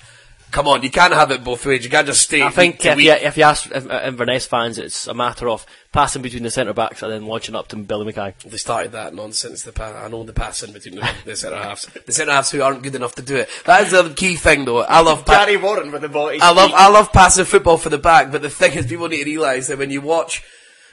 Come 0.53 0.67
on, 0.67 0.83
you 0.83 0.91
can't 0.91 1.13
have 1.13 1.31
it 1.31 1.43
both 1.43 1.65
ways. 1.65 1.83
You 1.83 1.89
can't 1.89 2.05
just 2.05 2.21
stay. 2.21 2.43
I 2.43 2.51
think 2.51 2.85
if 2.85 2.99
you, 3.01 3.11
if 3.11 3.37
you 3.37 3.43
ask 3.43 3.71
Inverness 3.71 4.45
fans, 4.45 4.77
it's 4.77 5.07
a 5.07 5.13
matter 5.15 5.49
of 5.49 5.65
passing 5.91 6.21
between 6.21 6.43
the 6.43 6.51
centre 6.51 6.73
backs 6.73 7.01
and 7.01 7.11
then 7.11 7.25
launching 7.25 7.55
up 7.55 7.69
to 7.69 7.75
Billy 7.75 8.05
Mackay. 8.05 8.35
They 8.45 8.57
started 8.57 8.91
that 8.91 9.15
nonsense. 9.15 9.63
The 9.63 9.71
pa- 9.71 10.03
I 10.05 10.07
know 10.09 10.23
the 10.23 10.31
passing 10.31 10.71
between 10.71 10.97
the, 10.97 11.09
the 11.25 11.35
centre 11.35 11.57
halves, 11.57 11.89
the 12.05 12.11
centre 12.13 12.33
halves 12.33 12.51
who 12.51 12.61
aren't 12.61 12.83
good 12.83 12.93
enough 12.93 13.15
to 13.15 13.23
do 13.23 13.35
it. 13.37 13.49
That 13.65 13.83
is 13.87 13.93
the 13.93 14.13
key 14.13 14.35
thing, 14.35 14.65
though. 14.65 14.81
I 14.83 15.01
love 15.01 15.25
pa- 15.25 15.43
Gary 15.43 15.57
Warren 15.57 15.91
with 15.91 16.03
the 16.03 16.09
ball. 16.09 16.29
I 16.39 16.51
love. 16.53 16.71
I 16.75 16.87
love 16.89 17.11
passive 17.11 17.47
football 17.47 17.79
for 17.79 17.89
the 17.89 17.97
back, 17.97 18.31
but 18.31 18.43
the 18.43 18.49
thing 18.51 18.73
is, 18.73 18.85
people 18.85 19.07
need 19.07 19.23
to 19.23 19.29
realise 19.31 19.69
that 19.69 19.79
when 19.79 19.89
you 19.89 20.01
watch 20.01 20.43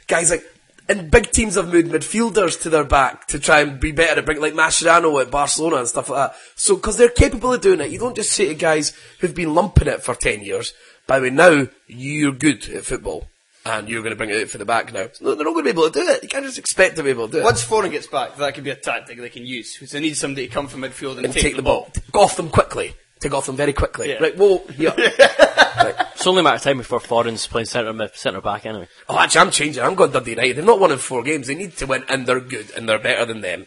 guys 0.07 0.31
like 0.31 0.43
and 0.91 1.11
big 1.11 1.31
teams 1.31 1.55
have 1.55 1.73
moved 1.73 1.93
midfielders 1.93 2.61
to 2.63 2.69
their 2.69 2.85
back 2.85 3.29
to 3.29 3.39
try 3.39 3.61
and 3.61 3.79
be 3.79 3.93
better 3.93 4.19
at 4.19 4.27
bring 4.27 4.41
like 4.41 4.55
Mascherano 4.55 5.23
at 5.23 5.31
Barcelona 5.31 5.77
and 5.77 5.89
stuff 5.89 6.11
like 6.11 6.33
that. 6.33 6.39
So 6.57 6.75
because 6.75 6.97
they're 6.97 7.09
capable 7.09 7.55
of 7.55 7.61
doing 7.61 7.81
it, 7.81 7.91
you 7.91 7.99
don't 7.99 8.17
just 8.17 8.33
say 8.33 8.49
to 8.49 8.55
guys 8.55 8.93
who've 9.21 9.35
been 9.35 9.55
lumping 9.55 9.87
it 9.87 10.03
for 10.03 10.17
ten 10.17 10.43
years, 10.43 10.75
by 11.07 11.19
the 11.19 11.25
way, 11.25 11.31
now 11.31 11.69
you're 11.87 12.33
good 12.33 12.69
at 12.71 12.85
football. 12.85 13.29
And 13.63 13.91
you're 13.91 14.01
going 14.01 14.13
to 14.13 14.17
bring 14.17 14.31
it 14.31 14.41
out 14.41 14.49
for 14.49 14.57
the 14.57 14.65
back 14.65 14.91
now. 14.91 15.09
No, 15.21 15.35
they're 15.35 15.45
not 15.45 15.53
going 15.53 15.67
to 15.67 15.75
be 15.75 15.79
able 15.79 15.91
to 15.91 16.01
do 16.01 16.09
it. 16.09 16.23
You 16.23 16.31
can't 16.31 16.47
just 16.47 16.59
expect 16.59 16.97
them 16.97 17.05
to 17.05 17.09
be 17.09 17.11
able 17.11 17.27
to 17.27 17.33
do 17.33 17.39
it. 17.41 17.45
Once 17.45 17.63
Foran 17.63 17.91
gets 17.91 18.07
back, 18.07 18.37
that 18.37 18.55
could 18.55 18.65
be 18.65 18.71
a 18.71 18.75
tactic 18.75 19.19
they 19.19 19.29
can 19.29 19.45
use. 19.45 19.75
Because 19.75 19.91
they 19.91 20.01
need 20.01 20.17
somebody 20.17 20.49
to 20.49 20.53
come 20.53 20.67
from 20.67 20.81
midfield 20.81 21.19
and, 21.19 21.27
and 21.27 21.35
take, 21.35 21.57
the 21.57 21.63
ball. 21.63 21.91
Take 21.93 22.17
off 22.17 22.37
them 22.37 22.49
quickly. 22.49 22.95
Take 23.21 23.35
off 23.35 23.45
them 23.45 23.57
very 23.57 23.75
quickly. 23.75 24.09
Yeah. 24.09 24.19
Right, 24.19 24.35
whoa, 24.35 24.65
here. 25.83 25.97
It's 26.15 26.27
only 26.27 26.41
a 26.41 26.43
matter 26.43 26.57
of 26.57 26.63
time 26.63 26.79
before 26.79 27.01
Foreign's 27.01 27.47
playing 27.47 27.67
centre 27.67 28.11
centre 28.15 28.41
back 28.41 28.67
anyway. 28.67 28.89
Oh, 29.09 29.19
actually, 29.19 29.41
I'm 29.41 29.51
changing. 29.51 29.83
I'm 29.83 29.95
going 29.95 30.13
Dundee 30.13 30.33
United. 30.33 30.57
They've 30.57 30.65
not 30.65 30.81
won 30.81 30.93
in 30.93 30.99
four 30.99 31.23
games. 31.23 31.47
They 31.47 31.55
need 31.55 31.77
to 31.79 31.87
win, 31.87 32.05
and 32.09 32.27
they're 32.27 32.41
good, 32.41 32.71
and 32.77 32.89
they're 32.89 32.99
better 32.99 33.27
than 33.27 33.41
them. 33.41 33.67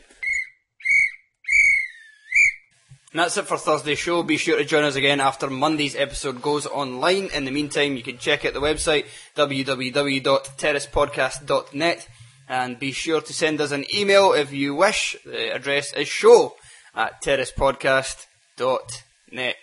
And 3.14 3.20
that's 3.20 3.38
it 3.38 3.46
for 3.46 3.58
Thursday's 3.58 4.00
show. 4.00 4.24
Be 4.24 4.38
sure 4.38 4.58
to 4.58 4.66
join 4.66 4.84
us 4.84 4.96
again 4.96 5.20
after 5.20 5.48
Monday's 5.48 5.96
episode 5.96 6.42
goes 6.42 6.66
online. 6.66 7.28
In 7.28 7.46
the 7.46 7.52
meantime, 7.52 7.96
you 7.96 8.02
can 8.02 8.18
check 8.18 8.44
out 8.44 8.56
the 8.56 8.60
website 8.60 9.06
www.terracepodcast.net 9.36 12.08
and 12.50 12.80
be 12.80 12.92
sure 12.92 13.22
to 13.22 13.32
send 13.32 13.62
us 13.62 13.72
an 13.72 13.86
email 13.96 14.34
if 14.34 14.52
you 14.52 14.74
wish. 14.74 15.16
The 15.26 15.54
address 15.54 15.94
is 15.94 16.08
show 16.08 16.56
at 16.96 17.24
terracepodcast.net. 17.24 19.56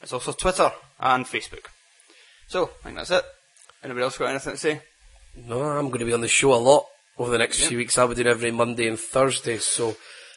There's 0.00 0.12
also 0.12 0.32
Twitter 0.32 0.70
and 1.00 1.24
Facebook. 1.24 1.66
So, 2.46 2.70
I 2.80 2.84
think 2.84 2.96
that's 2.96 3.10
it. 3.10 3.24
Anybody 3.82 4.04
else 4.04 4.18
got 4.18 4.30
anything 4.30 4.52
to 4.52 4.58
say? 4.58 4.82
No, 5.36 5.62
I'm 5.62 5.86
going 5.88 6.00
to 6.00 6.04
be 6.04 6.12
on 6.12 6.20
the 6.20 6.28
show 6.28 6.54
a 6.54 6.56
lot 6.56 6.86
over 7.18 7.30
the 7.30 7.38
next 7.38 7.64
few 7.64 7.78
weeks. 7.78 7.96
I'll 7.96 8.08
be 8.08 8.14
doing 8.14 8.26
every 8.26 8.50
Monday 8.50 8.88
and 8.88 8.98
Thursday, 8.98 9.58
so 9.58 9.92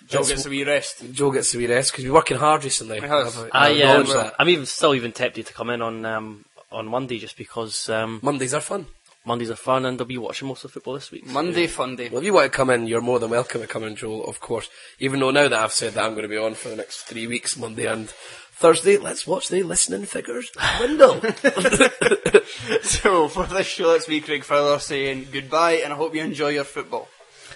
Joe 0.07 0.19
that's- 0.19 0.29
gets 0.29 0.45
a 0.45 0.49
wee 0.49 0.63
rest. 0.63 1.03
Joe 1.11 1.31
gets 1.31 1.53
a 1.53 1.57
wee 1.57 1.67
rest 1.67 1.91
because 1.91 2.05
we're 2.05 2.13
working 2.13 2.37
hard 2.37 2.63
recently. 2.63 2.99
He. 2.99 3.05
I've- 3.05 3.49
I, 3.51 3.69
I've 3.69 3.71
um, 3.71 3.77
acknowledged 3.77 4.13
that. 4.13 4.33
I'm 4.39 4.49
even 4.49 4.65
still 4.65 4.93
even 4.95 5.11
tempted 5.11 5.45
to 5.47 5.53
come 5.53 5.69
in 5.69 5.81
on 5.81 6.05
um, 6.05 6.45
on 6.71 6.87
Monday 6.87 7.19
just 7.19 7.37
because 7.37 7.89
um, 7.89 8.19
Mondays 8.21 8.53
are 8.53 8.61
fun. 8.61 8.85
Mondays 9.25 9.49
are 9.49 9.55
fun 9.55 9.85
and 9.85 9.99
I'll 9.99 10.05
be 10.05 10.17
watching 10.17 10.49
most 10.49 10.65
of 10.65 10.71
football 10.71 10.95
this 10.95 11.09
week. 11.09 11.25
Monday 11.25 11.67
fun 11.67 11.95
day. 11.95 12.09
Well, 12.09 12.19
if 12.19 12.25
you 12.25 12.33
want 12.33 12.51
to 12.51 12.55
come 12.55 12.69
in, 12.69 12.87
you're 12.87 12.99
more 12.99 13.19
than 13.19 13.29
welcome 13.29 13.61
to 13.61 13.67
come 13.67 13.83
in, 13.85 13.95
Joel, 13.95 14.25
of 14.25 14.41
course. 14.41 14.69
Even 14.99 15.21
though 15.21 15.31
now 15.31 15.47
that 15.47 15.53
I've 15.63 15.71
said 15.71 15.93
that 15.93 16.03
I'm 16.03 16.11
going 16.11 16.23
to 16.23 16.27
be 16.27 16.37
on 16.37 16.55
for 16.55 16.67
the 16.67 16.75
next 16.75 17.03
three 17.03 17.25
weeks, 17.25 17.55
Monday 17.55 17.85
and 17.85 18.11
Thursday, 18.63 18.95
let's 18.95 19.27
watch 19.27 19.49
the 19.49 19.61
listening 19.61 20.05
figures 20.05 20.49
dwindle. 20.77 21.19
So, 22.81 23.27
for 23.27 23.45
this 23.45 23.67
show, 23.67 23.93
it's 23.95 24.07
me, 24.07 24.21
Craig 24.21 24.45
Fowler, 24.45 24.79
saying 24.79 25.27
goodbye 25.33 25.81
and 25.83 25.91
I 25.91 25.97
hope 25.97 26.15
you 26.15 26.21
enjoy 26.21 26.49
your 26.49 26.63
football. 26.63 27.09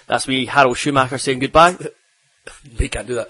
That's 0.06 0.28
me, 0.28 0.44
Harald 0.44 0.76
Schumacher, 0.76 1.16
saying 1.16 1.38
goodbye. 1.38 1.78
we 2.78 2.90
can't 2.90 3.06
do 3.06 3.14
that. 3.14 3.28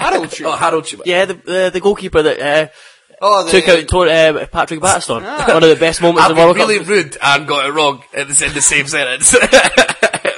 Harald 0.00 0.32
Schumacher? 0.32 0.52
Oh, 0.52 0.58
Harald 0.58 0.86
Schumacher. 0.88 1.08
yeah, 1.08 1.24
the 1.26 1.66
uh, 1.66 1.70
the 1.70 1.80
goalkeeper 1.80 2.22
that 2.22 2.40
uh, 2.40 2.68
Oh, 3.20 3.44
the, 3.44 3.60
took 3.60 3.68
out 3.68 4.08
uh, 4.08 4.46
Patrick 4.46 4.80
Battiston. 4.80 5.22
One 5.22 5.62
of 5.62 5.68
the 5.68 5.76
best 5.76 6.02
moments 6.02 6.24
I've 6.24 6.30
in 6.32 6.36
the 6.36 6.42
World 6.42 6.56
really 6.56 6.78
Cup. 6.78 6.88
rude 6.88 7.16
and 7.22 7.46
got 7.46 7.68
it 7.68 7.72
wrong 7.72 8.02
in 8.12 8.26
the, 8.26 8.44
in 8.46 8.52
the 8.52 8.60
same 8.60 8.88
sentence. 8.88 9.36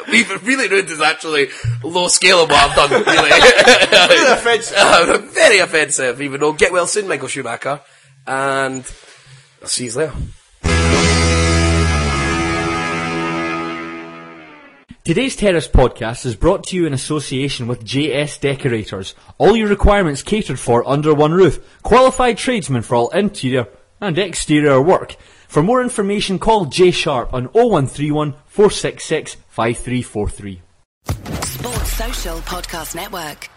We've- 0.11 0.36
really 0.42 0.68
rude 0.68 0.90
is 0.90 1.00
actually 1.00 1.48
low 1.82 2.09
scale 2.09 2.42
of 2.42 2.50
what 2.50 2.70
I've 2.70 2.76
done, 2.76 3.02
really. 3.02 3.30
offensive. 4.32 4.76
Uh, 4.78 5.18
very 5.32 5.59
offensive, 5.59 6.20
even 6.20 6.40
though 6.40 6.52
get 6.52 6.72
well 6.72 6.86
soon, 6.86 7.09
Michael 7.09 7.28
Schumacher. 7.28 7.80
And 8.26 8.84
I'll 9.62 9.68
see 9.68 9.86
you 9.86 9.92
later. 9.92 10.12
Today's 15.04 15.36
Terrace 15.36 15.68
podcast 15.68 16.26
is 16.26 16.34
brought 16.34 16.64
to 16.64 16.76
you 16.76 16.84
in 16.84 16.92
association 16.92 17.68
with 17.68 17.84
JS 17.84 18.40
Decorators. 18.40 19.14
All 19.38 19.54
your 19.54 19.68
requirements 19.68 20.24
catered 20.24 20.59
for 20.59 20.86
under 20.88 21.14
one 21.14 21.30
roof. 21.32 21.61
Qualified 21.84 22.38
tradesmen 22.38 22.82
for 22.82 22.96
all 22.96 23.11
interior 23.11 23.68
and 24.00 24.18
exterior 24.18 24.82
work. 24.82 25.14
For 25.49 25.62
more 25.62 25.82
information, 25.82 26.38
call 26.38 26.66
J 26.66 26.90
Sharp 26.90 27.32
on 27.32 27.44
0131 27.53 28.34
466 28.47 29.36
5343. 29.49 30.61
Sports 31.44 31.92
Social 31.92 32.38
Podcast 32.38 32.94
Network. 32.94 33.49